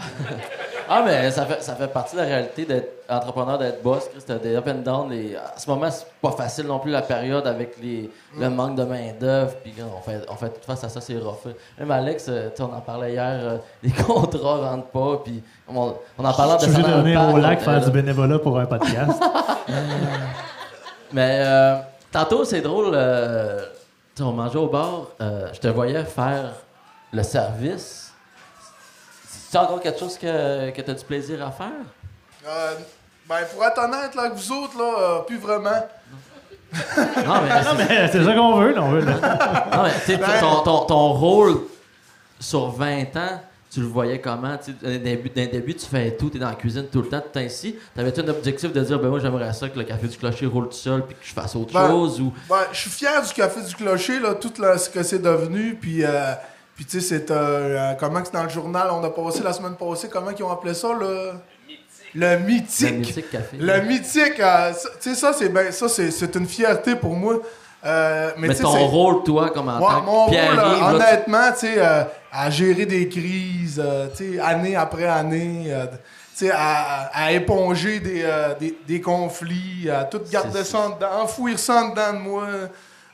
Ah, 0.89 1.01
mais 1.07 1.31
ça 1.31 1.47
fait, 1.47 1.63
ça 1.63 1.77
fait 1.77 1.87
partie 1.87 2.17
de 2.17 2.21
la 2.21 2.27
réalité 2.27 2.65
d'être 2.65 3.05
entrepreneur, 3.09 3.57
d'être 3.57 3.83
boss. 3.83 4.09
Chris, 4.13 4.23
t'as 4.27 4.35
des 4.35 4.57
up 4.57 4.67
and 4.67 4.83
down. 4.83 5.09
Les... 5.09 5.37
À 5.37 5.57
ce 5.57 5.71
moment, 5.71 5.89
c'est 5.91 6.05
pas 6.21 6.33
facile 6.33 6.67
non 6.67 6.81
plus 6.81 6.91
la 6.91 7.03
période 7.03 7.47
avec 7.47 7.77
les... 7.81 8.11
le 8.37 8.51
manque 8.51 8.75
de 8.75 8.83
main-d'œuvre. 8.83 9.55
Puis 9.63 9.73
on 9.81 10.03
fait, 10.03 10.21
on 10.29 10.35
fait 10.35 10.49
tout 10.51 10.61
face 10.67 10.83
à 10.83 10.89
ça, 10.89 11.01
c'est 11.01 11.17
rough. 11.17 11.47
Même 11.79 11.91
Alex, 11.91 12.27
euh, 12.29 12.51
tu 12.51 12.57
sais, 12.57 12.63
on 12.65 12.77
en 12.77 12.81
parlait 12.81 13.13
hier, 13.13 13.39
euh, 13.43 13.59
les 13.83 13.93
contrats 13.93 14.71
rentrent 14.71 14.89
pas. 14.89 15.21
Puis 15.25 15.43
on, 15.69 15.95
on 16.19 16.25
en 16.25 16.33
parlait 16.35 16.57
Je 16.61 16.67
de 16.67 16.73
suis 16.73 16.81
obligé 16.81 16.91
ça 16.91 16.97
de 16.97 17.03
venir 17.03 17.33
au 17.33 17.39
lac 17.39 17.61
faire 17.61 17.81
du 17.81 17.91
bénévolat 17.91 18.39
pour 18.41 18.59
un 18.59 18.67
podcast? 18.67 19.23
Mais 21.13 21.43
euh, 21.45 21.77
tantôt, 22.11 22.45
c'est 22.45 22.61
drôle. 22.61 22.91
euh, 22.93 23.65
tu 24.15 24.23
sais, 24.23 24.23
on 24.23 24.33
mangeait 24.33 24.59
au 24.59 24.69
bar. 24.69 25.07
euh, 25.21 25.49
je 25.53 25.61
te 25.61 25.69
voyais 25.69 26.05
faire 26.05 26.53
le 27.13 27.23
service. 27.23 28.13
C'est 29.29 29.59
encore 29.59 29.81
quelque 29.81 29.99
chose 29.99 30.17
que, 30.19 30.71
que 30.71 30.81
tu 30.81 30.91
as 30.91 30.95
du 30.95 31.05
plaisir 31.05 31.47
à 31.47 31.51
faire? 31.51 31.67
Euh, 32.47 32.75
ben, 33.29 33.37
pour 33.53 33.65
être 33.65 33.79
honnête, 33.79 34.15
là, 34.15 34.23
avec 34.23 34.35
vous 34.35 34.53
autres, 34.53 34.79
là, 34.79 34.95
euh, 34.99 35.19
plus 35.21 35.39
vraiment. 35.39 35.71
Non, 37.27 37.43
mais 37.77 38.09
c'est 38.11 38.25
ça 38.25 38.33
qu'on 38.35 38.57
veut, 38.57 38.73
là, 38.73 38.83
on 38.83 38.91
veut. 38.93 39.01
là. 39.05 39.13
Non, 39.77 39.83
mais 39.83 39.93
tu 39.93 40.07
sais, 40.07 40.17
Ben- 40.17 40.41
ton, 40.41 40.63
ton, 40.63 40.85
ton 40.87 41.13
rôle 41.13 41.61
sur 42.41 42.71
20 42.71 43.15
ans, 43.17 43.41
tu 43.73 43.81
le 43.81 43.87
voyais 43.87 44.21
comment? 44.21 44.59
D'un 44.83 44.99
début, 44.99 45.31
d'un 45.31 45.47
début, 45.47 45.75
tu 45.75 45.87
fais 45.87 46.15
tout, 46.17 46.29
tu 46.31 46.37
es 46.37 46.41
dans 46.41 46.49
la 46.51 46.55
cuisine 46.57 46.85
tout 46.93 47.01
le 47.03 47.09
temps, 47.09 47.21
tout 47.33 47.39
ainsi. 47.39 47.77
T'avais-tu 47.95 48.21
un 48.21 48.29
objectif 48.29 48.73
de 48.73 48.81
dire, 48.83 48.99
ben 49.01 49.09
moi, 49.09 49.19
j'aimerais 49.19 49.53
ça 49.55 49.69
que 49.69 49.79
le 49.79 49.85
café 49.85 50.07
du 50.09 50.17
clocher 50.17 50.47
roule 50.47 50.67
tout 50.69 50.73
seul 50.77 51.07
puis 51.07 51.15
que 51.15 51.25
je 51.25 51.33
fasse 51.33 51.57
autre 51.57 51.73
Ben, 51.73 51.89
chose? 51.89 52.21
Ou... 52.21 52.33
Ben, 52.49 52.57
je 52.73 52.79
suis 52.79 52.91
fier 52.91 53.23
du 53.23 53.33
Café 53.33 53.61
du 53.63 53.75
Clocher, 53.75 54.21
là, 54.21 54.35
tout 54.35 54.53
là, 54.61 54.77
ce 54.77 54.91
que 54.91 55.03
c'est 55.03 55.21
devenu. 55.23 55.75
Puis, 55.81 56.05
euh, 56.05 56.35
puis 56.77 56.85
tu 56.85 57.01
sais, 57.01 57.07
c'est. 57.19 57.31
euh, 57.31 57.95
comment 57.99 58.21
que 58.21 58.27
c'est 58.27 58.35
dans 58.35 58.43
le 58.45 58.51
journal, 58.51 58.89
on 58.93 59.03
a 59.05 59.11
passé 59.11 59.43
la 59.43 59.53
semaine 59.53 59.77
passée, 59.77 60.09
comment 60.11 60.31
ils 60.37 60.43
ont 60.43 60.51
appelé 60.51 60.75
ça, 60.75 60.89
le. 60.93 61.31
Le 62.15 62.35
Le 62.37 62.39
mythique. 62.41 62.99
mythique 62.99 63.31
café. 63.31 63.57
Le 63.59 63.81
mythique. 63.83 64.39
euh, 64.39 64.73
tu 65.01 65.09
sais, 65.11 65.15
ça, 65.15 65.33
c'est 65.33 65.49
ben, 65.49 65.73
ça, 65.73 65.89
c'est, 65.89 66.11
c'est 66.11 66.35
une 66.37 66.47
fierté 66.47 66.95
pour 66.95 67.15
moi. 67.17 67.39
Euh, 67.85 68.31
mais 68.39 68.55
ton 68.55 68.87
rôle, 68.87 69.23
toi, 69.25 69.51
comme 69.51 69.69
en 69.69 69.81
Ouais, 69.81 69.87
tant 69.89 70.03
mon 70.03 70.27
que 70.27 70.31
rôle, 70.37 70.77
tu- 70.79 70.85
honnêtement, 70.85 71.53
tu 71.53 71.59
sais, 71.67 71.75
euh, 71.79 72.05
à 72.33 72.49
gérer 72.51 72.87
des 72.87 73.09
crises, 73.09 73.83
euh, 73.85 74.09
tu 74.17 74.35
sais, 74.35 74.41
année 74.41 74.77
après 74.77 75.07
année, 75.07 75.65
euh, 75.69 75.87
tu 75.87 76.47
sais, 76.47 76.51
à, 76.53 77.11
à 77.13 77.33
éponger 77.33 77.99
des, 77.99 78.23
euh, 78.25 78.55
des, 78.59 78.79
des 78.87 79.01
conflits, 79.01 79.91
à 79.91 80.05
tout 80.05 80.21
garder 80.31 80.63
ça 80.65 80.79
en 80.79 80.89
dedans, 80.91 81.23
enfouir 81.25 81.59
ça 81.59 81.83
en 81.85 81.89
dedans 81.89 82.13
de 82.13 82.19
moi, 82.19 82.47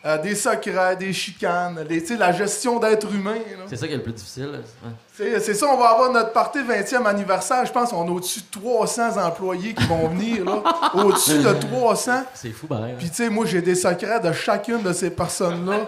euh, 0.07 0.17
des 0.19 0.35
secrets, 0.37 0.95
des 0.97 1.13
chicanes, 1.13 1.85
les- 1.89 2.17
la 2.17 2.33
gestion 2.33 2.79
d'être 2.79 3.13
humain. 3.13 3.35
là. 3.35 3.65
c'est 3.69 3.77
ça 3.77 3.87
qui 3.89 3.95
est 3.95 3.97
le 3.97 4.03
plus 4.03 4.13
difficile. 4.13 4.61
Ouais. 4.85 5.41
C'est 5.41 5.55
ça, 5.55 5.67
on 5.67 5.77
va 5.77 5.87
avoir 5.91 6.13
notre 6.13 6.33
party 6.33 6.61
20e 6.61 7.05
anniversaire. 7.07 7.67
Je 7.67 7.73
pense 7.73 7.91
qu'on 7.91 8.07
a 8.07 8.11
au-dessus 8.13 8.41
de 8.41 8.61
300 8.61 9.17
employés 9.21 9.75
qui 9.75 9.85
vont 9.87 10.07
venir. 10.09 10.45
Au-dessus 10.95 11.39
de 11.39 11.53
300. 11.53 12.23
C'est 12.35 12.51
fou, 12.53 12.69
pareil. 12.69 12.93
hein. 12.93 12.97
Puis, 12.99 13.09
tu 13.11 13.17
sais, 13.17 13.29
moi, 13.29 13.45
j'ai 13.45 13.61
des 13.61 13.75
secrets 13.75 14.21
de 14.21 14.33
chacune 14.33 14.83
de 14.83 14.93
ces 14.93 15.11
personnes-là. 15.11 15.79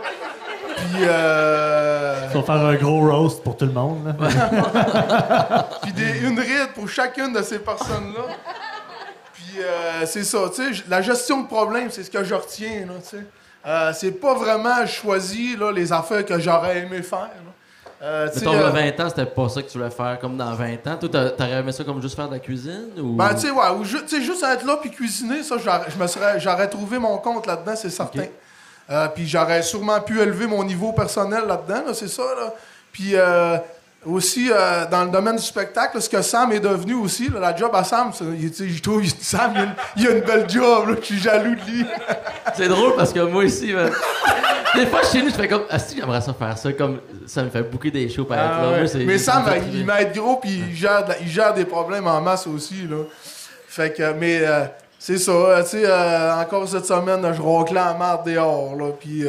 Puis, 0.76 1.02
euh, 1.02 2.28
On 2.34 2.40
va 2.40 2.42
faire 2.44 2.66
un 2.66 2.74
gros 2.74 3.08
roast 3.08 3.44
pour 3.44 3.56
tout 3.56 3.66
le 3.66 3.72
monde. 3.72 4.12
puis 5.82 5.92
des, 5.92 6.20
une 6.26 6.38
ride 6.40 6.72
pour 6.74 6.88
chacune 6.88 7.32
de 7.32 7.42
ces 7.42 7.58
personnes-là. 7.60 8.34
Puis, 9.32 9.60
euh, 9.62 10.06
c'est 10.06 10.24
ça, 10.24 10.38
tu 10.54 10.74
sais, 10.74 10.82
la 10.88 11.02
gestion 11.02 11.42
de 11.42 11.46
problèmes, 11.46 11.90
c'est 11.90 12.02
ce 12.02 12.10
que 12.10 12.24
je 12.24 12.34
retiens, 12.34 12.86
là, 12.86 12.94
tu 13.02 13.16
sais. 13.16 13.24
Euh, 13.66 13.92
c'est 13.94 14.12
pas 14.12 14.34
vraiment 14.34 14.86
choisi, 14.86 15.56
là, 15.56 15.70
les 15.70 15.92
affaires 15.92 16.24
que 16.24 16.38
j'aurais 16.38 16.78
aimé 16.78 17.02
faire, 17.02 17.18
là. 17.20 17.52
Euh, 18.02 18.28
Mettons, 18.34 18.54
euh, 18.54 18.66
le 18.68 18.72
20 18.72 19.00
ans, 19.04 19.08
c'était 19.10 19.26
pas 19.26 19.48
ça 19.50 19.60
que 19.60 19.70
tu 19.70 19.76
voulais 19.76 19.90
faire 19.90 20.18
comme 20.18 20.34
dans 20.38 20.54
20 20.54 20.86
ans. 20.86 20.96
Toi, 20.98 21.08
t'a- 21.10 21.30
t'aurais 21.30 21.50
aimé 21.58 21.70
ça 21.70 21.84
comme 21.84 22.00
juste 22.00 22.16
faire 22.16 22.28
de 22.28 22.32
la 22.34 22.38
cuisine? 22.40 22.88
Ou... 22.98 23.12
Ben, 23.14 23.34
tu 23.34 23.40
sais, 23.40 23.50
ouais, 23.50 23.68
ou 23.78 23.84
ju- 23.84 24.00
tu 24.08 24.16
sais, 24.16 24.22
juste 24.22 24.42
être 24.42 24.64
là 24.64 24.78
puis 24.80 24.90
cuisiner, 24.90 25.42
ça, 25.42 25.56
j'aurais- 25.62 25.90
je 25.90 25.98
me 26.02 26.06
serais, 26.06 26.40
j'aurais 26.40 26.68
trouvé 26.70 26.98
mon 26.98 27.18
compte 27.18 27.46
là-dedans, 27.46 27.76
c'est 27.76 27.90
certain. 27.90 28.24
Euh, 28.90 29.06
puis 29.08 29.28
j'aurais 29.28 29.60
sûrement 29.62 30.00
pu 30.00 30.18
élever 30.18 30.46
mon 30.46 30.64
niveau 30.64 30.92
personnel 30.94 31.44
là-dedans, 31.46 31.88
là, 31.88 31.92
c'est 31.94 32.08
ça, 32.08 32.22
là. 32.22 32.54
Puis 32.90 33.10
euh, 33.14 33.58
aussi, 34.06 34.50
euh, 34.50 34.86
dans 34.90 35.04
le 35.04 35.10
domaine 35.10 35.36
du 35.36 35.42
spectacle, 35.42 36.00
ce 36.00 36.08
que 36.08 36.22
Sam 36.22 36.52
est 36.52 36.60
devenu 36.60 36.94
aussi, 36.94 37.28
là, 37.30 37.38
la 37.40 37.56
job 37.56 37.70
à 37.74 37.84
Sam, 37.84 38.10
il- 38.38 38.50
tu 38.50 38.56
sais, 38.64 38.68
je 38.74 38.82
trouve, 38.82 39.02
Sam, 39.20 39.52
il 39.54 39.58
a, 39.58 39.62
une, 39.64 39.74
il 39.96 40.06
a 40.08 40.10
une 40.12 40.20
belle 40.24 40.48
job, 40.48 40.88
là, 40.88 40.94
je 41.00 41.04
suis 41.04 41.18
jaloux 41.18 41.54
de 41.54 41.70
lui. 41.70 41.84
C'est 42.56 42.68
drôle 42.68 42.94
parce 42.96 43.12
que 43.12 43.20
moi 43.20 43.44
aussi, 43.44 43.74
des 44.74 44.86
fois, 44.86 45.00
chez 45.02 45.22
nous, 45.22 45.28
je 45.28 45.34
fais 45.34 45.48
comme, 45.48 45.64
ah, 45.68 45.78
si 45.78 45.96
j'aimerais 45.98 46.20
ça 46.22 46.32
faire 46.32 46.56
ça, 46.56 46.72
comme 46.72 47.00
ça 47.26 47.42
me 47.42 47.50
fait 47.50 47.62
bouquer 47.62 47.90
des 47.90 48.08
shows 48.08 48.24
par 48.24 48.38
être 48.38 48.50
Ah 48.54 48.62
là. 48.62 48.70
ouais. 48.70 48.78
Moi, 48.78 48.86
c'est- 48.88 49.04
Mais 49.04 49.18
Sam, 49.18 49.44
fait 49.44 49.62
il, 49.70 49.80
il 49.80 49.84
m'aide 49.84 50.14
gros, 50.16 50.36
puis 50.36 50.62
il 50.70 50.74
gère, 50.74 51.04
il 51.20 51.28
gère 51.28 51.52
des 51.52 51.64
problèmes 51.66 52.06
en 52.06 52.20
masse 52.22 52.46
aussi, 52.46 52.86
là. 52.88 52.96
Fait 53.68 53.92
que, 53.92 54.12
mais 54.14 54.40
euh, 54.42 54.64
c'est 54.98 55.18
ça, 55.18 55.30
euh, 55.32 55.62
tu 55.62 55.68
sais, 55.70 55.82
euh, 55.84 56.34
encore 56.40 56.66
cette 56.68 56.86
semaine, 56.86 57.20
je 57.34 57.40
roclais 57.42 57.74
la 57.74 57.92
marde 57.94 58.26
dehors, 58.26 58.74
là, 58.76 58.86
puis 58.98 59.24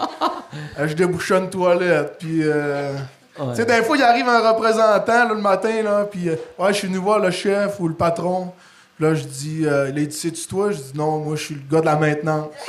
je 0.78 0.92
débouchais 0.92 1.38
une 1.38 1.48
toilette, 1.50 2.16
puis... 2.18 2.42
Ouais. 3.38 3.50
Tu 3.50 3.56
sais, 3.56 3.64
des 3.66 3.82
fois, 3.82 3.96
il 3.96 4.02
arrive 4.02 4.28
un 4.28 4.52
représentant, 4.52 5.24
là, 5.24 5.28
le 5.28 5.40
matin, 5.40 5.82
là, 5.82 6.04
puis... 6.10 6.28
euh, 6.28 6.36
ouais, 6.58 6.72
je 6.72 6.78
suis 6.78 6.88
venu 6.88 6.98
voir 6.98 7.18
le 7.18 7.30
chef 7.30 7.78
ou 7.80 7.88
le 7.88 7.94
patron. 7.94 8.52
Là, 8.98 9.14
je 9.14 9.24
dis... 9.24 9.66
Euh, 9.66 9.90
il 9.94 10.08
dit, 10.08 10.16
c'est-tu 10.16 10.46
toi? 10.46 10.70
Je 10.70 10.76
dis, 10.78 10.92
non, 10.94 11.18
moi, 11.18 11.36
je 11.36 11.44
suis 11.44 11.54
le 11.54 11.62
gars 11.70 11.80
de 11.80 11.86
la 11.86 11.96
maintenance. 11.96 12.48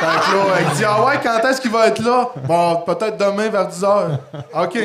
Fait 0.00 0.06
que 0.06 0.36
là, 0.36 0.44
il 0.60 0.76
dit, 0.78 0.84
ah 0.86 1.04
ouais, 1.04 1.20
quand 1.22 1.46
est-ce 1.46 1.60
qu'il 1.60 1.70
va 1.70 1.88
être 1.88 2.02
là? 2.02 2.30
Bon, 2.44 2.76
peut-être 2.86 3.18
demain 3.18 3.48
vers 3.50 3.68
10h. 3.68 4.18
OK. 4.54 4.78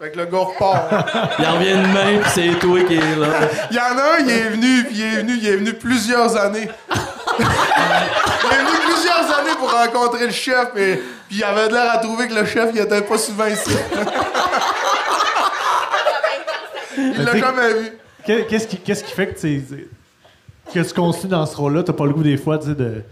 Fait 0.00 0.12
que 0.12 0.18
le 0.18 0.26
gars 0.26 0.38
repart. 0.38 0.92
Il 1.40 1.46
en 1.46 1.54
revient 1.54 1.72
demain, 1.72 2.20
puis 2.22 2.30
c'est 2.32 2.58
toi 2.60 2.78
qui 2.84 2.94
est 2.94 3.16
là. 3.16 3.26
Il 3.70 3.76
y 3.76 3.80
en 3.80 3.98
a 3.98 4.02
un, 4.02 4.18
il 4.20 4.30
est 4.30 4.48
venu, 4.50 4.84
puis 4.84 4.96
il 4.96 5.02
est 5.02 5.16
venu, 5.22 5.32
il 5.36 5.48
est 5.48 5.56
venu 5.56 5.72
plusieurs 5.72 6.36
années. 6.36 6.68
il 7.38 7.44
est 7.44 8.58
venu 8.58 8.78
plusieurs 8.84 9.38
années 9.40 9.56
pour 9.58 9.72
rencontrer 9.72 10.26
le 10.26 10.32
chef, 10.32 10.68
et 10.76 11.02
puis 11.28 11.36
il 11.38 11.44
avait 11.44 11.68
l'air 11.68 11.92
à 11.92 11.98
trouver 11.98 12.26
que 12.28 12.34
le 12.34 12.44
chef, 12.46 12.70
il 12.74 12.80
était 12.80 13.02
pas 13.02 13.18
souvent 13.18 13.46
ici. 13.46 13.70
il 16.96 17.24
l'a 17.24 17.32
Mais 17.34 17.40
jamais 17.40 17.74
vu. 17.74 17.90
Qu'est- 18.24 18.46
Qu'est-ce 18.46 18.66
qui, 18.66 18.76
qu'est-ce 18.78 19.04
qui 19.04 19.12
fait 19.12 19.28
que 19.28 19.38
tu 19.40 19.60
sais, 19.60 19.88
que 20.72 20.80
tu 20.86 20.94
continues 20.94 21.30
dans 21.30 21.46
ce 21.46 21.56
rôle-là? 21.56 21.82
T'as 21.82 21.92
pas 21.92 22.06
le 22.06 22.12
goût 22.12 22.22
des 22.22 22.36
fois 22.36 22.58
de, 22.58 23.02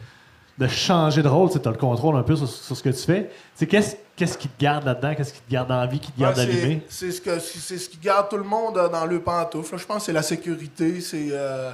de 0.59 0.67
changer 0.69 1.23
de 1.23 1.29
rôle, 1.29 1.51
tu 1.51 1.59
as 1.67 1.71
le 1.71 1.77
contrôle 1.77 2.17
un 2.17 2.23
peu 2.23 2.37
sur, 2.37 2.49
sur 2.49 2.77
ce 2.77 2.83
que 2.83 2.89
tu 2.91 3.03
fais. 3.05 3.31
Qu'est-ce 3.67 3.97
qu'est-ce 4.17 4.37
qui 4.39 4.49
te 4.49 4.61
garde 4.63 4.85
là-dedans? 4.85 5.15
Qu'est-ce 5.15 5.33
qui 5.33 5.41
te 5.41 5.51
garde 5.51 5.71
en 5.71 5.87
vie, 5.87 6.01
qui 6.01 6.11
te 6.13 6.21
garde 6.21 6.39
allumé? 6.39 6.83
c'est 6.89 7.13
ce, 7.13 7.21
que- 7.21 7.39
c'est 7.39 7.79
ce 7.79 7.89
qui 7.89 7.99
garde 7.99 8.29
tout 8.29 8.37
le 8.39 8.45
monde 8.45 8.77
euh, 8.79 8.89
dans 8.89 9.05
le 9.07 9.21
pantoufle. 9.21 9.77
Je 9.79 9.85
pense 9.87 9.99
que 9.99 10.03
c'est 10.07 10.13
la 10.13 10.23
sécurité, 10.23 11.01
c'est... 11.01 11.29
euh, 11.33 11.71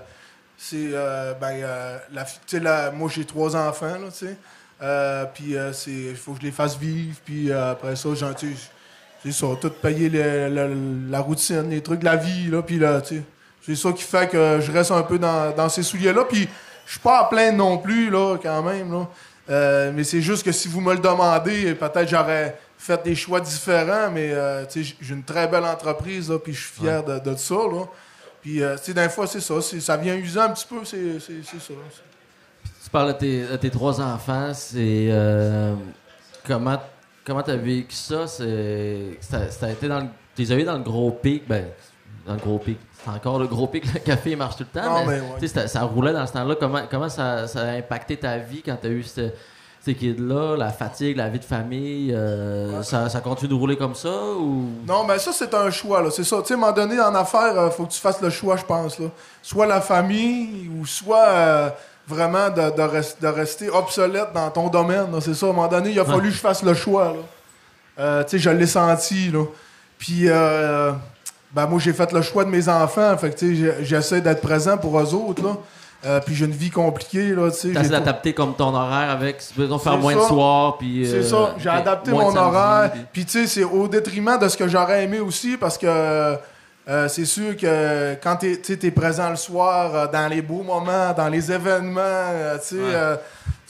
c'est, 0.58 0.90
euh, 0.92 1.32
ben, 1.40 1.54
euh, 1.62 1.98
la, 2.12 2.24
la- 2.60 2.90
moi, 2.92 3.10
j'ai 3.12 3.24
trois 3.24 3.56
enfants, 3.56 3.86
là, 3.86 4.08
tu 4.16 4.26
sais. 4.26 4.36
Euh, 4.82 5.24
puis 5.32 5.56
euh. 5.56 5.70
Il 5.86 6.16
faut 6.16 6.32
que 6.32 6.40
je 6.40 6.46
les 6.46 6.52
fasse 6.52 6.76
vivre, 6.76 7.16
puis 7.24 7.50
euh, 7.50 7.70
après 7.72 7.94
ça, 7.96 8.08
j'en, 8.14 8.32
tout 9.56 9.70
payer 9.70 10.08
le- 10.08 10.48
le- 10.48 11.10
la 11.10 11.20
routine, 11.20 11.70
les 11.70 11.80
trucs 11.82 12.00
de 12.00 12.04
la 12.04 12.16
vie, 12.16 12.48
là, 12.50 12.62
puis 12.62 12.78
là, 12.78 13.00
tu 13.00 13.16
sais, 13.16 13.22
c'est 13.64 13.76
ça 13.76 13.92
qui 13.92 14.02
fait 14.02 14.28
que 14.28 14.58
je 14.60 14.72
reste 14.72 14.90
un 14.90 15.02
peu 15.02 15.18
dans, 15.18 15.54
dans 15.54 15.68
ces 15.68 15.84
souliers-là, 15.84 16.24
puis 16.24 16.48
je 16.86 16.90
suis 16.90 17.00
pas 17.00 17.20
à 17.20 17.24
plein 17.24 17.52
non 17.52 17.78
plus, 17.78 18.10
là, 18.10 18.36
quand 18.42 18.62
même, 18.62 18.90
là. 18.92 19.08
Euh, 19.50 19.92
mais 19.94 20.02
c'est 20.04 20.20
juste 20.20 20.44
que 20.44 20.52
si 20.52 20.66
vous 20.68 20.80
me 20.80 20.92
le 20.94 20.98
demandez, 21.00 21.74
peut-être 21.74 22.08
j'aurais 22.08 22.56
fait 22.78 23.00
des 23.04 23.14
choix 23.14 23.40
différents, 23.40 24.10
mais 24.10 24.32
euh, 24.32 24.64
j'ai 24.74 25.14
une 25.14 25.22
très 25.22 25.46
belle 25.46 25.64
entreprise, 25.64 26.28
là, 26.30 26.38
puis 26.40 26.52
je 26.52 26.60
suis 26.60 26.80
fier 26.80 27.04
de, 27.04 27.18
de 27.20 27.36
ça, 27.36 27.54
là. 27.54 27.84
Puis, 28.40 28.60
euh, 28.60 28.76
tu 28.76 28.86
sais, 28.86 28.94
des 28.94 29.08
fois, 29.08 29.28
c'est 29.28 29.40
ça, 29.40 29.54
ça 29.62 29.96
vient 29.96 30.16
user 30.16 30.40
un 30.40 30.48
petit 30.50 30.66
peu, 30.68 30.84
c'est 30.84 31.20
ça. 31.20 31.74
Tu 32.92 32.98
parles 32.98 33.14
de 33.14 33.18
tes, 33.18 33.58
tes 33.58 33.70
trois 33.70 34.02
enfants, 34.02 34.50
c'est 34.52 35.08
euh, 35.08 35.72
comment 36.46 36.76
comment 37.24 37.40
t'as 37.42 37.56
vécu 37.56 37.94
ça? 37.94 38.26
C'est, 38.26 39.16
ça, 39.22 39.38
a 39.62 39.70
été 39.70 39.88
dans 39.88 40.00
le, 40.00 40.06
t'es 40.34 40.44
dans 40.62 40.76
le 40.76 40.82
gros 40.82 41.10
pic, 41.10 41.48
ben, 41.48 41.68
dans 42.26 42.34
le 42.34 42.38
gros 42.40 42.58
pic. 42.58 42.78
C'est 43.02 43.08
encore 43.10 43.38
le 43.38 43.46
gros 43.46 43.66
pic, 43.66 43.84
le 43.94 43.98
café 44.00 44.36
marche 44.36 44.56
tout 44.56 44.66
le 44.74 44.78
temps. 44.78 44.90
Non, 44.90 45.06
mais, 45.06 45.14
mais 45.14 45.20
ouais. 45.22 45.40
tu 45.40 45.48
sais, 45.48 45.68
ça, 45.68 45.84
roulait 45.84 46.12
dans 46.12 46.26
ce 46.26 46.34
temps-là. 46.34 46.54
Comment, 46.60 46.82
comment 46.90 47.08
ça, 47.08 47.48
ça 47.48 47.62
a 47.62 47.70
impacté 47.76 48.18
ta 48.18 48.36
vie 48.36 48.60
quand 48.62 48.76
t'as 48.78 48.90
eu 48.90 49.02
ce- 49.04 49.30
ces 49.80 49.94
kids-là, 49.94 50.56
la 50.58 50.68
fatigue, 50.68 51.16
la 51.16 51.30
vie 51.30 51.38
de 51.38 51.44
famille? 51.46 52.12
euh, 52.12 52.82
ça, 52.82 53.08
ça 53.08 53.22
continue 53.22 53.48
de 53.48 53.54
rouler 53.54 53.76
comme 53.78 53.94
ça 53.94 54.34
ou? 54.38 54.66
Non, 54.86 55.04
mais 55.04 55.18
ça, 55.18 55.32
c'est 55.32 55.54
un 55.54 55.70
choix, 55.70 56.02
là. 56.02 56.10
C'est 56.10 56.24
ça. 56.24 56.42
Tu 56.42 56.48
sais, 56.48 56.52
à 56.52 56.56
un 56.58 56.60
moment 56.60 56.72
donné, 56.72 57.00
en 57.00 57.14
affaires, 57.14 57.58
euh, 57.58 57.70
faut 57.70 57.86
que 57.86 57.92
tu 57.92 58.00
fasses 58.00 58.20
le 58.20 58.28
choix, 58.28 58.58
je 58.58 58.64
pense, 58.66 58.98
là. 58.98 59.06
Soit 59.40 59.66
la 59.66 59.80
famille, 59.80 60.70
ou 60.78 60.84
soit 60.84 61.26
euh, 61.28 61.70
vraiment 62.06 62.48
de, 62.50 62.62
de 62.76 62.82
res- 62.82 63.20
de 63.20 63.26
rester 63.28 63.70
obsolète 63.70 64.28
dans 64.34 64.50
ton 64.50 64.68
domaine. 64.68 65.06
C'est 65.20 65.34
ça. 65.34 65.46
À 65.46 65.50
un 65.50 65.52
moment 65.52 65.68
donné, 65.68 65.90
il 65.90 66.00
a 66.00 66.04
fallu 66.04 66.28
que 66.30 66.34
je 66.34 66.40
fasse 66.40 66.62
le 66.62 66.74
choix. 66.74 67.14
Euh, 67.98 68.22
tu 68.24 68.30
sais, 68.30 68.38
je 68.38 68.50
l'ai 68.50 68.66
senti, 68.66 69.30
là. 69.30 69.44
Puis, 69.98 70.24
euh, 70.26 70.92
ben, 71.52 71.66
moi, 71.66 71.78
j'ai 71.78 71.92
fait 71.92 72.10
le 72.12 72.22
choix 72.22 72.44
de 72.44 72.50
mes 72.50 72.68
enfants. 72.68 73.16
Fait 73.18 73.30
que, 73.30 73.38
tu 73.38 73.70
j'essaie 73.82 74.20
d'être 74.20 74.40
présent 74.40 74.76
pour 74.76 74.98
eux 74.98 75.14
autres, 75.14 75.42
là. 75.42 75.56
Euh, 76.04 76.18
puis 76.18 76.34
j'ai 76.34 76.46
une 76.46 76.50
vie 76.50 76.70
compliquée, 76.70 77.28
là, 77.28 77.48
tu 77.52 77.58
sais. 77.58 77.70
T'as 77.72 77.84
d'adapter 77.86 78.32
comme 78.34 78.54
ton 78.56 78.74
horaire 78.74 79.08
avec, 79.10 79.40
besoin 79.56 79.78
faire 79.78 79.98
moins 79.98 80.16
de 80.16 80.20
soirs, 80.22 80.76
puis. 80.78 81.06
C'est 81.08 81.18
euh, 81.18 81.22
ça, 81.22 81.54
j'ai 81.58 81.68
adapté 81.68 82.10
mon 82.10 82.34
horaire. 82.34 82.90
puis- 82.90 83.00
Puis 83.12 83.24
tu 83.26 83.30
sais, 83.32 83.46
c'est 83.46 83.62
au 83.62 83.86
détriment 83.86 84.36
de 84.36 84.48
ce 84.48 84.56
que 84.56 84.66
j'aurais 84.66 85.04
aimé 85.04 85.20
aussi 85.20 85.56
parce 85.56 85.78
que 85.78 86.34
euh, 86.88 87.08
c'est 87.08 87.24
sûr 87.24 87.56
que 87.56 88.14
quand 88.22 88.36
tu 88.36 88.52
es, 88.86 88.90
présent 88.90 89.30
le 89.30 89.36
soir, 89.36 89.94
euh, 89.94 90.06
dans 90.06 90.28
les 90.28 90.42
beaux 90.42 90.62
moments, 90.62 91.12
dans 91.16 91.28
les 91.28 91.50
événements, 91.52 92.00
euh, 92.04 92.58
tu 92.58 92.76
sais, 92.76 92.82
Ouais. 92.82 93.16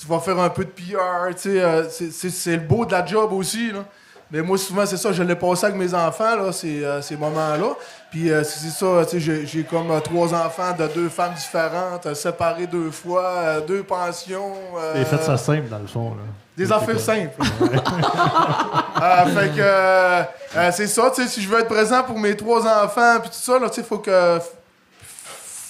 tu 0.01 0.07
vas 0.07 0.19
faire 0.21 0.39
un 0.39 0.49
peu 0.49 0.65
de 0.65 0.71
PR, 0.71 1.31
c'est- 1.37 2.57
le 2.57 2.57
beau 2.59 2.85
de 2.87 2.93
la 2.93 3.05
job 3.05 3.33
aussi. 3.33 3.71
Là. 3.73 3.85
Mais 4.31 4.41
moi, 4.41 4.57
souvent, 4.57 4.87
c'est 4.87 4.97
ça, 4.97 5.13
je 5.13 5.23
l'ai 5.23 5.37
passé 5.37 5.67
avec 5.67 5.77
mes 5.77 5.93
enfants, 5.93 6.37
là, 6.37 6.53
ces, 6.53 6.83
ces 7.03 7.17
moments-là. 7.19 7.75
Puis 8.11 8.31
c'est 8.45 8.71
ça, 8.71 9.03
j'ai- 9.19 9.65
comme 9.65 9.89
trois 10.03 10.33
enfants 10.33 10.73
de 10.79 10.87
deux 10.89 11.11
femmes 11.11 11.35
différentes, 11.35 12.15
séparés 12.15 12.67
deux 12.67 12.91
fois, 12.91 13.61
deux 13.67 13.83
pensions. 13.83 14.55
euh, 14.79 14.95
T'as 14.95 15.05
fait 15.19 15.23
ça 15.23 15.37
simple, 15.37 15.69
dans 15.69 15.79
le 15.81 15.87
fond. 15.87 16.11
Là. 16.13 16.23
Des 16.57 16.71
affaires 16.71 17.01
simples. 17.01 17.41
Euh, 17.41 17.67
fait 19.35 19.49
que 19.51 19.61
euh, 19.61 20.23
euh, 20.57 20.71
c'est 20.73 20.87
ça, 20.87 21.11
tu 21.15 21.23
sais, 21.23 21.29
si 21.29 21.43
je 21.43 21.49
veux 21.49 21.59
être 21.61 21.69
présent 21.69 22.03
pour 22.03 22.19
mes 22.19 22.37
trois 22.37 22.61
enfants 22.67 23.21
puis 23.21 23.31
tout 23.31 23.37
ça, 23.41 23.59
là, 23.59 23.69
tu 23.71 23.77
sais, 23.77 23.83
faut 23.87 23.99
que 23.99 24.39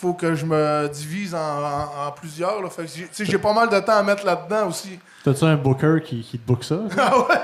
faut 0.01 0.15
que 0.15 0.35
je 0.35 0.45
me 0.45 0.89
divise 0.93 1.33
en, 1.33 1.39
en- 1.39 2.09
en 2.09 2.11
plusieurs. 2.11 2.61
Là. 2.61 2.69
Fait 2.71 2.83
que 2.83 2.89
j'ai- 2.93 3.03
tu 3.05 3.09
sais, 3.13 3.25
j'ai 3.25 3.39
pas 3.39 3.53
mal 3.53 3.69
de 3.69 3.79
temps 3.79 3.97
à 3.99 4.03
mettre 4.03 4.27
là-dedans 4.27 4.67
aussi. 4.69 4.99
T'as-tu 5.25 5.45
un 5.45 5.55
booker 5.55 5.99
qui, 6.05 6.23
qui 6.23 6.37
te 6.41 6.45
book 6.45 6.65
ça? 6.65 6.75
Ah 6.99 7.17
ouais? 7.17 7.37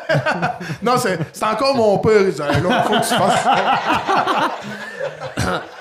non, 0.83 0.97
c'est 0.97 1.17
c'est 1.33 1.45
encore 1.45 1.77
mon 1.77 1.97
père. 1.99 2.23
Il 2.23 2.33
dit, 2.33 2.43
Hey, 2.43 2.61
là, 2.61 2.83
faut 2.83 2.95
que 2.95 3.09
tu 3.09 3.15
fasses 3.15 3.43
ça. 3.45 4.51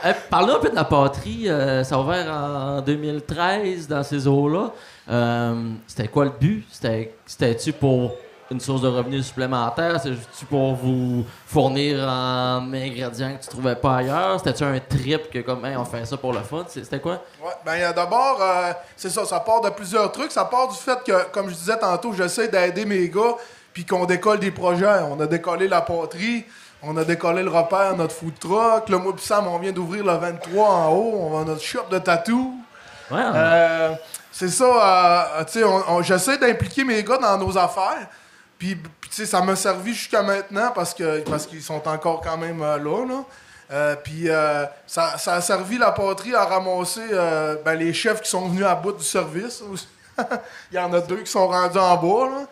Eh, 0.06 0.12
Parle-nous 0.30 0.54
un 0.54 0.60
peu 0.60 0.70
de 0.70 0.76
la 0.76 0.86
patrie. 0.86 1.50
euh, 1.50 1.84
ça 1.84 1.96
a 1.96 2.00
ouvert 2.00 2.32
en 2.32 2.82
2013 2.82 3.88
dans 3.88 4.04
ces 4.04 4.28
eaux-là. 4.28 4.72
Euh, 5.10 5.72
C'était 5.88 6.08
quoi 6.08 6.26
le 6.26 6.32
but? 6.32 6.66
C'était- 6.72 7.14
C'était-tu 7.26 7.74
pour 7.74 8.12
une 8.50 8.60
source 8.60 8.82
de 8.82 8.88
revenus 8.88 9.26
supplémentaire? 9.26 10.00
C'était-tu 10.02 10.46
pour 10.46 10.74
vous 10.76 11.26
fournir 11.46 12.00
en 12.08 12.72
ingrédients 12.74 13.36
que 13.38 13.44
tu 13.44 13.50
trouvais 13.50 13.76
pas 13.76 13.98
ailleurs? 13.98 14.40
C'était-tu 14.40 14.64
un 14.64 14.80
trip 14.80 15.30
que 15.32 15.40
comme, 15.40 15.66
Hey, 15.66 15.76
on 15.78 15.86
fait 15.86 16.06
ça 16.06 16.18
pour 16.18 16.34
le 16.34 16.40
fun? 16.40 16.66
C'était 16.68 17.00
quoi? 17.00 17.22
Ouais, 17.44 17.52
ben, 17.66 17.74
euh, 17.82 17.94
d'abord, 17.94 18.40
euh, 18.42 18.72
c'est 18.96 19.10
ça, 19.10 19.26
ça 19.26 19.40
part 19.40 19.62
de 19.62 19.70
plusieurs 19.70 20.12
trucs. 20.12 20.32
Ça 20.32 20.46
part 20.46 20.68
du 20.70 20.76
fait 20.76 21.00
que, 21.06 21.30
comme 21.32 21.50
je 21.50 21.56
disais 21.56 21.78
tantôt, 21.78 22.14
j'essaie 22.14 22.48
d'aider 22.48 22.86
mes 22.86 23.08
gars, 23.10 23.36
puis 23.74 23.86
qu'on 23.86 24.06
décolle 24.06 24.40
des 24.40 24.52
projets. 24.52 24.86
On 25.10 25.20
a 25.20 25.28
décollé 25.28 25.68
la 25.68 25.82
poterie, 25.82 26.46
on 26.84 26.96
a 26.98 27.04
décollé 27.04 27.44
le 27.44 27.50
repère, 27.50 27.96
notre 27.98 28.14
food 28.16 28.38
truck. 28.40 28.88
Le 28.90 28.98
moi 28.98 29.16
pis 29.16 29.24
Sam, 29.26 29.48
on 29.48 29.58
vient 29.60 29.72
d'ouvrir 29.72 30.04
le 30.06 30.14
23 30.14 30.68
en 30.70 30.90
haut. 30.94 31.30
On 31.32 31.42
a 31.42 31.46
notre 31.46 31.62
shop 31.62 31.86
de 31.92 31.98
tatou. 32.00 32.54
Ouais, 33.10 33.20
Euh, 33.24 33.94
c'est 34.38 34.50
ça, 34.50 35.40
euh, 35.40 35.44
tu 35.46 35.62
sais, 35.62 35.66
j'essaie 36.02 36.38
d'impliquer 36.38 36.84
mes 36.84 37.02
gars 37.04 37.18
dans 37.18 37.40
nos 37.40 37.58
affaires. 37.58 38.08
Puis, 38.60 38.78
tu 38.78 39.10
sais, 39.10 39.26
ça 39.26 39.42
m'a 39.42 39.56
servi 39.56 39.96
jusqu'à 39.96 40.22
maintenant 40.22 40.72
parce 40.76 40.94
que 40.94 41.28
parce 41.28 41.48
qu'ils 41.48 41.64
sont 41.64 41.82
encore 41.88 42.22
quand 42.22 42.38
même 42.38 42.62
euh, 42.62 42.78
là. 42.78 43.06
là. 43.08 43.24
Euh, 43.72 43.96
puis 43.96 44.30
euh, 44.30 44.66
ça, 44.86 45.18
ça 45.18 45.34
a 45.34 45.42
servi 45.42 45.80
la 45.80 45.92
poterie 45.92 46.36
à 46.36 46.46
ramasser 46.46 47.08
euh, 47.12 47.56
ben, 47.66 47.74
les 47.74 47.92
chefs 47.94 48.22
qui 48.22 48.30
sont 48.30 48.48
venus 48.48 48.64
à 48.64 48.76
bout 48.76 48.92
du 48.92 49.04
service. 49.04 49.64
Il 50.72 50.76
y 50.76 50.80
en 50.80 50.94
a 50.94 51.00
deux 51.02 51.24
qui 51.24 51.32
sont 51.32 51.48
rendus 51.48 51.80
en 51.80 51.98
bas. 51.98 52.30
Là. 52.30 52.46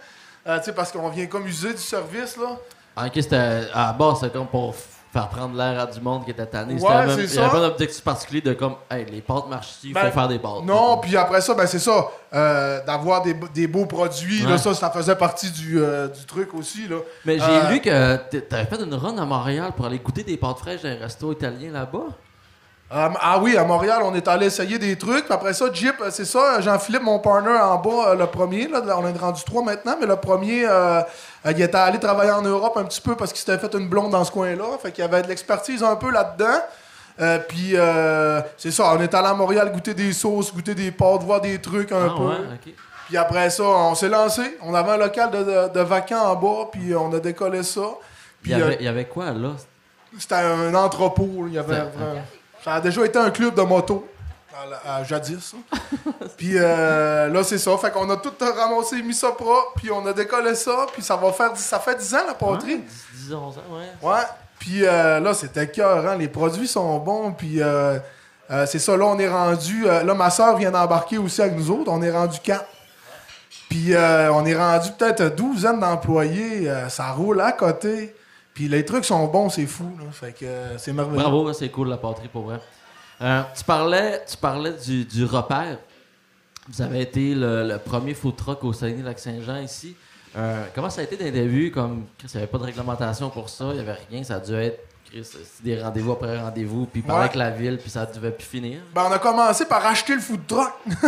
Euh, 0.47 0.73
parce 0.75 0.91
qu'on 0.91 1.09
vient 1.09 1.27
comme 1.27 1.45
user 1.45 1.73
du 1.73 1.81
service. 1.81 2.35
Là. 2.35 2.57
Ok, 2.97 3.11
c'était 3.13 3.67
à 3.71 3.93
base, 3.93 4.21
c'était 4.21 4.35
comme 4.35 4.47
pour 4.47 4.73
faire 5.19 5.29
prendre 5.29 5.55
l'air 5.55 5.79
à 5.79 5.85
du 5.85 6.01
monde 6.01 6.25
qui 6.25 6.31
était 6.31 6.45
tanné. 6.45 6.73
Ouais, 6.73 6.79
C'était 6.79 6.93
même- 6.93 7.09
c'est 7.09 7.23
Il 7.23 7.31
n'y 7.31 7.37
avait 7.37 7.47
ça. 7.47 7.49
pas 7.53 7.59
d'objectif 7.69 8.03
particulier 8.03 8.41
de 8.41 8.53
comme, 8.53 8.75
hey, 8.91 9.05
les 9.09 9.21
pâtes 9.21 9.47
marchent 9.49 9.71
ici, 9.77 9.87
il 9.89 9.93
Ben, 9.93 10.01
faut 10.07 10.11
faire 10.11 10.27
des 10.27 10.39
pâtes. 10.39 10.63
Non, 10.65 10.97
puis 10.97 11.15
après 11.15 11.39
ça, 11.39 11.53
ben 11.53 11.65
c'est 11.67 11.79
ça. 11.79 12.07
euh, 12.33 12.83
D'avoir 12.85 13.21
des, 13.21 13.33
des 13.53 13.67
beaux 13.67 13.85
produits, 13.85 14.41
là, 14.41 14.57
ça, 14.57 14.73
ça 14.73 14.89
faisait 14.91 15.15
partie 15.15 15.49
du, 15.51 15.79
euh, 15.81 16.09
du 16.09 16.25
truc 16.25 16.53
aussi. 16.53 16.87
Là. 16.87 16.97
Mais 17.23 17.39
j'ai 17.39 17.45
Euh, 17.45 17.69
lu 17.69 17.79
que 17.79 18.15
t'a- 18.17 18.41
t'avais 18.41 18.65
fait 18.65 18.83
une 18.83 18.93
run 18.93 19.17
à 19.17 19.25
Montréal 19.25 19.71
pour 19.75 19.85
aller 19.85 19.99
goûter 19.99 20.23
des 20.23 20.35
pâtes 20.35 20.57
fraîches 20.59 20.81
dans 20.81 20.89
un 20.89 20.95
resto 20.97 21.31
italien 21.31 21.71
là-bas. 21.71 22.07
Euh, 22.91 23.09
ah 23.19 23.39
oui, 23.41 23.57
à 23.57 23.63
Montréal, 23.63 24.01
on 24.03 24.13
est 24.13 24.27
allé 24.27 24.45
essayer 24.45 24.77
des 24.77 24.95
trucs. 24.95 25.25
Puis 25.25 25.33
après 25.33 25.53
ça, 25.53 25.65
Jeep, 25.73 25.95
euh, 26.01 26.09
c'est 26.11 26.25
ça, 26.25 26.61
Jean-Philippe, 26.61 27.01
mon 27.01 27.17
partner 27.17 27.57
en 27.57 27.77
bas, 27.77 28.09
euh, 28.09 28.15
le 28.15 28.27
premier, 28.27 28.67
là, 28.67 28.79
on 28.97 29.07
est 29.07 29.17
rendu 29.17 29.43
trois 29.43 29.63
maintenant, 29.63 29.95
mais 29.99 30.05
le 30.05 30.15
premier, 30.17 30.65
euh, 30.69 31.01
il 31.45 31.59
était 31.61 31.75
allé 31.77 31.99
travailler 31.99 32.29
en 32.31 32.43
Europe 32.43 32.77
un 32.77 32.83
petit 32.83 33.01
peu 33.01 33.15
parce 33.15 33.33
qu'il 33.33 33.39
s'était 33.39 33.57
fait 33.57 33.73
une 33.75 33.89
blonde 33.89 34.11
dans 34.11 34.23
ce 34.23 34.31
coin-là. 34.31 34.77
Fait 34.81 34.91
qu'il 34.91 35.03
y 35.03 35.07
avait 35.07 35.23
de 35.23 35.27
l'expertise 35.27 35.81
un 35.83 35.95
peu 35.95 36.11
là-dedans. 36.11 36.59
Puis 37.47 37.75
c'est 38.57 38.71
ça, 38.71 38.93
on 38.93 39.01
est 39.01 39.13
allé 39.15 39.27
à 39.29 39.33
Montréal 39.33 39.71
goûter 39.71 39.93
des 39.95 40.13
sauces, 40.13 40.53
goûter 40.53 40.75
des 40.75 40.91
pâtes, 40.91 41.23
voir 41.23 41.41
des 41.41 41.59
trucs 41.59 41.91
un 41.91 42.07
ah 42.07 42.13
peu. 42.15 42.23
ouais. 42.23 42.73
Puis 43.07 43.17
après 43.17 43.49
ça, 43.51 43.63
on 43.63 43.95
s'est 43.95 44.09
lancé. 44.09 44.57
On 44.61 44.73
avait 44.75 44.91
un 44.91 44.97
local 44.97 45.31
de, 45.31 45.37
de, 45.43 45.73
de 45.73 45.79
vacants 45.81 46.25
en 46.31 46.35
bas, 46.35 46.69
puis 46.71 46.93
on 46.95 47.11
a 47.13 47.19
décollé 47.19 47.61
ça. 47.63 47.81
Il 47.81 47.95
Puis 48.41 48.51
y, 48.51 48.53
avait, 48.55 48.77
il 48.79 48.85
y 48.85 48.87
avait 48.87 49.05
quoi 49.05 49.31
là? 49.31 49.51
c'était 50.17 50.35
un 50.35 50.73
entrepôt. 50.73 51.45
Il 51.47 51.53
y 51.53 51.57
avait 51.57 51.73
vraiment- 51.75 52.21
Ça 52.65 52.73
a 52.73 52.81
déjà 52.81 53.05
été 53.05 53.17
un 53.19 53.29
club 53.29 53.53
de 53.55 53.61
moto. 53.61 54.05
à 54.85 55.03
jadis. 55.03 55.53
hein. 55.55 55.79
puis 56.37 56.53
euh, 56.55 57.27
là, 57.29 57.43
c'est 57.43 57.57
ça. 57.59 57.77
Fait 57.77 57.91
qu'on 57.91 58.09
a 58.09 58.17
tout 58.17 58.33
ramassé, 58.39 59.01
mis 59.03 59.13
ça 59.13 59.29
propre, 59.31 59.73
puis 59.75 59.91
on 59.91 60.03
a 60.07 60.13
décollé 60.13 60.55
ça, 60.55 60.87
puis 60.91 61.03
ça 61.03 61.15
va 61.15 61.31
faire... 61.31 61.53
dix- 61.53 61.63
Ça 61.63 61.79
fait 61.79 61.95
10 61.95 62.15
ans, 62.15 62.19
la 62.27 62.33
poterie. 62.33 62.81
10, 63.13 63.33
11 63.33 63.57
ans, 63.57 63.61
ouais. 63.71 64.09
Ouais. 64.11 64.23
Puis 64.59 64.83
euh, 64.85 65.19
là, 65.19 65.33
c'était 65.35 65.67
cœur, 65.69 66.07
hein. 66.07 66.15
Les 66.17 66.27
produits 66.27 66.67
sont 66.67 66.97
bons, 66.97 67.33
puis 67.33 67.61
euh, 67.61 67.99
c'est 68.65 68.79
ça. 68.79 68.97
Là, 68.97 69.05
on 69.05 69.19
est 69.19 69.29
rendu... 69.29 69.83
là, 69.85 70.13
ma 70.15 70.29
soeur 70.31 70.57
vient 70.57 70.71
d'embarquer 70.71 71.17
aussi 71.19 71.41
avec 71.41 71.55
nous 71.55 71.69
autres. 71.69 71.91
On 71.91 72.01
est 72.01 72.11
rendu 72.11 72.39
4. 72.39 72.65
Puis 73.69 73.93
on 73.95 74.45
est 74.45 74.55
rendu 74.55 74.89
peut-être 74.97 75.35
12 75.35 75.65
ans 75.67 75.77
d'employés. 75.77 76.71
ça 76.89 77.11
roule 77.11 77.41
à 77.41 77.51
côté. 77.51 78.15
Puis 78.55 78.69
les 78.69 78.85
trucs 78.85 79.03
sont 79.03 79.27
bons, 79.27 79.49
c'est 79.49 79.65
fou. 79.65 79.91
Là. 79.99 80.09
Fait 80.11 80.31
que 80.31 80.45
euh, 80.45 80.77
c'est 80.77 80.93
merveilleux. 80.93 81.21
Bravo, 81.21 81.51
c'est 81.51 81.69
cool 81.69 81.89
la 81.89 81.97
pâterie 81.97 82.29
pour 82.29 82.43
vrai. 82.43 82.59
Euh, 83.21 83.43
tu 83.55 83.63
parlais, 83.65 84.23
tu 84.25 84.37
parlais 84.37 84.71
du, 84.71 85.03
du 85.03 85.25
repère. 85.25 85.77
Vous 86.69 86.81
avez 86.81 87.01
été 87.01 87.35
le, 87.35 87.77
premier 87.77 88.13
food 88.13 88.37
truck 88.37 88.63
au 88.63 88.71
Saguenay-Lac-Saint-Jean 88.71 89.57
ici. 89.57 89.95
Euh, 90.37 90.65
comment 90.73 90.89
ça 90.89 91.01
a 91.01 91.03
été 91.03 91.17
d'un 91.17 91.31
début? 91.31 91.69
Comme, 91.69 92.05
il 92.23 92.29
n'y 92.29 92.37
avait 92.37 92.47
pas 92.47 92.57
de 92.57 92.63
réglementation 92.63 93.29
pour 93.29 93.49
ça, 93.49 93.65
il 93.71 93.73
n'y 93.73 93.79
avait 93.81 93.97
rien, 94.09 94.23
ça 94.23 94.35
a 94.35 94.39
dû 94.39 94.53
être 94.53 94.79
c'est 95.23 95.63
des 95.63 95.81
rendez-vous 95.81 96.11
après 96.11 96.37
rendez-vous, 96.39 96.85
puis 96.85 97.01
parler 97.01 97.19
Ouais. 97.19 97.25
avec 97.25 97.35
la 97.35 97.49
ville, 97.51 97.77
puis 97.77 97.89
ça 97.89 98.05
devait 98.05 98.31
plus 98.31 98.45
finir. 98.45 98.79
Ben, 98.93 99.03
on 99.09 99.11
a 99.13 99.19
commencé 99.19 99.65
par 99.65 99.85
acheter 99.85 100.13
le 100.15 100.21
food 100.21 100.45
truck. 100.47 100.71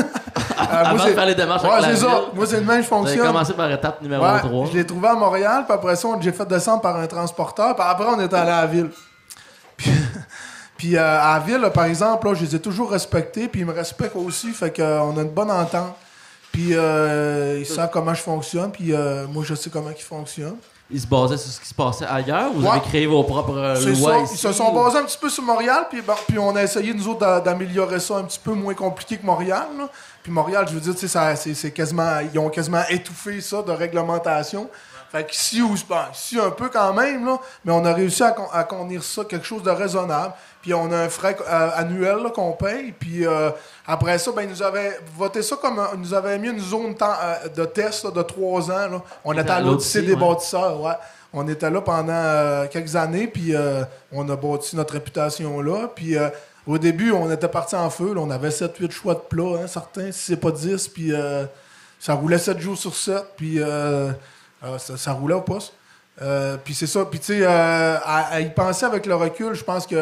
Euh, 0.60 0.64
Avant 0.74 0.96
de 0.96 1.02
c'est- 1.02 1.14
faire 1.14 1.26
les 1.28 1.36
démarches 1.36 1.62
Ouais, 1.64 1.70
avec 1.70 1.82
la 1.84 1.96
c'est 1.96 2.02
ça. 2.02 2.08
ville. 2.08 2.18
Moi, 2.34 2.46
c'est 2.48 2.60
le 2.60 2.66
même, 2.66 2.82
je 2.82 2.88
fonctionne. 2.88 3.28
commencé 3.28 3.54
par 3.54 3.72
étape 3.72 4.02
numéro 4.02 4.26
Ouais, 4.26 4.40
3. 4.40 4.66
je 4.66 4.74
l'ai 4.78 4.86
trouvé 4.88 5.08
à 5.08 5.14
Montréal, 5.14 5.64
puis 5.68 5.74
après 5.74 5.96
ça, 5.96 6.08
j'ai 6.20 6.32
fait 6.32 6.48
descendre 6.48 6.82
par 6.82 6.96
un 6.98 7.06
transporteur, 7.06 7.76
puis 7.76 7.86
après, 7.88 8.06
on 8.08 8.20
est 8.20 8.34
allé 8.34 8.50
à 8.52 8.62
la 8.62 8.66
ville. 8.66 8.90
Puis, 9.78 9.92
puis, 10.78 10.98
euh, 10.98 11.02
à 11.22 11.38
la 11.38 11.40
ville, 11.46 11.58
là, 11.58 11.70
par 11.70 11.86
exemple, 11.86 12.28
là, 12.28 12.34
je 12.34 12.44
les 12.44 12.56
ai 12.56 12.60
toujours 12.60 12.90
respectés, 12.92 13.48
puis 13.48 13.62
ils 13.62 13.68
me 13.68 13.72
respectent 13.72 14.16
aussi, 14.16 14.52
fait 14.52 14.76
qu'on 14.76 15.16
a 15.16 15.22
une 15.22 15.30
bonne 15.30 15.52
entente. 15.52 15.96
Puis 16.52 16.70
euh, 16.74 17.58
ils 17.60 17.66
savent 17.66 17.92
comment 17.92 18.16
je 18.16 18.22
fonctionne, 18.24 18.72
puis 18.72 18.94
euh, 18.94 19.28
moi, 19.28 19.44
je 19.46 19.54
sais 19.54 19.70
comment 19.70 19.92
ils 19.96 20.02
fonctionnent. 20.04 20.58
Ils 20.90 21.02
se 21.02 21.08
basaient 21.08 21.38
sur 21.38 21.52
ce 21.52 21.60
qui 21.60 21.68
se 21.68 21.74
passait 21.74 22.06
ailleurs? 22.06 22.50
Ou 22.52 22.60
vous 22.60 22.66
Ouais. 22.66 22.72
avez 22.72 22.80
créé 22.82 23.06
vos 23.08 23.22
propres 23.24 23.58
euh, 23.58 23.74
lois 24.00 24.20
ici? 24.20 24.36
Ils 24.36 24.38
se 24.38 24.52
sont 24.54 24.74
basés 24.74 25.00
un 25.00 25.04
petit 25.04 25.18
peu 25.18 25.30
sur 25.30 25.44
Montréal, 25.44 25.88
puis, 25.90 26.02
bon, 26.02 26.14
puis 26.28 26.40
on 26.40 26.56
a 26.56 26.64
essayé, 26.64 26.94
nous 26.94 27.08
autres, 27.10 27.20
d'a- 27.20 27.42
d'améliorer 27.42 28.00
ça 28.00 28.16
un 28.16 28.24
petit 28.24 28.40
peu 28.40 28.54
moins 28.54 28.74
compliqué 28.74 29.18
que 29.18 29.26
Montréal. 29.26 29.66
là. 29.78 29.90
Puis 30.24 30.32
Montréal, 30.32 30.66
je 30.70 30.74
veux 30.74 30.80
dire, 30.80 30.94
ça- 31.10 31.36
quasiment, 31.72 32.20
ils 32.34 32.40
ont 32.40 32.50
quasiment 32.50 32.84
étouffé 32.90 33.42
ça 33.42 33.62
de 33.62 33.72
réglementation. 33.72 34.70
Fait 35.12 35.26
qu'ici, 35.26 35.62
ou- 35.62 35.74
ben, 35.90 36.06
ici 36.14 36.38
un 36.40 36.50
peu 36.52 36.70
quand 36.70 36.94
même, 36.94 37.26
là, 37.26 37.38
mais 37.64 37.72
on 37.72 37.84
a 37.86 37.94
réussi 37.94 38.24
à, 38.24 38.32
con- 38.32 38.50
à 38.52 38.64
contenir 38.66 39.02
ça, 39.04 39.24
quelque 39.24 39.46
chose 39.46 39.64
de 39.64 39.70
raisonnable. 39.72 40.34
Puis 40.62 40.74
on 40.74 40.92
a 40.92 40.98
un 40.98 41.10
frais 41.10 41.38
euh, 41.48 41.70
annuel 41.76 42.18
là, 42.24 42.30
qu'on 42.30 42.52
paye. 42.52 42.92
Puis 42.92 43.26
euh, 43.26 43.50
après 43.88 44.18
ça, 44.18 44.32
ben, 44.34 44.42
ils 44.44 44.50
nous 44.50 44.64
avaient 44.64 45.00
voté 45.18 45.42
ça 45.42 45.56
comme. 45.56 45.80
un- 45.80 45.90
ils 45.94 46.00
nous 46.02 46.14
avaient 46.14 46.38
mis 46.38 46.50
une 46.50 46.60
zone 46.60 46.94
euh, 47.02 47.48
de 47.56 47.66
test 47.66 48.04
là, 48.04 48.12
de 48.12 48.22
trois 48.22 48.70
ans. 48.70 48.90
là. 48.90 49.02
On 49.24 49.32
était 49.34 49.50
à 49.50 49.62
l'Odyssée 49.62 50.02
des 50.02 50.14
ouais. 50.14 50.20
bâtisseurs, 50.20 50.82
ouais. 50.82 50.94
On 51.34 51.48
était 51.48 51.70
là 51.70 51.82
pendant 51.82 52.12
euh, 52.14 52.68
quelques 52.68 52.96
années, 52.96 53.28
puis 53.28 53.56
euh, 53.56 53.84
on 54.12 54.28
a 54.30 54.36
bâti 54.36 54.76
notre 54.76 54.94
réputation 54.94 55.62
là. 55.62 55.88
Puis 55.94 56.18
euh, 56.18 56.30
au 56.66 56.78
début, 56.78 57.12
on 57.12 57.32
était 57.32 57.48
parti 57.48 57.76
en 57.76 57.90
feu. 57.90 58.14
là. 58.14 58.22
on 58.22 58.30
avait 58.30 58.50
7-8 58.50 58.92
choix 58.92 59.14
de 59.14 59.20
plats, 59.20 59.62
hein, 59.64 59.68
certains, 59.68 60.12
si 60.12 60.20
c'est 60.32 60.38
pas 60.38 60.52
10. 60.52 60.88
Puis 60.90 61.14
euh, 61.14 61.46
ça 62.00 62.14
roulait 62.14 62.38
7 62.40 62.60
jours 62.60 62.78
sur 62.78 62.94
7. 62.96 63.24
Puis 63.38 63.56
euh, 63.62 64.12
euh, 64.64 64.78
ça, 64.78 65.12
roulait 65.14 65.36
au 65.36 65.42
poste. 65.42 65.74
Euh, 66.22 66.58
puis 66.64 66.74
c'est 66.74 66.88
ça. 66.88 67.06
Puis 67.06 67.20
tu 67.20 67.26
sais, 67.28 67.40
euh, 67.44 67.98
à, 68.04 68.40
y 68.42 68.50
penser 68.50 68.86
avec 68.86 69.06
le 69.06 69.16
recul, 69.16 69.54
je 69.54 69.64
pense 69.64 69.86
qu'on 69.86 69.96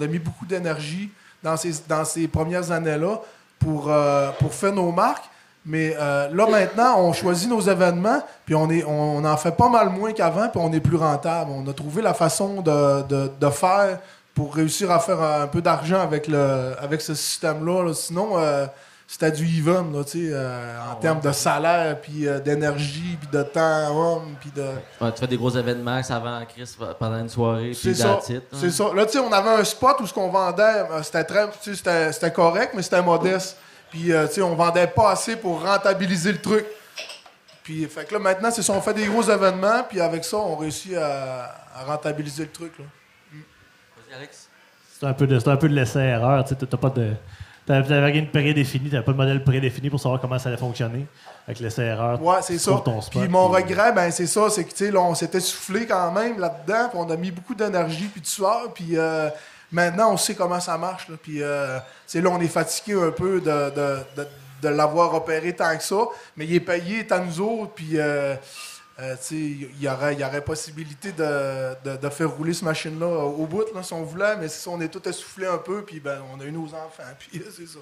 a 0.00 0.06
mis 0.06 0.18
beaucoup 0.18 0.46
d'énergie 0.46 1.10
dans 1.42 1.56
ces, 1.56 1.72
dans 1.88 2.04
ces 2.04 2.26
premières 2.28 2.70
années-là 2.72 3.20
pour, 3.58 3.90
euh, 3.90 4.30
pour 4.38 4.52
faire 4.52 4.72
nos 4.72 4.90
marques. 4.90 5.24
Mais 5.64 5.94
euh, 5.96 6.28
là, 6.32 6.48
maintenant, 6.48 6.98
on 6.98 7.12
choisit 7.12 7.48
nos 7.48 7.60
événements, 7.60 8.20
puis 8.44 8.56
on, 8.56 8.68
est, 8.68 8.82
on 8.84 9.24
en 9.24 9.36
fait 9.36 9.52
pas 9.56 9.68
mal 9.68 9.90
moins 9.90 10.12
qu'avant, 10.12 10.48
puis 10.48 10.60
on 10.60 10.72
est 10.72 10.80
plus 10.80 10.96
rentable. 10.96 11.52
On 11.54 11.64
a 11.68 11.72
trouvé 11.72 12.02
la 12.02 12.14
façon 12.14 12.62
de, 12.62 13.28
de- 13.38 13.50
faire 13.50 14.00
pour 14.34 14.54
réussir 14.54 14.90
à 14.90 14.98
faire 14.98 15.20
un 15.22 15.46
peu 15.46 15.62
d'argent 15.62 16.00
avec, 16.00 16.26
le, 16.26 16.74
avec 16.80 17.00
ce 17.00 17.14
système-là. 17.14 17.84
là. 17.84 17.94
Sinon, 17.94 18.38
euh, 18.38 18.66
c'était 19.12 19.30
du 19.30 19.44
even, 19.44 19.92
là, 19.94 20.04
tu 20.04 20.26
sais, 20.26 20.32
euh, 20.32 20.90
en 20.90 20.94
termes 20.94 21.20
de 21.20 21.30
salaire, 21.32 22.00
puis 22.00 22.26
euh, 22.26 22.40
d'énergie, 22.40 23.18
puis 23.20 23.28
de 23.30 23.42
temps, 23.42 23.94
homme, 23.94 24.36
puis 24.40 24.50
de... 24.50 24.62
Ouais, 24.62 25.12
tu 25.12 25.20
fais 25.20 25.26
des 25.26 25.36
gros 25.36 25.50
événements 25.50 26.02
ça 26.02 26.16
avant 26.16 26.42
Chris 26.46 26.74
pendant 26.98 27.18
une 27.18 27.28
soirée, 27.28 27.74
C'est 27.74 27.90
puis 27.90 27.98
ça. 27.98 28.18
hein. 28.26 28.40
C'est 28.52 28.70
ça. 28.70 28.84
Là, 28.94 29.04
tu 29.04 29.12
sais, 29.12 29.18
on 29.18 29.30
avait 29.30 29.50
un 29.50 29.64
spot 29.64 30.00
où 30.00 30.06
ce 30.06 30.14
qu'on 30.14 30.30
vendait, 30.30 30.62
euh, 30.62 31.02
c'était 31.02 31.24
très, 31.24 31.46
tu 31.62 31.74
sais, 31.74 32.10
c'était, 32.10 32.32
correct, 32.32 32.72
mais 32.74 32.80
c'était 32.80 33.02
modeste. 33.02 33.58
Puis, 33.90 34.10
euh, 34.14 34.26
tu 34.28 34.34
sais, 34.34 34.42
on 34.42 34.54
vendait 34.54 34.86
pas 34.86 35.10
assez 35.10 35.36
pour 35.36 35.62
rentabiliser 35.62 36.32
le 36.32 36.40
truc. 36.40 36.64
Puis, 37.62 37.84
fait 37.84 38.06
que 38.06 38.14
là, 38.14 38.18
maintenant, 38.18 38.50
c'est 38.50 38.62
ça, 38.62 38.72
on 38.72 38.80
fait 38.80 38.94
des 38.94 39.04
gros 39.06 39.22
événements, 39.22 39.82
puis 39.86 40.00
avec 40.00 40.24
ça, 40.24 40.38
on 40.38 40.56
réussit 40.56 40.96
à, 40.96 41.54
à 41.76 41.84
rentabiliser 41.84 42.44
le 42.44 42.50
truc, 42.50 42.72
là. 42.78 42.86
Vas-y, 43.30 44.16
Alex. 44.16 44.48
C'est 44.98 45.06
un 45.06 45.12
peu 45.12 45.26
de, 45.26 45.38
c'est 45.38 45.48
un 45.50 45.56
peu 45.56 45.68
de 45.68 45.74
l'essai-erreur. 45.74 46.44
Tu 46.44 46.54
sais, 46.54 46.66
t'as 46.66 46.76
pas 46.78 46.88
de. 46.88 47.12
T'avais 47.64 48.04
rien 48.04 48.22
de 48.22 48.26
prédéfini, 48.26 48.90
t'avais 48.90 49.04
pas 49.04 49.12
de 49.12 49.16
modèle 49.16 49.42
prédéfini 49.44 49.88
pour 49.88 50.00
savoir 50.00 50.20
comment 50.20 50.38
ça 50.38 50.48
allait 50.48 50.58
fonctionner. 50.58 51.06
Avec 51.46 51.60
l'essai-erreur. 51.60 52.20
Ouais, 52.22 52.36
c'est 52.42 52.58
ça. 52.58 52.70
trouves 52.72 52.82
ton 52.84 53.00
spot, 53.00 53.22
Puis 53.22 53.28
mon 53.30 53.48
puis- 53.52 53.62
regret, 53.62 53.92
ben 53.92 54.10
c'est 54.10 54.26
ça, 54.26 54.48
c'est 54.50 54.64
que 54.64 54.70
tu 54.70 54.84
sais, 54.86 54.90
là, 54.90 55.00
on 55.00 55.14
s'était 55.14 55.40
soufflé 55.40 55.86
quand 55.86 56.10
même 56.12 56.38
là-dedans, 56.38 56.88
puis 56.90 56.98
on 57.00 57.10
a 57.10 57.16
mis 57.16 57.30
beaucoup 57.30 57.54
d'énergie 57.54 58.06
puis 58.06 58.20
de 58.20 58.26
sueur, 58.26 58.72
puis 58.74 58.90
euh, 58.96 59.28
maintenant 59.70 60.12
on 60.12 60.16
sait 60.16 60.34
comment 60.34 60.60
ça 60.60 60.76
marche, 60.78 61.08
là, 61.08 61.16
puis 61.20 61.42
euh, 61.42 61.78
là 62.14 62.30
on 62.30 62.40
est 62.40 62.46
fatigué 62.48 62.94
un 62.94 63.10
peu 63.10 63.40
de, 63.40 63.44
de, 63.70 63.96
de, 64.22 64.28
de 64.62 64.68
l'avoir 64.68 65.14
opéré 65.14 65.52
tant 65.52 65.76
que 65.76 65.82
ça, 65.82 65.98
mais 66.36 66.44
il 66.46 66.54
est 66.54 66.60
payé, 66.60 67.04
à 67.10 67.18
nous 67.18 67.40
autres, 67.40 67.72
puis 67.74 67.92
euh, 67.94 68.34
euh, 69.02 69.14
il 69.32 69.80
y 69.82 69.88
aurait, 69.88 70.14
il 70.14 70.20
y 70.20 70.24
aurait 70.24 70.40
possibilité 70.42 71.12
de, 71.12 71.74
de, 71.90 71.96
de 71.96 72.08
faire 72.08 72.30
rouler 72.30 72.52
cette 72.54 72.62
machine-là 72.64 73.06
au 73.06 73.46
bout, 73.46 73.64
là, 73.74 73.82
si 73.82 73.92
on 73.92 74.02
voulait, 74.04 74.36
mais 74.38 74.48
c'est 74.48 74.60
ça, 74.64 74.70
on 74.70 74.80
est 74.80 74.88
tout 74.88 75.06
essoufflé 75.08 75.46
un 75.46 75.58
peu, 75.58 75.82
puis 75.82 75.98
ben 76.00 76.18
on 76.34 76.40
a 76.40 76.44
eu 76.44 76.52
nos 76.52 76.66
enfants, 76.66 77.02
puis 77.18 77.42
c'est 77.50 77.66
ça. 77.66 77.78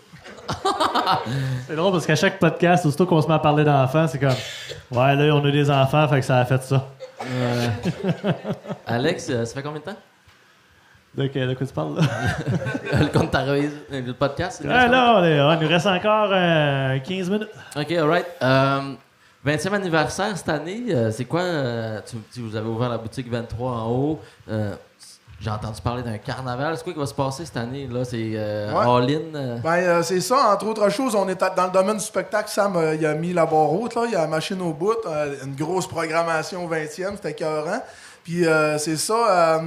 C'est 1.68 1.77
drôle 1.77 1.93
parce 1.93 2.07
qu'à 2.07 2.16
chaque 2.16 2.39
podcast, 2.39 2.87
aussitôt 2.87 3.07
qu'on 3.07 3.21
se 3.23 3.29
met 3.29 3.35
à 3.35 3.39
parler 3.39 3.64
d'enfants, 3.64 4.07
c'est 4.09 4.18
comme 4.18 4.31
Ouais, 4.91 5.14
là, 5.16 5.35
on 5.35 5.45
a 5.45 5.51
des 5.51 5.71
enfants, 5.71 6.09
fait 6.09 6.21
que 6.21 6.27
ça 6.27 6.39
a 6.39 6.45
fait 6.45 6.62
ça. 6.62 6.87
Euh, 7.23 7.68
Alex, 8.87 9.29
euh, 9.31 9.45
ça 9.45 9.55
fait 9.55 9.62
combien 9.62 9.81
de 9.81 9.85
temps? 9.85 9.97
Euh, 11.18 11.29
de 11.47 11.55
quoi 11.55 11.66
tu 11.66 11.73
parles 11.73 11.97
là? 11.97 12.03
le 13.01 13.07
compte 13.09 13.31
ta 13.33 13.41
réalisé- 13.41 13.77
euh, 13.93 14.01
le 14.01 14.14
podcast? 14.14 14.61
Ouais, 14.62 14.68
là, 14.68 15.16
on 15.18 15.25
est- 15.25 15.61
nous 15.61 15.68
reste 15.68 15.87
encore 15.87 16.31
euh, 16.33 16.99
15 17.01 17.31
minutes. 17.31 17.49
OK, 17.77 17.91
alright. 17.93 18.27
Euh, 18.43 18.93
20e 19.45 19.72
anniversaire 19.74 20.36
cette 20.36 20.49
année, 20.51 20.84
euh, 20.91 21.11
c'est 21.11 21.24
quoi? 21.24 21.41
euh, 21.41 22.01
tu, 22.09 22.16
tu- 22.32 22.41
vous 22.41 22.55
avez 22.57 22.68
ouvert 22.68 22.88
la 22.91 22.99
boutique 22.99 23.30
23 23.30 23.70
en 23.72 23.88
haut. 23.91 24.20
euh, 24.51 24.74
J'ai 25.41 25.49
entendu 25.49 25.80
parler 25.80 26.03
d'un 26.03 26.18
carnaval. 26.18 26.76
C'est 26.76 26.84
quoi 26.84 26.93
qui 26.93 26.99
va 26.99 27.07
se 27.07 27.14
passer 27.14 27.47
cette 27.47 27.57
année? 27.57 27.86
là? 27.91 28.05
C'est 28.05 28.18
Ouais. 28.18 28.74
all-in? 28.86 29.59
Ben, 29.64 30.03
c'est 30.03 30.20
ça, 30.20 30.53
entre 30.53 30.66
autres 30.66 30.91
choses, 30.91 31.14
on 31.14 31.26
est 31.30 31.43
à- 31.43 31.49
dans 31.49 31.64
le 31.64 31.70
domaine 31.70 31.97
du 31.97 32.05
spectacle. 32.05 32.51
Sam, 32.51 32.78
il 32.99 33.07
a 33.07 33.14
mis 33.14 33.32
la 33.32 33.47
barre 33.47 33.72
haute, 33.72 33.95
là, 33.95 34.03
il 34.07 34.14
a 34.14 34.20
la 34.20 34.26
machine 34.26 34.61
au 34.61 34.74
bout, 34.74 34.97
une 35.43 35.55
grosse 35.55 35.86
programmation 35.86 36.66
20e, 36.68 37.16
c'était 37.16 37.30
écœurant. 37.30 37.82
Puis 38.22 38.45
c'est 38.76 38.99
ça, 38.99 39.62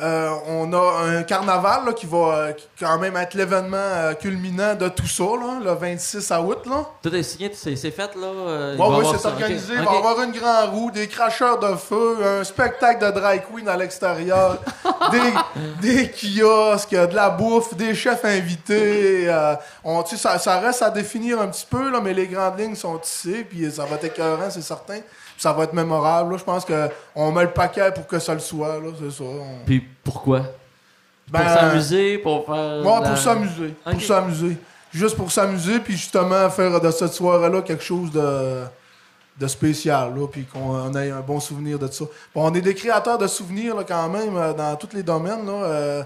euh, 0.00 0.30
on 0.46 0.72
a 0.74 1.02
un 1.06 1.22
carnaval 1.22 1.86
là, 1.86 1.92
qui 1.94 2.04
va 2.04 2.18
euh, 2.18 2.52
qui 2.52 2.68
quand 2.78 2.98
même 2.98 3.16
être 3.16 3.32
l'événement 3.34 3.76
euh, 3.76 4.12
culminant 4.12 4.74
de 4.74 4.88
tout 4.88 5.08
ça, 5.08 5.24
là, 5.24 5.58
le 5.64 5.72
26 5.72 6.30
août. 6.30 6.58
Là. 6.66 6.84
Tout 7.02 7.12
est 7.14 7.22
signé, 7.22 7.50
c'est 7.54 7.74
fait, 7.90 8.14
là? 8.14 8.74
Bon, 8.76 8.98
oui, 8.98 9.06
c'est 9.10 9.26
organisé. 9.26 9.72
OK. 9.72 9.80
Il 9.80 9.84
va 9.86 9.94
y 9.94 9.96
avoir 9.96 10.22
une 10.22 10.32
grande 10.32 10.70
roue, 10.70 10.90
des 10.90 11.08
cracheurs 11.08 11.58
de 11.58 11.74
feu, 11.74 12.18
un 12.22 12.44
spectacle 12.44 13.04
de 13.04 13.10
drag 13.18 13.42
queen 13.50 13.66
à 13.66 13.76
l'extérieur, 13.76 14.58
des, 15.10 15.32
des 15.80 16.10
kiosques, 16.10 16.90
de 16.90 17.14
la 17.14 17.30
bouffe, 17.30 17.74
des 17.74 17.94
chefs 17.94 18.24
invités. 18.26 19.34
on, 19.82 20.04
ça, 20.04 20.38
ça 20.38 20.60
reste 20.60 20.82
à 20.82 20.90
définir 20.90 21.40
un 21.40 21.48
petit 21.48 21.66
peu, 21.68 21.90
là, 21.90 22.00
mais 22.00 22.12
les 22.12 22.28
grandes 22.28 22.60
lignes 22.60 22.76
sont 22.76 22.98
tissées, 22.98 23.44
puis 23.48 23.72
ça 23.72 23.86
va 23.86 23.96
être 23.96 24.04
écœurant, 24.04 24.50
c'est 24.50 24.62
certain. 24.62 25.00
Ça 25.38 25.52
va 25.52 25.64
être 25.64 25.72
mémorable. 25.72 26.36
Je 26.38 26.44
pense 26.44 26.66
qu'on 26.66 27.32
met 27.32 27.42
le 27.44 27.50
paquet 27.50 27.90
pour 27.94 28.06
que 28.06 28.18
ça 28.18 28.34
le 28.34 28.40
soit. 28.40 28.78
là, 28.80 28.90
C'est 29.00 29.10
ça. 29.10 29.24
On- 29.24 29.64
Puis 29.64 29.80
pourquoi? 30.04 30.42
Ben, 31.28 31.40
pour 31.40 31.50
s'amuser, 31.52 32.18
pour 32.18 32.44
faire. 32.46 32.54
Ouais, 32.84 33.00
la- 33.02 33.08
pour 33.08 33.18
s'amuser. 33.18 33.74
Pour 33.84 34.02
s'amuser. 34.02 34.56
Juste 34.92 35.16
pour 35.16 35.30
s'amuser, 35.30 35.78
puis 35.80 35.94
justement 35.96 36.48
faire 36.50 36.80
de 36.80 36.90
cette 36.90 37.12
soirée-là 37.12 37.60
quelque 37.62 37.84
chose 37.84 38.10
de, 38.10 38.62
de 39.38 39.46
spécial, 39.46 40.14
là, 40.18 40.26
puis 40.26 40.44
qu'on 40.46 40.92
ait 40.94 41.10
un 41.10 41.20
bon 41.20 41.38
souvenir 41.38 41.78
de 41.78 41.86
ça. 41.88 42.04
Bon, 42.34 42.50
on 42.50 42.54
est 42.54 42.62
des 42.62 42.74
créateurs 42.74 43.18
de 43.18 43.26
souvenirs, 43.26 43.76
là, 43.76 43.84
quand 43.86 44.08
même, 44.08 44.36
euh, 44.36 44.52
dans 44.54 44.74
tous 44.76 44.88
les 44.94 45.02
domaines, 45.02 45.46
là. 45.46 45.52
Euh, 45.52 46.02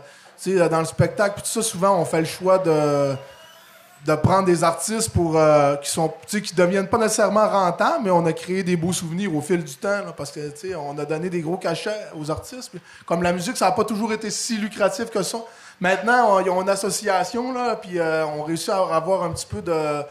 dans 0.69 0.81
le 0.81 0.85
spectacle, 0.87 1.35
puis 1.37 1.43
tout 1.45 1.49
ça, 1.49 1.63
souvent, 1.63 1.97
on 2.01 2.05
fait 2.05 2.19
le 2.19 2.27
choix 2.27 2.59
de 2.59 3.15
de 4.07 4.15
prendre 4.17 4.47
des 4.47 4.65
artistes 4.65 5.11
pour 5.11 5.37
euh, 5.39 5.77
qui 5.77 5.89
sont 5.91 6.09
tu 6.27 6.39
sais, 6.39 6.43
qui 6.43 6.55
deviennent 6.55 6.89
pas 6.89 6.99
nécessairement 6.99 7.49
rentables 7.49 8.05
mais 8.05 8.11
on 8.11 8.27
a 8.27 8.33
créé 8.33 8.63
des 8.65 8.77
beaux 8.77 8.93
souvenirs 8.93 9.35
au 9.37 9.41
fil 9.41 9.63
du 9.63 9.75
temps 9.77 9.89
là, 10.05 10.13
parce 10.17 10.33
que 10.33 10.41
tu 10.51 10.69
sais, 10.71 10.75
on 10.75 10.99
a 10.99 11.05
donné 11.05 11.31
des 11.31 11.41
gros 11.41 11.57
cachets 11.57 12.09
aux 12.19 12.29
artistes 12.31 12.71
puis 12.71 12.81
comme 13.07 13.23
la 13.23 13.33
musique 13.33 13.57
ça 13.57 13.67
n'a 13.67 13.73
pas 13.73 13.85
toujours 13.85 14.13
été 14.13 14.29
si 14.31 14.57
lucratif 14.59 15.09
que 15.11 15.23
ça 15.23 15.39
maintenant 15.81 16.35
on, 16.37 16.41
ils 16.41 16.51
ont 16.51 16.63
une 16.63 16.69
association 16.69 17.53
là 17.53 17.77
puis 17.77 17.99
euh, 18.01 18.27
on 18.27 18.43
réussit 18.43 18.71
à 18.71 18.95
avoir 18.97 19.23
un 19.23 19.31
petit 19.31 19.47
peu 19.47 19.63
de 19.63 20.03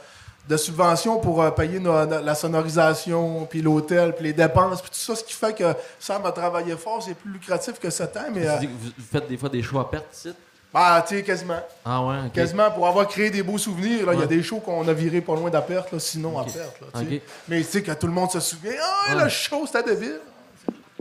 de 0.50 0.58
subventions 0.58 1.20
pour 1.20 1.42
euh, 1.44 1.52
payer 1.52 1.80
no- 1.80 2.04
no- 2.06 2.20
la 2.24 2.34
sonorisation, 2.34 3.46
puis 3.46 3.62
l'hôtel, 3.62 4.16
puis 4.16 4.24
les 4.26 4.34
dépenses, 4.34 4.82
puis 4.82 4.90
tout 4.90 4.98
ça, 4.98 5.16
ce 5.16 5.24
qui 5.24 5.34
fait 5.34 5.54
que 5.56 5.64
Sam 6.00 6.26
a 6.26 6.32
travaillé 6.32 6.76
fort, 6.76 7.02
c'est 7.04 7.14
plus 7.14 7.32
lucratif 7.32 7.80
que 7.80 7.92
7 7.92 8.18
ans, 8.18 8.22
mais 8.34 8.42
Tu 8.42 8.60
dis 8.62 8.68
que 8.68 8.72
vous 8.72 8.90
vous 8.98 9.06
faites 9.12 9.28
des 9.28 9.38
fois 9.38 9.50
des 9.50 9.62
choix 9.62 9.82
à 9.82 9.86
perte? 9.86 10.28
Bah, 10.74 11.04
tu 11.08 11.16
sais, 11.18 11.24
quasiment. 11.24 11.60
Ah 11.84 12.02
ouais. 12.06 12.16
Quasiment 12.34 12.72
pour 12.72 12.88
avoir 12.88 13.08
créé 13.08 13.30
des 13.30 13.44
beaux 13.44 13.58
souvenirs. 13.58 14.06
là, 14.06 14.14
Il 14.14 14.20
y 14.20 14.24
a 14.24 14.28
des 14.28 14.42
shows 14.42 14.60
qu'on 14.60 14.88
a 14.88 14.94
virés 14.94 15.22
pas 15.22 15.36
loin 15.36 15.50
de 15.50 15.56
la 15.56 15.62
perte, 15.62 15.92
là, 15.92 16.00
sinon 16.00 16.40
à 16.40 16.44
perte. 16.46 16.80
là. 16.82 17.02
Mais 17.48 17.58
tu 17.60 17.64
sais 17.66 17.82
que 17.84 17.92
tout 17.92 18.08
le 18.08 18.14
monde 18.14 18.32
se 18.32 18.40
souvient. 18.40 18.72
Ah, 18.82 19.16
Ouais. 19.16 19.24
le 19.24 19.30
show, 19.30 19.66
c'était 19.66 19.84
débile. 19.96 20.20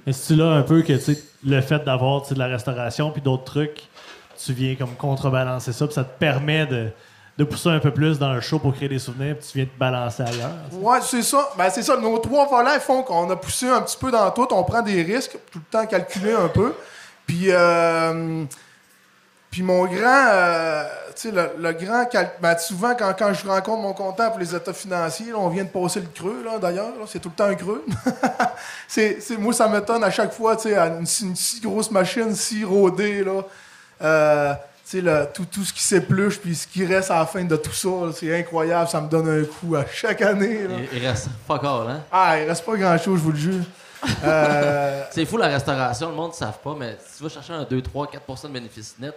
Mais 0.07 0.13
c'est 0.13 0.35
là 0.35 0.47
un 0.53 0.63
peu 0.63 0.83
que 0.83 0.95
tu 0.95 1.15
sais, 1.15 1.23
le 1.45 1.61
fait 1.61 1.85
d'avoir 1.85 2.27
de 2.27 2.35
la 2.35 2.47
restauration 2.47 3.11
puis 3.11 3.21
d'autres 3.23 3.45
trucs, 3.45 3.83
tu 4.43 4.53
viens 4.55 4.75
comme 4.75 4.95
contrebalancer 4.97 5.73
ça, 5.73 5.85
puis 5.87 5.95
ça 5.95 6.05
te 6.05 6.19
permet 6.19 6.67
de, 6.67 6.89
de 7.37 7.45
pousser 7.45 7.69
un 7.69 7.79
peu 7.81 7.91
plus 7.91 8.19
dans 8.19 8.33
le 8.33 8.41
show 8.41 8.59
pour 8.59 8.75
créer 8.75 8.89
des 8.89 8.99
souvenirs, 8.99 9.37
puis 9.39 9.47
tu 9.53 9.59
viens 9.59 9.67
te 9.67 9.79
balancer 9.79 10.23
ailleurs. 10.23 10.51
Ouais, 10.73 10.99
c'est 11.03 11.23
ça. 11.23 11.51
Ben, 11.59 11.69
c'est 11.71 11.83
ça. 11.83 11.97
Nos 11.99 12.17
trois 12.19 12.47
volets 12.49 12.81
font 12.81 13.03
qu'on 13.03 13.29
a 13.31 13.37
poussé 13.37 13.69
un 13.69 13.83
petit 13.83 13.99
peu 13.99 14.11
dans 14.11 14.31
tout. 14.31 14.49
On 14.53 14.65
prend 14.65 14.81
des 14.81 15.03
risques, 15.03 15.37
tout 15.53 15.59
le 15.59 15.65
temps 15.71 15.87
calculé 15.87 16.33
un 16.33 16.49
peu. 16.49 16.73
Puis, 17.27 17.47
euh, 17.51 18.45
puis 19.51 19.63
mon 19.63 19.85
grand, 19.87 20.27
euh, 20.29 20.85
tu 21.17 21.29
sais, 21.29 21.31
le, 21.33 21.51
le 21.59 21.73
grand, 21.73 22.05
cal- 22.07 22.31
ben, 22.41 22.57
souvent 22.57 22.95
quand, 22.97 23.13
quand 23.19 23.33
je 23.35 23.47
rencontre 23.47 23.83
mon 23.83 23.93
comptable 23.93 24.31
pour 24.31 24.39
les 24.41 24.55
états 24.55 24.73
financiers, 24.73 25.33
là, 25.33 25.39
on 25.39 25.49
vient 25.49 25.65
de 25.65 25.69
passer 25.69 26.01
le 26.01 26.07
creux, 26.15 26.43
là, 26.45 26.59
d'ailleurs, 26.59 26.93
c'est 27.09 27.19
tout 27.19 27.31
le 27.31 27.35
temps 27.35 27.47
un 27.51 27.55
creux. 27.57 27.85
c'est, 28.89 29.21
c'est- 29.21 29.37
moi, 29.37 29.53
ça 29.53 29.69
m'étonne 29.69 30.05
à 30.05 30.11
chaque 30.11 30.33
fois, 30.33 30.57
tu 30.57 30.69
sais, 30.71 30.79
une, 30.79 31.07
si- 31.07 31.25
une 31.25 31.37
si 31.37 31.61
grosse 31.61 31.91
machine, 31.91 32.35
si 32.35 32.65
rodée, 32.65 33.25
là. 33.25 33.43
Euh, 34.03 34.55
tu 34.89 34.97
sais, 34.99 35.01
le- 35.03 35.27
tout, 35.35 35.45
tout 35.45 35.65
ce 35.65 35.73
qui 35.73 35.83
s'épluche, 35.83 36.39
puis 36.41 36.55
ce 36.55 36.67
qui 36.67 36.85
reste 36.87 37.11
à 37.11 37.19
la 37.19 37.27
fin 37.27 37.43
de 37.45 37.57
tout 37.57 37.73
ça, 37.73 37.89
c'est 38.17 38.39
incroyable, 38.39 38.89
ça 38.89 39.01
me 39.01 39.09
donne 39.09 39.29
un 39.29 39.45
coup 39.45 39.75
à 39.77 39.85
chaque 39.93 40.23
année. 40.23 40.63
Là. 40.69 40.75
Il, 40.93 40.99
il 40.99 41.07
reste 41.07 41.29
fuck 41.47 41.63
all, 41.65 41.89
hein? 41.91 42.01
Ah, 42.13 42.39
il 42.41 42.49
reste 42.49 42.65
pas 42.65 42.77
grand-chose, 42.77 43.19
je 43.19 43.25
vous 43.25 43.33
le 43.33 43.39
jure. 43.39 43.65
Euh, 44.25 45.03
C'est 45.11 45.27
fou 45.27 45.37
la 45.37 45.49
restauration, 45.49 46.09
le 46.09 46.15
monde 46.15 46.31
ne 46.31 46.37
savent 46.37 46.59
pas, 46.65 46.75
mais 46.79 46.97
si 47.07 47.19
tu 47.19 47.23
vas 47.25 47.29
chercher 47.29 47.53
un 47.53 47.65
2, 47.65 47.83
3, 47.83 48.11
4% 48.29 48.49
de 48.49 48.53
bénéfice 48.53 48.95
net, 48.99 49.15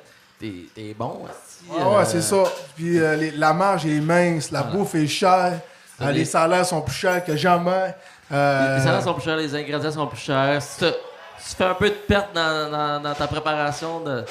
t'es 0.75 0.93
bon. 0.97 1.21
esti, 1.29 1.65
Ah 1.71 1.89
ouais, 1.89 1.95
euh, 1.97 2.05
c'est 2.05 2.21
ça. 2.21 2.43
Puis 2.75 2.99
euh, 2.99 3.15
les- 3.15 3.31
la 3.31 3.53
marge 3.53 3.85
est 3.85 3.99
mince, 3.99 4.51
la 4.51 4.61
Voilà. 4.61 4.75
bouffe 4.77 4.95
est 4.95 5.07
chère. 5.07 5.59
Euh, 6.01 6.11
les 6.11 6.25
salaires 6.25 6.65
sont 6.65 6.81
plus 6.81 6.95
chers 6.95 7.23
que 7.23 7.35
jamais. 7.35 7.93
Euh, 8.31 8.77
Les 8.77 8.83
salaires 8.83 9.03
sont 9.03 9.13
plus 9.13 9.23
chers, 9.23 9.37
les 9.37 9.53
ingrédients 9.55 9.91
sont 9.91 10.07
plus 10.07 10.17
chers. 10.19 10.61
Si 10.61 10.79
tu 10.79 10.85
tu 10.85 11.55
fais 11.57 11.65
un 11.65 11.73
peu 11.73 11.89
de 11.89 11.95
perte 11.95 12.33
dans, 12.33 12.71
dans- 12.71 13.01
dans 13.01 13.13
ta 13.13 13.27
préparation, 13.27 13.99
de... 13.99 14.23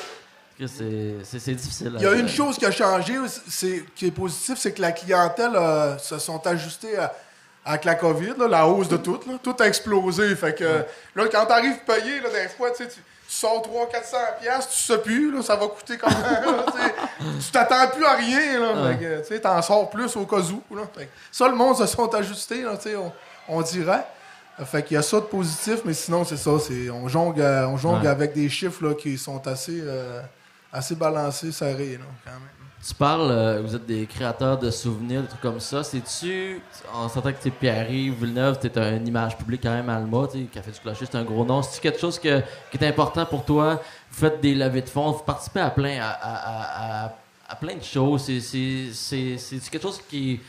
c'est 0.66 1.54
difficile. 1.54 1.92
Il 1.96 2.02
y 2.02 2.06
a 2.06 2.12
une 2.14 2.28
chose 2.28 2.56
qui 2.56 2.64
a 2.66 2.70
changé, 2.70 3.14
c'est, 3.48 3.84
qui 3.94 4.06
est 4.06 4.10
positif, 4.10 4.58
c'est 4.58 4.72
que 4.72 4.80
la 4.80 4.92
clientèle 4.92 5.52
euh, 5.54 5.98
se 5.98 6.18
sont 6.18 6.44
ajustés 6.46 6.96
à- 6.98 7.12
avec 7.64 7.84
la 7.84 7.94
COVID, 7.94 8.34
là, 8.38 8.48
la 8.48 8.66
hausse 8.66 8.88
de 8.88 8.96
tout. 8.96 9.20
là. 9.26 9.34
Tout 9.42 9.54
a 9.60 9.66
explosé. 9.68 10.34
Fait 10.36 10.54
que, 10.58 10.64
là, 11.14 11.24
quand 11.30 11.46
t'arrives 11.46 11.78
payé, 11.86 12.20
là, 12.20 12.28
des 12.30 12.48
fois, 12.48 12.70
tu 12.70 12.82
sais, 12.84 12.88
tu 12.88 13.00
tu 13.33 13.39
sors 13.39 13.62
300-400 13.62 14.41
piastres, 14.43 14.72
tu 14.74 14.83
sais 14.83 14.99
plus, 14.99 15.33
là, 15.35 15.41
ça 15.43 15.57
va 15.57 15.66
coûter 15.66 15.97
combien. 15.97 16.20
là, 16.20 16.64
tu 17.41 17.51
t'attends 17.51 17.89
plus 17.89 18.05
à 18.05 18.12
rien. 18.16 18.61
Là, 18.61 18.85
Ouais. 18.85 19.22
Tu 19.26 19.41
t'en 19.41 19.62
sors 19.62 19.89
plus 19.89 20.14
au 20.16 20.26
cas 20.26 20.37
où. 20.41 20.76
Là. 20.76 20.83
Fait 20.95 21.07
que 21.07 21.11
ça, 21.30 21.49
le 21.49 21.55
monde 21.55 21.76
se 21.76 21.87
sont 21.87 22.14
ajustés, 22.14 22.61
là, 22.62 22.72
on, 22.99 23.12
on 23.57 23.62
dirait. 23.62 24.05
Fait 24.66 24.83
qu'il 24.83 24.97
y 24.97 24.99
a 24.99 25.03
ça 25.03 25.16
de 25.16 25.22
positif, 25.24 25.76
mais 25.87 25.95
sinon, 25.95 26.24
c'est 26.26 26.37
ça. 26.37 26.51
C'est, 26.61 26.91
on 26.91 27.09
jongle, 27.09 27.41
on 27.43 27.78
jongle 27.78 28.03
Ouais. 28.03 28.09
avec 28.09 28.35
des 28.35 28.51
chiffres 28.51 28.85
là, 28.87 28.95
qui 28.95 29.16
sont 29.16 29.45
assez, 29.49 29.80
euh, 29.83 30.20
assez 30.70 30.95
balancés, 30.95 31.53
serrés, 31.53 31.97
là, 31.99 32.05
quand 32.24 32.33
même. 32.33 32.61
Tu 32.87 32.95
parles, 32.95 33.30
euh, 33.30 33.62
vous 33.64 33.76
êtes 33.76 33.87
des 33.87 34.07
créateurs 34.07 34.59
de 34.59 34.68
souvenirs, 34.70 35.22
des 35.22 35.28
trucs 35.28 35.41
comme 35.41 35.61
ça. 35.61 35.85
C'est-tu, 35.85 36.61
en 36.93 37.09
sentant 37.09 37.30
que 37.33 37.41
tu 37.41 37.47
es 37.49 37.51
Pierre-Yves 37.53 38.14
Villeneuve, 38.24 38.59
tu 38.61 38.66
es 38.66 38.97
une 38.97 39.07
image 39.07 39.39
publique 39.39 39.62
quand 39.62 39.70
même, 39.70 39.89
Alma, 39.89 40.26
tu 40.33 40.39
sais, 40.41 40.45
Café 40.47 40.72
du 40.72 40.80
Clocher, 40.80 41.05
c'est 41.09 41.16
un 41.16 41.22
gros 41.22 41.45
nom. 41.45 41.62
C'est-tu 41.62 41.80
quelque 41.80 42.01
chose 42.01 42.18
que- 42.18 42.41
qui 42.72 42.78
est 42.80 42.89
important 42.89 43.24
pour 43.24 43.45
toi? 43.45 43.80
Vous 44.11 44.18
faites 44.20 44.41
des 44.41 44.55
levées 44.57 44.83
de 44.83 44.89
fonds, 44.89 45.12
vous 45.12 45.22
participez 45.22 45.61
à 45.61 45.70
plein, 45.70 46.01
à, 46.03 46.09
à- 46.11 46.35
à- 46.35 47.05
à- 47.07 47.12
à 47.51 47.55
plein 47.55 47.76
de 47.76 47.83
choses. 47.85 48.24
C'est- 48.24 48.91
C'est 48.93 49.70
quelque 49.70 49.83
chose 49.83 50.01
qui. 50.09 50.41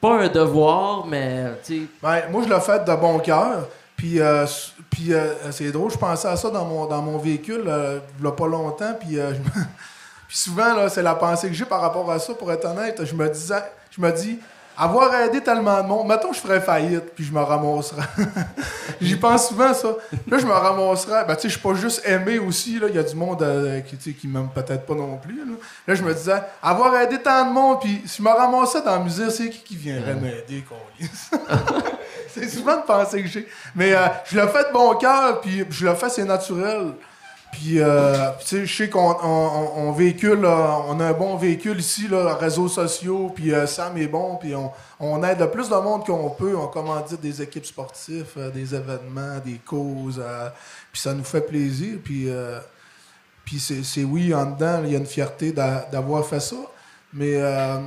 Pas 0.00 0.20
un 0.22 0.28
devoir, 0.28 1.04
mais 1.06 1.46
tu 1.64 1.80
sais. 1.80 1.86
Ben, 2.00 2.30
moi, 2.30 2.42
je 2.46 2.52
l'ai 2.54 2.60
fait 2.60 2.84
de 2.84 2.94
bon 2.94 3.18
cœur. 3.18 3.66
Puis, 3.96 4.20
euh, 4.20 4.46
puis 4.90 5.12
euh, 5.12 5.50
c'est 5.50 5.72
drôle, 5.72 5.90
je 5.90 5.96
pensais 5.98 6.28
à 6.28 6.36
ça 6.36 6.50
dans 6.50 6.64
mon, 6.64 6.86
dans 6.86 7.00
mon 7.02 7.16
véhicule 7.18 7.64
euh, 7.66 7.98
il 8.20 8.24
y 8.24 8.28
a 8.28 8.32
pas 8.32 8.46
longtemps. 8.46 8.94
Puis, 9.00 9.14
je 9.16 9.34
puis 10.28 10.36
souvent, 10.36 10.74
là, 10.74 10.88
c'est 10.88 11.02
la 11.02 11.14
pensée 11.14 11.48
que 11.48 11.54
j'ai 11.54 11.64
par 11.64 11.80
rapport 11.80 12.10
à 12.10 12.18
ça, 12.18 12.34
pour 12.34 12.50
être 12.52 12.64
honnête. 12.64 13.04
Je 13.04 13.14
me 13.14 13.28
disais, 13.28 13.62
je 13.90 14.00
me 14.00 14.10
dis, 14.12 14.38
avoir 14.76 15.14
aidé 15.14 15.40
tellement 15.40 15.80
de 15.82 15.86
monde, 15.86 16.08
mettons, 16.08 16.32
je 16.32 16.40
ferais 16.40 16.60
faillite, 16.60 17.14
puis 17.14 17.24
je 17.24 17.32
me 17.32 17.40
ramasserais. 17.40 18.02
J'y 19.00 19.16
pense 19.16 19.48
souvent, 19.48 19.72
ça. 19.72 19.88
Là, 20.26 20.38
je 20.38 20.46
me 20.46 20.52
ramasserais. 20.52 21.24
Ben, 21.26 21.36
tu 21.36 21.42
sais, 21.42 21.48
je 21.48 21.54
suis 21.54 21.62
pas 21.62 21.74
juste 21.74 22.02
aimé 22.04 22.38
aussi. 22.38 22.78
là. 22.78 22.88
Il 22.88 22.96
y 22.96 22.98
a 22.98 23.02
du 23.02 23.14
monde 23.14 23.42
euh, 23.42 23.80
qui, 23.80 24.14
qui 24.14 24.26
m'aime 24.26 24.48
peut-être 24.48 24.84
pas 24.84 24.94
non 24.94 25.16
plus. 25.16 25.38
Là. 25.38 25.56
Là, 25.86 25.94
je 25.94 26.02
me 26.02 26.12
disais, 26.12 26.42
avoir 26.62 26.94
aidé 26.96 27.18
tant 27.18 27.46
de 27.46 27.52
monde, 27.52 27.80
puis 27.80 28.02
si 28.06 28.18
je 28.18 28.22
me 28.22 28.30
ramassais 28.30 28.82
dans 28.82 28.96
la 28.96 29.04
musique, 29.04 29.30
c'est 29.30 29.50
qui 29.50 29.62
qui 29.62 29.76
viendrait 29.76 30.14
m'aider, 30.14 30.64
câlisse? 30.68 31.30
C'est 32.34 32.48
souvent 32.48 32.78
une 32.78 32.82
pensée 32.82 33.22
que 33.22 33.28
j'ai. 33.28 33.46
Mais 33.76 33.94
euh, 33.94 34.08
je 34.24 34.40
le 34.40 34.48
fais 34.48 34.64
de 34.64 34.72
bon 34.72 34.96
cœur, 34.96 35.40
puis 35.40 35.64
je 35.70 35.86
le 35.86 35.94
fais, 35.94 36.08
c'est 36.08 36.24
naturel. 36.24 36.94
Puis, 37.56 37.78
euh, 37.80 38.30
tu 38.40 38.46
sais, 38.46 38.66
je 38.66 38.76
sais 38.76 38.88
qu'on 38.90 39.12
on, 39.22 39.26
on- 39.26 39.88
on 39.88 39.92
véhicule, 39.92 40.40
là, 40.40 40.80
on 40.88 40.98
a 40.98 41.06
un 41.06 41.12
bon 41.12 41.36
véhicule 41.36 41.78
ici, 41.78 42.08
là, 42.08 42.34
réseaux 42.34 42.66
sociaux, 42.68 43.30
puis 43.32 43.54
euh, 43.54 43.64
Sam 43.66 43.96
est 43.96 44.08
bon, 44.08 44.36
puis 44.36 44.54
on, 44.98 45.22
aide 45.22 45.38
le 45.38 45.48
plus 45.50 45.68
de 45.68 45.74
monde 45.76 46.04
qu'on 46.04 46.30
peut. 46.30 46.56
On 46.56 46.66
commandite 46.66 47.20
des 47.20 47.40
équipes 47.42 47.64
sportives, 47.66 48.26
euh, 48.38 48.50
des 48.50 48.74
événements, 48.74 49.38
des 49.44 49.60
causes, 49.64 50.20
euh, 50.20 50.48
puis 50.92 51.00
ça 51.00 51.14
nous 51.14 51.22
fait 51.22 51.42
plaisir. 51.42 51.98
Puis, 52.02 52.28
euh, 52.28 52.58
puis 53.44 53.60
c'est, 53.60 54.02
oui, 54.04 54.34
en 54.34 54.46
dedans, 54.46 54.80
il 54.84 54.90
y 54.92 54.96
a 54.96 54.98
une 54.98 55.06
fierté 55.06 55.52
d'a- 55.52 55.86
d'avoir 55.92 56.26
fait 56.26 56.40
ça. 56.40 56.56
Mais 57.12 57.34
euh, 57.36 57.78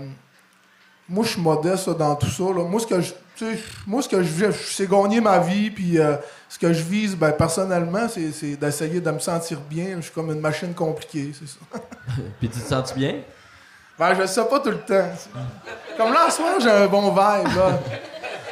moi, 1.09 1.25
je 1.25 1.31
suis 1.31 1.41
modeste 1.41 1.89
dans 1.89 2.15
tout 2.15 2.29
ça. 2.29 2.43
Moi, 2.43 2.79
ce 2.79 2.87
que 2.87 3.01
je, 3.01 3.13
moi, 3.85 4.01
ce 4.01 4.07
que 4.07 4.23
je 4.23 4.51
c'est 4.51 4.89
gagner 4.89 5.19
ma 5.19 5.39
vie. 5.39 5.71
Puis 5.71 5.99
euh, 5.99 6.15
ce 6.49 6.57
que 6.57 6.71
je 6.71 6.83
vise, 6.83 7.15
ben, 7.15 7.31
personnellement, 7.31 8.07
c'est, 8.07 8.55
d'essayer 8.55 9.01
de 9.01 9.11
me 9.11 9.19
sentir 9.19 9.59
bien. 9.59 9.97
Je 9.97 10.01
suis 10.01 10.11
comme 10.11 10.31
une 10.31 10.39
machine 10.39 10.73
compliquée, 10.73 11.31
c'est 11.37 11.47
ça. 11.47 11.81
Puis 12.39 12.49
tu 12.49 12.59
te 12.59 12.67
sens 12.67 12.93
bien? 12.93 13.15
Ben, 13.99 14.13
je 14.15 14.21
le 14.21 14.27
sais 14.27 14.45
pas 14.45 14.59
tout 14.59 14.69
le 14.69 14.79
temps. 14.79 15.09
Comme 15.97 16.13
là, 16.13 16.27
en 16.27 16.31
ce 16.31 16.41
moment, 16.41 16.59
j'ai 16.59 16.69
un 16.69 16.87
bon 16.87 17.09
vibe. 17.09 17.55
Là. 17.55 17.79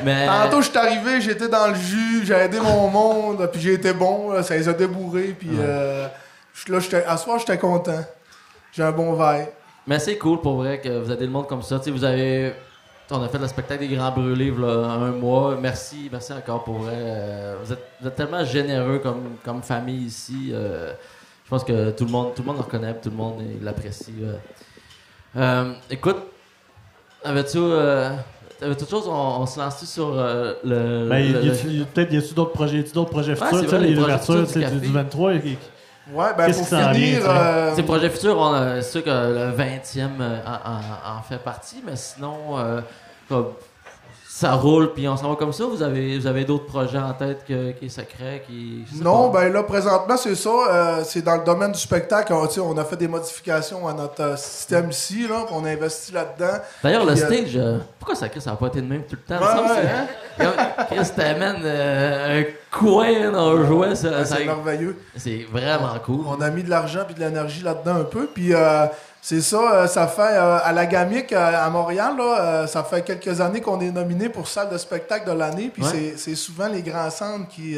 Mais. 0.04 0.26
Tantôt, 0.26 0.62
je 0.62 0.70
suis 0.70 0.78
arrivé, 0.78 1.22
j'étais 1.22 1.48
dans 1.48 1.68
le 1.68 1.76
jus, 1.76 2.26
j'ai 2.26 2.34
aidé 2.34 2.60
mon 2.60 2.90
monde, 2.90 3.50
puis 3.52 3.62
j'ai 3.62 3.74
été 3.74 3.94
bon. 3.94 4.32
là, 4.32 4.44
ça 4.44 4.56
les 4.56 4.68
a 4.68 4.74
débourrés. 4.74 5.36
Puis 5.38 5.52
euh, 5.58 6.08
là, 6.68 6.78
à 7.08 7.18
ce 7.18 7.24
soir, 7.24 7.40
j'étais 7.40 7.58
content. 7.58 8.04
J'ai 8.74 8.84
un 8.84 8.92
bon 8.92 9.14
vibe. 9.14 9.48
Mais 9.88 10.00
c'est 10.00 10.18
cool 10.18 10.42
pour 10.42 10.56
vrai 10.56 10.82
que 10.82 10.90
vous 10.90 11.12
aidez 11.12 11.26
le 11.26 11.32
monde 11.32 11.48
comme 11.48 11.62
ça. 11.62 11.78
Tu 11.78 11.86
sais, 11.86 11.92
vous 11.92 12.04
avez. 12.04 12.54
On 13.12 13.22
a 13.22 13.30
fait 13.30 13.38
le 13.38 13.48
spectacle 13.48 13.88
des 13.88 13.96
Grands 13.96 14.12
Brûlés 14.12 14.52
là, 14.52 14.86
un 14.94 15.12
mois. 15.12 15.56
Merci, 15.62 16.10
merci 16.12 16.34
encore 16.34 16.64
pour. 16.64 16.88
Euh, 16.92 17.56
vous, 17.64 17.72
êtes, 17.72 17.84
vous 18.02 18.08
êtes 18.08 18.16
tellement 18.16 18.44
généreux 18.44 18.98
comme, 19.00 19.36
comme 19.44 19.62
famille 19.62 20.06
ici. 20.06 20.50
Euh, 20.52 20.92
je 21.44 21.50
pense 21.50 21.64
que 21.64 21.92
tout 21.92 22.06
le 22.06 22.12
monde, 22.12 22.34
tout 22.36 22.42
le 22.42 22.48
monde 22.48 22.58
le 22.58 22.64
reconnaît, 22.64 22.96
tout 22.96 23.12
le 23.12 23.16
monde 23.16 23.36
il 23.60 23.64
l'apprécie. 23.64 24.14
euh. 25.38 25.74
Écoute, 25.92 26.18
avais-tu. 27.24 27.58
Euh, 27.60 28.10
avais-tu 28.62 28.82
autre 28.84 28.90
chose? 28.90 29.08
On, 29.08 29.42
on 29.42 29.46
se 29.46 29.60
lance 29.60 29.86
sur 29.86 30.18
euh, 30.18 30.54
le. 30.64 31.08
Ben, 31.08 31.32
le- 31.32 31.42
le- 31.42 31.86
peut-être 31.86 32.12
y 32.12 32.18
a-tu 32.18 32.34
d'autres 32.34 32.54
projets, 32.54 32.82
d'autres 32.92 33.12
projets 33.12 33.40
Ouais, 33.40 33.48
futurs, 33.48 33.70
vrai, 33.70 33.80
les 33.82 34.00
ouvertures 34.00 34.48
du 34.48 34.54
du, 34.54 34.60
café. 34.62 34.76
23. 34.88 35.34
y- 35.36 35.58
Ouais, 36.12 36.28
ben 36.38 36.46
pour 36.54 36.68
finir, 36.94 37.22
euh, 37.28 37.76
Ces 37.76 37.84
projets 37.84 38.10
futurs, 38.12 38.38
on 38.38 38.54
a, 38.54 38.82
c'est 38.82 38.92
sûr 38.92 39.04
que 39.04 39.10
le 39.10 39.52
20e 39.52 40.22
euh, 40.22 40.40
en, 40.46 40.72
en- 41.14 41.18
en 41.18 41.22
fait 41.24 41.38
partie, 41.40 41.82
mais 41.86 41.96
sinon, 41.96 42.58
euh, 42.60 42.82
comme, 43.28 43.54
ça 44.38 44.52
roule 44.52 44.92
puis 44.94 45.08
on 45.08 45.16
s'en 45.16 45.30
va 45.30 45.36
comme 45.38 45.54
ça. 45.54 45.64
Vous 45.64 45.82
avez, 45.82 46.20
vous 46.20 46.28
avez 46.28 46.44
d'autres 46.44 46.66
projets 46.66 46.98
en 46.98 47.14
tête 47.14 47.46
que- 47.48 47.72
qui 47.72 47.86
est 47.86 47.90
secret, 47.90 48.44
qui. 48.46 48.84
Non, 49.02 49.30
pas. 49.30 49.44
ben 49.44 49.54
là, 49.54 49.64
présentement, 49.64 50.18
c'est 50.18 50.36
ça. 50.36 50.50
euh, 50.50 51.02
c'est 51.06 51.22
dans 51.22 51.38
le 51.38 51.46
domaine 51.46 51.72
du 51.72 51.80
spectacle. 51.80 52.34
On, 52.34 52.78
a 52.78 52.84
fait 52.84 52.98
des 52.98 53.08
modifications 53.08 53.88
à 53.88 53.94
notre 53.94 54.22
euh, 54.22 54.36
système 54.36 54.90
ici. 54.90 55.26
Là, 55.26 55.44
puis 55.46 55.56
on 55.58 55.64
a 55.64 55.70
investi 55.70 56.12
là-dedans. 56.12 56.58
D'ailleurs, 56.84 57.06
le 57.06 57.14
puis, 57.14 57.22
euh, 57.24 57.26
stage, 57.28 57.56
euh, 57.56 57.78
pourquoi 57.98 58.16
ça, 58.16 58.28
ça 58.38 58.50
n'a 58.52 58.58
pas 58.58 58.68
été 58.68 58.82
de 58.82 58.88
même 58.88 59.04
tout 59.04 59.16
le 59.16 59.36
temps? 59.36 59.42
Ouais, 59.42 59.62
ouais, 59.70 59.82
c'est- 60.38 60.44
hein? 60.44 60.86
Chris 60.92 61.12
t'amène 61.16 61.66
un 61.66 62.44
coin 62.78 63.32
dans 63.32 63.54
le 63.54 63.66
jouet, 63.66 63.96
ça- 63.96 64.26
ça- 64.26 64.36
c'est 64.36 64.46
merveilleux. 64.46 64.98
c'est 65.16 65.46
vraiment 65.50 65.98
cool. 66.06 66.26
On 66.28 66.42
a 66.42 66.50
mis 66.50 66.64
de 66.64 66.70
l'argent 66.70 67.06
et 67.10 67.14
de 67.14 67.20
l'énergie 67.22 67.64
là-dedans 67.64 68.02
un 68.02 68.04
peu. 68.04 68.28
Puis 68.34 68.54
c'est 69.28 69.42
ça, 69.42 69.58
euh, 69.58 69.88
ça 69.88 70.06
fait 70.08 70.22
euh, 70.22 70.60
à 70.64 70.72
la 70.72 70.86
Gamique 70.86 71.34
euh, 71.34 71.66
à 71.66 71.68
Montréal, 71.72 72.14
là, 72.16 72.68
ça 72.68 72.84
fait 72.84 73.02
quelques 73.02 73.42
années 73.42 73.60
qu'on 73.60 73.80
est 73.82 73.90
nominé 73.90 74.30
pour 74.30 74.48
salle 74.48 74.70
de 74.70 74.78
spectacle 74.78 75.26
de 75.28 75.36
l'année. 75.36 75.72
Puis 75.74 75.82
Ouais. 75.84 76.14
c'est- 76.16 76.36
souvent 76.36 76.68
les 76.68 76.84
grands 76.84 77.10
centres 77.10 77.48
qui, 77.50 77.76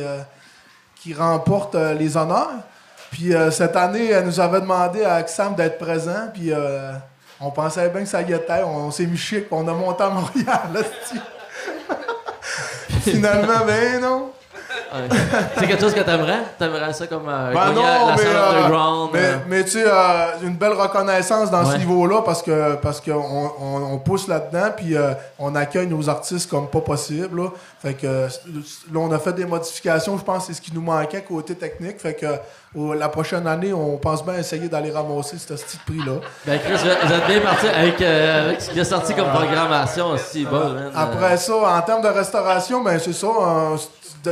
qui 1.01 1.13
remportent 1.13 1.75
les 1.75 2.17
honneurs. 2.17 2.51
Puis 3.11 3.31
cette 3.51 3.77
année, 3.77 4.09
elle 4.09 4.25
nous 4.25 4.41
avait 4.41 4.59
demandé 4.59 5.05
à 5.05 5.13
Axam 5.15 5.55
d'être 5.55 5.77
présent. 5.77 6.27
Puis 6.33 6.51
euh, 6.51 6.91
on 7.39 7.49
pensait 7.51 7.87
bien 7.87 8.01
que 8.01 8.09
ça 8.09 8.21
y 8.23 8.33
était. 8.33 8.63
On, 8.65 8.87
on 8.87 8.91
s'est 8.91 9.05
mis 9.05 9.15
chic. 9.15 9.45
On 9.51 9.65
a 9.69 9.71
monté 9.71 10.03
à 10.03 10.09
Montréal. 10.09 10.59
là. 10.73 10.81
Finalement, 13.03 13.65
ben 13.65 14.01
non. 14.01 14.31
Ouais. 14.93 15.17
c'est 15.57 15.67
quelque 15.67 15.81
chose 15.81 15.93
que 15.93 15.99
t'aimerais? 16.01 16.39
T'aimerais 16.57 16.93
ça 16.93 17.07
comme 17.07 17.27
euh, 17.27 17.53
Ben 17.53 17.73
gagner 17.73 17.81
la 17.83 17.99
non, 17.99 18.15
mais, 18.15 18.25
euh, 18.25 18.49
underground? 18.59 19.09
mais, 19.13 19.19
euh, 19.19 19.35
mais 19.47 19.63
tu 19.63 19.71
sais, 19.71 19.83
euh, 19.85 20.25
une 20.43 20.55
belle 20.55 20.73
reconnaissance 20.73 21.51
dans 21.51 21.63
Ouais. 21.65 21.73
ce 21.73 21.77
niveau-là 21.77 22.21
parce 22.23 22.41
que 22.41 22.75
parce 22.75 23.01
qu'on 23.01 23.51
on, 23.61 23.93
on 23.93 23.97
pousse 23.99 24.27
là-dedans 24.27 24.69
puis 24.75 24.95
on 25.39 25.55
accueille 25.55 25.88
nos 25.88 26.07
artistes 26.09 26.49
comme 26.49 26.67
pas 26.67 26.81
possible. 26.81 27.41
Là. 27.41 27.49
Fait 27.81 27.93
que 27.93 28.07
là, 28.07 28.27
on 28.99 29.11
a 29.11 29.19
fait 29.19 29.33
des 29.33 29.45
modifications, 29.45 30.17
je 30.17 30.23
pense 30.23 30.39
que 30.47 30.53
c'est 30.53 30.53
ce 30.57 30.61
qui 30.61 30.73
nous 30.73 30.81
manquait 30.81 31.21
côté 31.21 31.55
technique. 31.55 31.99
Fait 31.99 32.13
que 32.13 32.25
la 32.78 33.09
prochaine 33.09 33.47
année, 33.47 33.73
on 33.73 33.97
pense 33.97 34.23
bien 34.23 34.36
essayer 34.36 34.69
d'aller 34.69 34.91
ramasser 34.91 35.38
ce 35.38 35.53
petit 35.53 35.78
prix-là. 35.86 36.13
Ben 36.45 36.59
Chris, 36.59 36.73
vous 36.75 37.13
êtes- 37.13 37.28
bien 37.28 37.41
parti 37.41 37.67
avec, 37.67 38.01
euh, 38.01 38.45
avec 38.49 38.61
ce 38.61 38.69
qui 38.69 38.80
est 38.80 38.84
sorti 38.84 39.13
comme 39.15 39.30
programmation 39.30 40.11
aussi. 40.11 40.45
Bon, 40.45 40.69
man. 40.73 40.91
Après 40.95 41.38
ça, 41.38 41.55
en 41.55 41.82
termes 41.82 42.01
de 42.03 42.07
restauration, 42.07 42.84
ben 42.84 42.99
c'est 42.99 43.13
ça. 43.13 43.28
euh, 43.28 43.78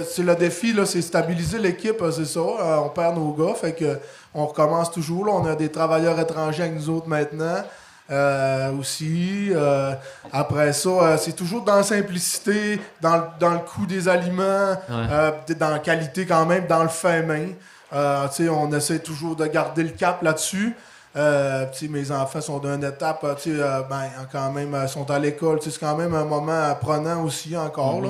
c'est- 0.03 0.23
le 0.23 0.35
défi, 0.35 0.73
là, 0.73 0.85
c'est 0.85 1.01
stabiliser 1.01 1.57
l'équipe, 1.59 2.01
euh, 2.01 2.11
c'est 2.11 2.25
ça. 2.25 2.39
Euh, 2.39 2.77
on 2.85 2.89
perd 2.89 3.15
nos 3.17 3.31
gars, 3.31 3.53
fait 3.55 3.73
que 3.73 3.97
on 4.33 4.45
recommence 4.45 4.91
toujours. 4.91 5.25
Là, 5.25 5.31
on 5.33 5.45
a 5.45 5.55
des 5.55 5.69
travailleurs 5.69 6.19
étrangers 6.19 6.63
avec 6.63 6.75
nous 6.75 6.89
autres 6.89 7.07
maintenant. 7.07 7.63
euh, 8.11 8.71
aussi. 8.79 9.49
Euh, 9.51 9.93
après 10.31 10.73
ça, 10.73 10.89
euh, 10.89 11.17
c'est 11.17 11.31
toujours 11.35 11.63
dans 11.63 11.77
la 11.77 11.81
simplicité, 11.81 12.79
dans, 13.01 13.15
le- 13.17 13.23
dans 13.39 13.49
le 13.49 13.57
coût 13.57 13.87
des 13.87 14.07
aliments, 14.07 14.75
euh, 14.91 15.31
dans 15.59 15.69
la 15.71 15.79
qualité 15.79 16.23
quand 16.27 16.45
même, 16.45 16.67
dans 16.67 16.83
le 16.83 16.89
fin 16.89 17.23
main. 17.23 17.47
Euh, 17.95 18.27
on 18.51 18.71
essaie 18.73 18.99
toujours 18.99 19.35
de 19.35 19.45
garder 19.47 19.83
le 19.83 19.89
cap 19.89 20.21
là-dessus. 20.21 20.75
Euh, 21.17 21.65
mes 21.89 22.11
enfants 22.11 22.41
sont 22.41 22.59
d'une 22.59 22.83
étape, 22.83 23.23
euh, 23.23 23.35
euh, 23.47 23.81
ben, 23.89 24.03
quand 24.31 24.51
même, 24.51 24.75
sont 24.89 25.09
à 25.09 25.17
l'école. 25.17 25.59
C'est 25.63 25.79
quand 25.79 25.95
même 25.95 26.13
un 26.13 26.25
moment 26.25 26.63
apprenant 26.69 27.23
aussi 27.23 27.55
encore. 27.55 28.01
là. 28.01 28.09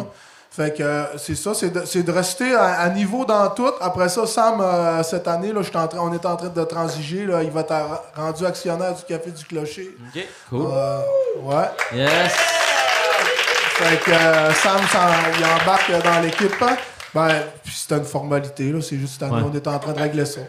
Fait 0.50 0.74
que 0.76 1.04
c'est 1.18 1.36
ça, 1.36 1.54
c'est 1.54 1.70
de, 1.70 2.02
de 2.02 2.12
rester 2.14 2.56
à, 2.56 2.80
à 2.80 2.90
niveau 2.90 3.26
dans 3.26 3.48
tout. 3.50 3.70
Après 3.82 4.08
ça, 4.10 4.26
Sam, 4.26 4.60
euh, 4.62 5.04
cette 5.04 5.28
année, 5.28 5.52
là, 5.52 5.62
en 5.78 5.88
train- 5.88 6.00
on 6.00 6.14
est 6.14 6.26
en 6.26 6.36
train 6.38 6.48
de 6.48 6.64
transiger. 6.64 7.26
Là, 7.26 7.44
il 7.44 7.52
va 7.52 7.60
être 7.60 7.76
rendu 8.16 8.46
actionnaire 8.46 8.96
du 8.96 9.04
Café 9.04 9.32
du 9.32 9.44
Clocher. 9.44 9.96
Ok, 10.16 10.24
cool. 10.50 10.66
Euh, 10.72 11.00
ouais. 11.44 11.70
Yes. 11.94 12.32
Fait 13.78 13.98
que 13.98 14.12
euh, 14.12 14.54
Sam, 14.54 14.80
il 15.38 15.46
embarque 15.46 15.92
dans 16.04 16.22
l'équipe. 16.22 16.56
hein. 16.62 16.78
Ben, 17.16 17.30
puis 17.64 17.74
c'était 17.74 17.98
une 17.98 18.04
formalité, 18.06 18.72
là. 18.72 18.80
C'est 18.82 18.98
juste 18.98 19.22
Ouais. 19.22 19.30
on 19.32 19.56
est 19.56 19.68
en 19.68 19.80
train 19.80 19.94
de 19.94 20.00
régler 20.02 20.26
ça. 20.26 20.42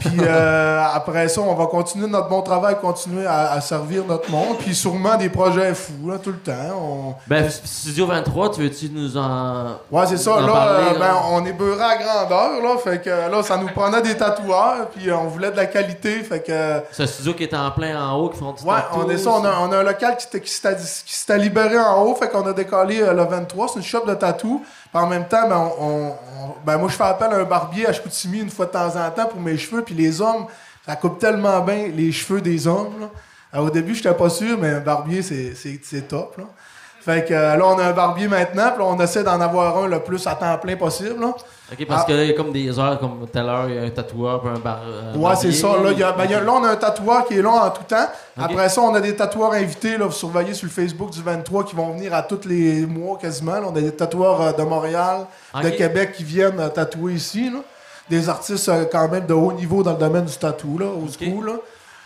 Puis 0.00 0.10
euh, 0.20 0.82
après 0.92 1.28
ça, 1.28 1.40
on 1.40 1.54
va 1.54 1.66
continuer 1.66 2.08
notre 2.08 2.28
bon 2.28 2.42
travail, 2.42 2.78
continuer 2.80 3.24
à, 3.24 3.52
à 3.52 3.60
servir 3.60 4.04
notre 4.04 4.28
monde. 4.28 4.58
Puis 4.58 4.74
sûrement 4.74 5.16
des 5.16 5.28
projets 5.28 5.72
fous, 5.72 6.08
là, 6.10 6.18
tout 6.18 6.30
le 6.32 6.38
temps. 6.38 6.52
On- 6.76 7.14
Ben, 7.28 7.48
Studio 7.48 8.06
23, 8.06 8.50
tu 8.50 8.62
veux-tu 8.62 8.90
nous 8.90 9.16
en. 9.16 9.76
Ouais, 9.92 10.04
c'est 10.08 10.16
ça. 10.16 10.32
en 10.32 10.40
Là, 10.40 10.52
parler, 10.52 10.84
euh, 10.84 10.92
là? 10.94 10.98
ben, 10.98 11.14
on 11.30 11.44
est 11.46 11.52
beurré 11.52 11.80
à 11.84 11.96
grandeur, 11.96 12.60
là. 12.60 12.76
Fait 12.82 13.00
que 13.00 13.08
là, 13.08 13.40
ça 13.44 13.56
nous 13.56 13.68
prenait 13.68 14.02
des 14.02 14.16
tatoueurs. 14.16 14.88
Puis 14.96 15.12
on 15.12 15.28
voulait 15.28 15.52
de 15.52 15.56
la 15.56 15.66
qualité. 15.66 16.24
Fait 16.24 16.40
que. 16.40 16.80
Ce 16.90 17.06
studio 17.06 17.34
qui 17.34 17.44
est 17.44 17.54
en 17.54 17.70
plein 17.70 18.02
en 18.02 18.16
haut, 18.16 18.30
qui 18.30 18.38
font 18.38 18.50
du 18.54 18.64
Ouais, 18.64 18.74
tatou, 18.74 19.04
on 19.06 19.10
est 19.10 19.18
ça. 19.18 19.30
On 19.30 19.44
a, 19.44 19.60
on 19.60 19.70
a 19.70 19.76
un 19.78 19.82
local 19.84 20.16
qui 20.16 20.24
s'était- 20.50 20.74
qui 20.76 21.32
libéré 21.38 21.78
en 21.78 22.02
haut, 22.02 22.16
fait 22.16 22.28
qu'on 22.28 22.44
a 22.48 22.52
décollé 22.52 23.00
euh, 23.00 23.12
le 23.12 23.22
23. 23.26 23.68
C'est 23.68 23.76
une 23.76 23.84
shop 23.84 24.06
de 24.08 24.14
tatou. 24.14 24.64
En 24.98 25.06
même 25.06 25.26
temps, 25.28 25.48
ben, 25.48 25.70
ben, 26.64 26.78
moi, 26.78 26.88
je 26.88 26.96
fais 26.96 27.04
appel 27.04 27.32
à 27.32 27.36
un 27.36 27.44
barbier 27.44 27.86
à 27.86 27.92
Chicoutimi 27.92 28.40
une 28.40 28.50
fois 28.50 28.66
de 28.66 28.72
temps 28.72 28.96
en 28.96 29.10
temps 29.10 29.26
pour 29.26 29.40
mes 29.40 29.56
cheveux. 29.56 29.82
Puis 29.82 29.94
les 29.94 30.20
hommes, 30.20 30.46
ça 30.84 30.96
coupe 30.96 31.18
tellement 31.18 31.60
bien 31.60 31.88
les 31.88 32.12
cheveux 32.12 32.40
des 32.40 32.66
hommes. 32.66 33.08
Alors, 33.52 33.66
au 33.66 33.70
début, 33.70 33.94
j'étais 33.94 34.12
pas 34.12 34.28
sûr, 34.28 34.58
mais 34.58 34.70
un 34.70 34.80
barbier, 34.80 35.22
c'est- 35.22 36.08
top. 36.08 36.40
Fait 37.00 37.24
que 37.24 37.32
euh, 37.32 37.56
là, 37.56 37.64
on 37.66 37.78
a 37.78 37.84
un 37.84 37.92
barbier 37.92 38.28
maintenant. 38.28 38.70
Puis 38.74 38.82
on 38.82 38.98
essaie 39.00 39.22
d'en 39.22 39.40
avoir 39.40 39.78
un 39.78 39.86
le 39.86 40.00
plus 40.00 40.26
à 40.26 40.34
temps 40.34 40.58
plein 40.58 40.76
possible. 40.76 41.20
là. 41.20 41.28
Ok, 41.70 41.86
parce 41.86 42.02
Ah. 42.02 42.06
que 42.08 42.12
là, 42.12 42.24
il 42.24 42.30
y 42.30 42.32
a 42.32 42.36
comme 42.36 42.50
des 42.52 42.78
heures, 42.78 42.98
comme 42.98 43.26
tout 43.30 43.38
à 43.38 43.42
l'heure, 43.42 43.68
il 43.68 43.74
y 43.74 43.78
a 43.78 43.82
un 43.82 43.90
tatoueur, 43.90 44.40
puis 44.40 44.50
un 44.50 44.58
bar. 44.58 44.80
un 45.14 45.18
Ouais, 45.18 45.36
c'est 45.36 45.52
ça. 45.52 45.68
Là, 45.82 45.90
il 45.92 45.98
y 45.98 46.02
a- 46.02 46.12
ben, 46.12 46.24
il 46.24 46.30
y 46.30 46.34
a- 46.34 46.40
là, 46.40 46.52
on 46.52 46.64
a 46.64 46.70
un 46.70 46.76
tatoueur 46.76 47.26
qui 47.26 47.38
est 47.38 47.42
là 47.42 47.50
en 47.50 47.70
tout 47.70 47.82
temps. 47.84 48.06
Après 48.40 48.68
ça, 48.68 48.80
on 48.80 48.94
a 48.94 49.00
des 49.00 49.14
tatoueurs 49.14 49.52
invités. 49.52 49.96
Là, 49.98 50.06
vous 50.06 50.12
surveillez 50.12 50.54
sur 50.54 50.66
le 50.66 50.72
Facebook 50.72 51.10
du 51.10 51.22
23 51.22 51.64
qui 51.64 51.76
vont 51.76 51.92
venir 51.92 52.12
à 52.14 52.22
tous 52.22 52.46
les 52.46 52.84
mois 52.86 53.16
quasiment. 53.18 53.52
là. 53.60 53.62
On 53.66 53.76
a 53.76 53.80
des 53.80 53.92
tatoueurs 53.92 54.40
euh, 54.40 54.52
de 54.52 54.62
Montréal, 54.62 55.26
de. 55.62 55.68
Québec 55.70 56.12
qui 56.14 56.24
viennent 56.24 56.58
euh, 56.60 56.68
tatouer 56.68 57.12
ici. 57.14 57.50
là. 57.50 57.60
Des 58.10 58.28
artistes 58.30 58.68
euh, 58.70 58.84
quand 58.90 59.06
même 59.08 59.26
de 59.26 59.34
haut 59.34 59.52
niveau 59.52 59.82
dans 59.82 59.92
le 59.92 59.98
domaine 59.98 60.24
du 60.24 60.36
tatou, 60.36 60.78
là, 60.78 60.86
au 60.86 61.06
school. 61.08 61.46
Là. 61.46 61.52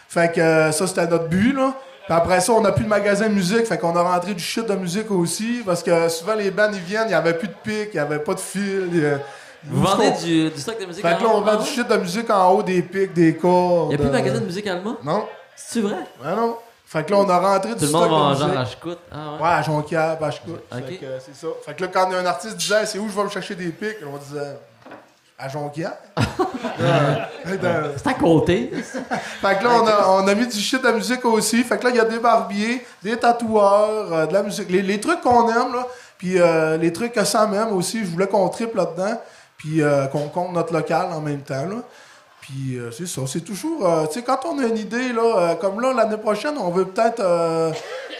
Fait 0.09 0.33
que 0.33 0.41
euh, 0.41 0.73
ça, 0.73 0.87
c'était 0.89 1.07
notre 1.07 1.29
but. 1.29 1.53
Là. 1.55 1.73
Puis 2.05 2.15
après 2.15 2.41
ça, 2.41 2.53
on 2.53 2.61
n'a 2.61 2.73
plus 2.73 2.85
de 2.85 2.89
magasin 2.89 3.29
de 3.29 3.35
musique. 3.35 3.67
Fait 3.67 3.79
qu'on 3.79 3.95
a 3.97 4.03
rentré 4.03 4.35
du 4.35 4.43
shit 4.43 4.67
de 4.67 4.75
musique 4.75 5.11
aussi. 5.11 5.63
Parce 5.65 5.83
que 5.83 6.09
souvent, 6.09 6.35
les 6.35 6.51
bands, 6.51 6.71
ils 6.73 6.79
viennent, 6.81 7.05
il 7.07 7.09
n'y 7.09 7.15
avait 7.15 7.35
plus 7.35 7.49
de 7.49 7.55
pic, 7.63 7.89
il 7.93 7.95
n'y 7.95 7.99
avait 8.01 8.19
pas 8.19 8.35
de 8.35 8.41
fil. 8.41 8.91
a- 9.05 9.19
Vous 9.65 9.83
vendez 9.83 10.11
du, 10.25 10.51
du 10.51 10.61
stock 10.61 10.81
de 10.81 10.87
musique 10.87 11.03
Fait 11.07 11.15
en 11.15 11.19
que 11.19 11.23
là, 11.23 11.31
on 11.33 11.41
vend 11.41 11.53
en 11.55 11.61
du 11.61 11.67
shit 11.67 11.87
de 11.87 11.97
musique 11.97 12.29
en 12.31 12.51
haut, 12.51 12.63
des 12.63 12.83
pics, 12.83 13.13
des 13.13 13.37
cordes. 13.37 13.91
Il 13.91 13.93
y 13.93 13.95
a 13.95 13.99
plus 13.99 14.05
de 14.07 14.09
euh, 14.11 14.13
magasin 14.13 14.41
de 14.41 14.45
musique 14.47 14.67
en 14.67 14.71
Allemand? 14.73 14.97
Non, 15.05 15.25
C'est 15.55 15.81
vrai? 15.81 15.95
ouais, 16.25 16.35
non. 16.37 16.57
Fait 16.85 17.05
que 17.07 17.11
là, 17.13 17.19
on 17.21 17.29
a 17.31 17.39
rentré 17.39 17.69
du 17.71 17.75
Tout 17.77 17.81
le 17.83 17.87
stock 17.87 18.01
monde 18.03 18.11
va 18.11 18.17
en 18.17 18.31
de 18.33 18.37
genre 18.39 18.49
musique. 18.49 18.61
à 18.61 18.65
Chicoute. 18.67 18.99
Ah 19.11 19.17
ouais. 19.37 19.43
Ouais, 19.43 19.49
à 19.49 19.63
Jonquière, 19.63 20.19
à 20.23 20.31
Chicout. 20.31 20.51
Ok. 20.73 20.85
Fait 20.89 20.95
que, 20.97 21.05
euh, 21.07 21.19
c'est 21.21 21.35
ça. 21.35 21.47
Fait 21.65 21.75
que 21.75 21.83
là, 21.85 21.89
quand 21.95 22.13
un 22.13 22.27
artiste 22.27 22.57
disait 22.57 22.85
c'est 22.85 22.99
où 22.99 23.09
je 23.09 23.17
vais 23.17 23.25
me 23.25 23.31
chercher 23.31 23.55
des 23.55 23.69
pics, 23.71 23.97
on 24.13 24.19
disait 24.19 24.59
à 25.39 25.49
Jonquière. 25.49 25.97
Dans- 26.17 27.91
C'est 27.97 28.07
à 28.09 28.15
côté. 28.15 28.71
fait 28.73 29.59
que 29.59 29.65
là, 29.65 29.71
on 29.83 29.87
a, 29.87 30.09
on 30.23 30.29
a 30.29 30.35
mis 30.35 30.47
du 30.47 30.59
shit 30.59 30.83
de 30.83 30.91
musique 30.93 31.25
aussi. 31.25 31.63
Fait 31.65 31.79
que 31.79 31.85
là, 31.85 31.91
il 31.91 31.97
y 31.97 32.01
a 32.01 32.05
des 32.05 32.19
barbiers, 32.19 32.85
des 33.03 33.17
tatoueurs, 33.17 34.13
euh, 34.13 34.27
de 34.27 34.33
la 34.33 34.43
musique. 34.43 34.71
Les, 34.71 34.83
les 34.83 35.01
trucs 35.01 35.21
qu'on 35.21 35.49
aime, 35.49 35.73
là. 35.75 35.87
Puis 36.19 36.41
euh, 36.41 36.77
les 36.77 36.93
trucs 36.93 37.13
que 37.13 37.25
Sam 37.25 37.53
aime 37.55 37.73
aussi, 37.73 38.01
je 38.05 38.11
voulais 38.11 38.27
qu'on 38.29 38.49
triple 38.49 38.77
là-dedans. 38.77 39.21
Puis 39.57 39.83
euh, 39.83 40.07
qu'on 40.07 40.29
compte 40.29 40.53
notre 40.53 40.73
local 40.73 41.07
en 41.13 41.21
même 41.21 41.41
temps, 41.43 41.65
là. 41.67 41.77
Puis 42.43 42.77
euh, 42.77 42.91
c'est 42.91 43.07
ça, 43.07 43.23
c'est 43.27 43.41
toujours... 43.41 43.89
euh, 43.89 44.05
tu 44.07 44.15
sais, 44.15 44.23
quand 44.23 44.41
on 44.47 44.59
a 44.59 44.67
une 44.67 44.77
idée, 44.77 45.13
là, 45.13 45.23
euh, 45.23 45.55
comme 45.55 45.81
là, 45.81 45.93
l'année 45.95 46.17
prochaine, 46.17 46.55
on 46.59 46.71
veut 46.71 46.85
peut-être... 46.87 47.23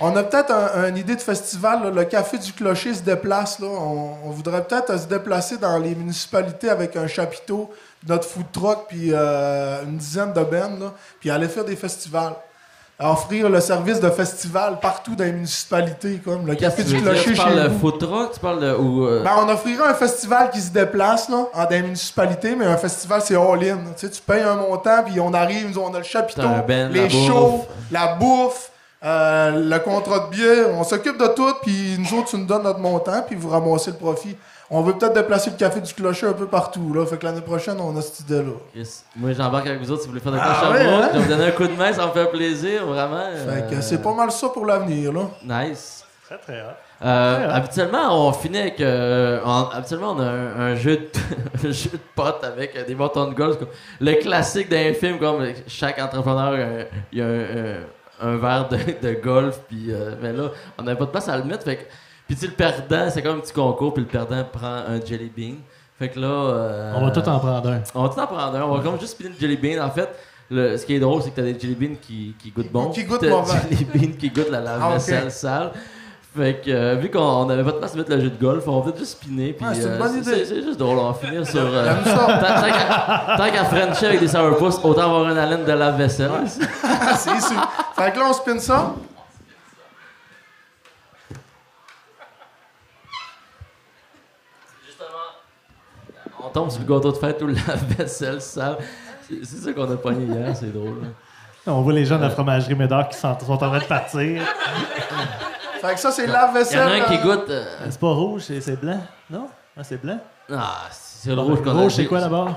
on 0.01 0.17
a 0.17 0.23
peut-être 0.23 0.53
un- 0.53 0.89
une 0.89 0.97
idée 0.97 1.17
de 1.17 1.21
festival, 1.21 1.93
le 1.93 2.05
Café 2.05 2.39
du 2.39 2.53
Clocher 2.53 2.95
se 2.95 3.03
déplace, 3.03 3.59
là. 3.59 3.67
On, 3.67 4.31
voudrait 4.31 4.65
peut-être 4.65 4.97
se 4.97 5.07
déplacer 5.07 5.59
dans 5.59 5.77
les 5.77 5.95
municipalités 5.97 6.71
avec 6.71 6.97
un 6.97 7.09
chapiteau, 7.09 7.71
notre 8.09 8.27
food 8.29 8.47
truck, 8.53 8.87
puis 8.89 9.13
une 9.13 9.97
dizaine 9.99 10.33
de 10.33 10.41
là, 10.41 10.95
puis 11.21 11.29
aller 11.31 11.49
faire 11.49 11.65
des 11.65 11.77
festivals. 11.77 12.35
À 13.03 13.11
offrir 13.11 13.49
le 13.49 13.61
service 13.61 13.99
de 13.99 14.09
festival 14.11 14.79
partout 14.81 15.17
dans 15.17 15.25
les 15.25 15.33
municipalités, 15.33 16.21
comme 16.25 16.47
le 16.47 16.55
Café 16.55 16.85
du? 16.85 17.03
Clocher 17.03 17.33
Tu 17.33 17.37
parles 17.37 17.63
de 17.65 17.69
vous. 17.69 17.79
food 17.81 17.99
truck, 17.99 18.33
tu 18.35 18.39
parles 18.39 18.61
de. 18.61 18.75
Ou, 18.75 19.07
euh, 19.07 19.23
Ben, 19.25 19.33
on 19.45 19.49
offrirait 19.49 19.89
un 19.89 19.95
festival 19.95 20.51
qui 20.51 20.61
se 20.61 20.71
déplace 20.71 21.29
là, 21.29 21.47
en 21.53 21.65
des 21.65 21.83
municipalités, 21.83 22.55
mais 22.55 22.65
un 22.67 22.77
festival, 22.77 23.21
c'est 23.25 23.35
all-in. 23.35 23.79
Tu 23.97 24.07
sais, 24.07 24.11
tu 24.11 24.23
payes 24.23 24.43
un 24.43 24.55
montant, 24.55 25.03
puis 25.05 25.19
on 25.19 25.35
arrive, 25.35 25.71
nous, 25.75 25.81
on 25.81 25.93
a 25.93 25.99
le 25.99 26.05
chapiteau, 26.05 26.43
ben, 26.69 26.93
les 26.93 27.11
shows, 27.11 27.67
la 27.91 28.15
bouffe, 28.15 28.71
euh, 29.05 29.51
le 29.69 29.79
contrat 29.81 30.21
de 30.21 30.31
biais. 30.37 30.67
On 30.79 30.85
s'occupe 30.85 31.19
de 31.19 31.27
tout, 31.27 31.55
puis 31.63 31.97
nous 31.99 32.19
autres, 32.19 32.29
tu 32.31 32.37
nous 32.37 32.47
donnes 32.47 32.63
notre 32.63 32.79
montant, 32.79 33.23
puis 33.27 33.35
vous 33.35 33.49
ramassez 33.49 33.91
le 33.91 33.97
profit. 33.97 34.37
On 34.75 34.81
veut 34.83 34.95
peut-être 34.95 35.13
déplacer 35.13 35.51
le 35.51 35.57
café 35.57 35.81
du 35.81 35.93
clocher 35.93 36.27
un 36.27 36.33
peu 36.33 36.47
partout. 36.47 36.95
Là. 36.95 37.05
Fait 37.05 37.19
que 37.19 37.27
l'année 37.27 37.43
prochaine, 37.43 37.77
on 37.79 37.95
a 37.97 38.01
cette 38.01 38.21
idée-là. 38.21 38.53
Moi, 39.17 39.33
j'embarque 39.35 39.67
avec 39.67 39.81
vous 39.81 39.91
autres 39.91 40.01
si 40.03 40.09
vous 40.09 40.13
voulez 40.15 40.23
faire 40.23 40.33
de 40.33 40.39
Ah 40.41 40.67
à 40.67 40.71
ouais, 40.73 40.81
hein? 40.81 41.09
Je 41.13 41.19
vais 41.19 41.25
vous 41.25 41.29
donner 41.31 41.45
un 41.45 41.51
coup 41.51 41.67
de 41.67 41.77
main, 41.77 41.93
ça 41.93 42.07
me 42.07 42.13
fait 42.13 42.31
plaisir, 42.31 42.87
vraiment. 42.87 43.23
Fait 43.49 43.69
que 43.71 43.75
euh, 43.77 43.81
c'est 43.83 44.01
pas 44.03 44.15
mal 44.15 44.31
ça 44.33 44.49
pour 44.49 44.65
l'avenir. 44.65 45.13
là. 45.13 45.29
Nice. 45.69 46.05
Très, 46.25 46.39
très. 46.39 46.61
Euh, 46.61 46.65
Ouais, 47.05 47.47
ouais. 47.47 47.53
habituellement, 47.53 48.29
on 48.29 48.33
finit 48.33 48.59
avec. 48.61 48.81
euh, 48.81 49.41
on- 49.45 49.69
habituellement, 49.75 50.13
on 50.17 50.21
a 50.21 50.25
un, 50.25 50.61
un 50.61 50.75
jeu 50.77 50.97
de, 50.97 51.09
un 51.69 51.73
jeu 51.73 51.91
de 51.93 51.99
potes 52.15 52.43
avec 52.45 52.75
euh, 52.77 52.85
des 52.87 52.95
bâtons 52.95 53.27
de 53.29 53.35
golf. 53.35 53.59
le 54.01 54.15
classique 54.15 54.69
d'un 54.71 54.95
film, 54.95 55.19
comme 55.19 55.45
chaque 55.67 55.99
entrepreneur, 56.01 56.55
euh, 56.57 56.85
il 57.13 57.19
y 57.19 57.23
a 57.23 57.27
un, 57.27 58.29
un- 58.31 58.33
un 58.35 58.37
verre 58.39 58.69
de, 58.69 58.79
de 59.09 59.15
golf. 59.21 59.59
Puis, 59.69 59.87
euh, 59.91 60.15
mais 60.23 60.33
là, 60.33 60.45
on 60.79 60.85
n'avait 60.85 60.97
pas 60.99 61.05
de 61.07 61.11
place 61.11 61.29
à 61.29 61.37
le 61.37 61.45
mettre. 61.45 61.65
Fait 61.65 61.77
que, 61.77 61.83
puis, 62.35 62.37
tu 62.41 62.47
le 62.47 62.53
perdant, 62.53 63.11
c'est 63.11 63.23
comme 63.23 63.37
un 63.37 63.41
petit 63.41 63.53
concours. 63.53 63.93
Puis, 63.95 64.03
le 64.03 64.09
perdant 64.09 64.43
prend 64.51 64.67
un 64.89 65.01
jelly 65.05 65.31
bean. 65.37 65.55
Fait 65.99 66.09
que 66.09 66.19
là. 66.19 66.27
euh, 66.27 66.93
On 66.97 67.05
va 67.05 67.11
tout 67.11 67.21
en 67.29 67.39
prendre 67.39 67.69
un. 67.71 67.81
On 67.95 68.03
va 68.05 68.09
tout 68.09 68.21
en 68.21 68.27
prendre 68.27 68.57
un. 68.57 68.63
On 68.63 68.75
va 68.77 68.83
comme 68.83 68.99
juste 69.01 69.13
spinner 69.13 69.31
le 69.31 69.41
jelly 69.41 69.57
bean. 69.57 69.85
En 69.85 69.91
fait, 69.91 70.09
le, 70.51 70.77
ce 70.77 70.85
qui 70.87 70.95
est 70.95 71.01
drôle, 71.01 71.23
c'est 71.23 71.31
que 71.31 71.37
t'as 71.37 71.43
des 71.43 71.59
jelly 71.59 71.75
beans 71.75 71.97
qui, 72.01 72.35
qui 72.39 72.51
goûtent 72.51 72.73
bon. 72.73 72.91
Qui 72.91 73.05
goûtent 73.05 73.23
mauvais. 73.29 73.53
des 73.71 73.77
jelly 73.77 73.85
beans 73.95 74.17
qui 74.19 74.31
goûtent 74.31 74.51
la 74.51 74.61
lave-vaisselle 74.63 75.25
Ah, 75.27 75.31
sale. 75.31 75.71
Fait 76.35 76.63
que, 76.65 76.71
euh, 76.71 76.95
vu 76.95 77.11
qu'on 77.11 77.45
n'avait 77.45 77.63
pas 77.63 77.73
de 77.73 77.77
place 77.77 77.93
à 77.93 77.99
mettre 77.99 78.11
le 78.11 78.19
jeu 78.21 78.31
de 78.31 78.43
golf, 78.43 78.67
on 78.67 78.79
va 78.81 78.85
peut-être 78.87 78.99
juste 79.01 79.13
spinner. 79.23 79.53
Puis, 79.53 79.67
Ouais, 79.67 79.75
c'est 79.75 79.83
une 79.83 79.89
euh, 79.89 79.99
bonne 79.99 80.17
idée. 80.17 80.31
idée. 80.33 80.45
C'est 80.47 80.63
juste 80.63 80.79
drôle, 80.79 80.99
on 80.99 81.11
va 81.11 81.15
finir 81.15 81.47
sur. 81.47 81.61
euh, 81.63 81.93
tant 82.05 83.37
tant 83.37 83.51
qu'à 83.51 83.65
Frencher 83.67 84.07
avec 84.07 84.21
des 84.21 84.29
sourpuss, 84.29 84.79
autant 84.83 85.03
avoir 85.03 85.29
une 85.31 85.37
haleine 85.37 85.65
de 85.67 85.73
lave-vaisselle. 85.73 86.31
c'est 86.47 87.41
sûr. 87.43 87.69
Fait 87.97 88.11
que 88.13 88.19
là, 88.19 88.25
on 88.31 88.33
spin 88.33 88.59
ça. 88.59 88.95
Tombe 96.53 96.71
sur 96.71 96.81
le 96.81 96.87
gâteau 96.87 97.13
de 97.13 97.17
fête 97.17 97.41
ou 97.43 97.47
le 97.47 97.55
lave-vaisselle 97.55 98.41
sale. 98.41 98.77
C'est 99.29 99.45
c'est 99.45 99.57
ça 99.65 99.73
qu'on 99.73 99.91
a 99.91 99.97
pogné 99.97 100.25
hier, 100.27 100.55
c'est 100.57 100.73
drôle. 100.73 101.03
là. 101.03 101.09
On 101.73 101.83
voit 101.83 101.93
les 101.93 102.05
gens 102.05 102.17
de 102.19 102.23
la 102.23 102.31
fromagerie 102.31 102.75
Médard 102.75 103.09
qui 103.09 103.17
sont, 103.17 103.39
sont 103.39 103.53
en 103.53 103.57
train 103.57 103.79
de 103.79 103.85
partir. 103.85 104.43
Fait 105.81 105.95
que 105.95 106.01
ça, 106.01 106.11
c'est 106.11 106.25
Il 106.25 106.29
y 106.29 106.33
lave-vaisselle. 106.33 106.81
en 106.89 106.91
a 106.91 106.95
un 106.95 107.01
qui 107.09 107.17
euh, 107.17 107.23
goûte. 107.23 107.51
euh, 107.51 107.65
C'est 107.89 108.01
pas 108.01 108.13
rouge, 108.13 108.43
c'est 108.47 108.61
c'est 108.61 108.81
blanc. 108.81 109.01
Non? 109.31 109.47
Ah, 109.77 109.83
c'est 109.85 110.01
blanc? 110.01 110.19
Ah, 110.53 110.83
c'est 110.91 111.35
le 111.35 111.41
rouge 111.41 111.63
qu'on 111.63 111.71
a. 111.71 111.83
Rouge, 111.83 111.93
c'est 111.95 112.07
quoi 112.07 112.21
d'abord? 112.21 112.51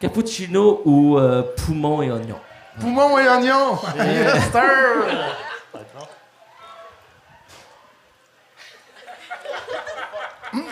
Cappuccino 0.00 0.82
ou 0.84 1.18
euh, 1.18 1.42
poumon 1.56 2.02
et 2.02 2.10
oignon? 2.10 2.36
Poumon 2.80 3.18
et 3.18 3.28
oignon. 3.28 3.78
Yes, 3.96 4.50
sir. 4.52 4.62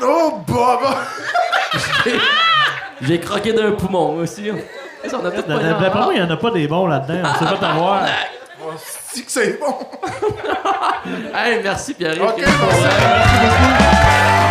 Oh, 0.03 0.41
baba! 0.47 0.97
J'ai 3.03 3.21
croqué 3.21 3.53
d'un 3.53 3.73
poumon, 3.73 4.13
moi 4.13 4.23
aussi. 4.23 4.51
Ça, 5.07 5.19
on 5.23 5.27
a 5.27 5.31
peut-être 5.31 5.47
pas 5.47 5.55
eu 5.61 5.63
D'après 5.63 5.91
en- 6.01 6.05
moi, 6.05 6.15
il 6.15 6.23
n'y 6.23 6.27
en 6.27 6.31
a 6.33 6.37
pas 6.37 6.51
des 6.51 6.67
bons 6.67 6.87
là-dedans. 6.87 7.29
On 7.35 7.39
sait 7.39 7.45
pas 7.45 7.59
t'avoir. 7.61 8.03
Oh, 8.65 8.71
c'est 9.13 9.23
que 9.23 9.31
c'est 9.33 9.59
bon? 9.61 9.77
Hey, 11.35 11.61
merci 11.63 11.95
Pierre. 11.95 12.15
Ok, 12.21 12.35
merci. 12.39 12.55
Merci 12.59 13.37
beaucoup. 13.43 14.43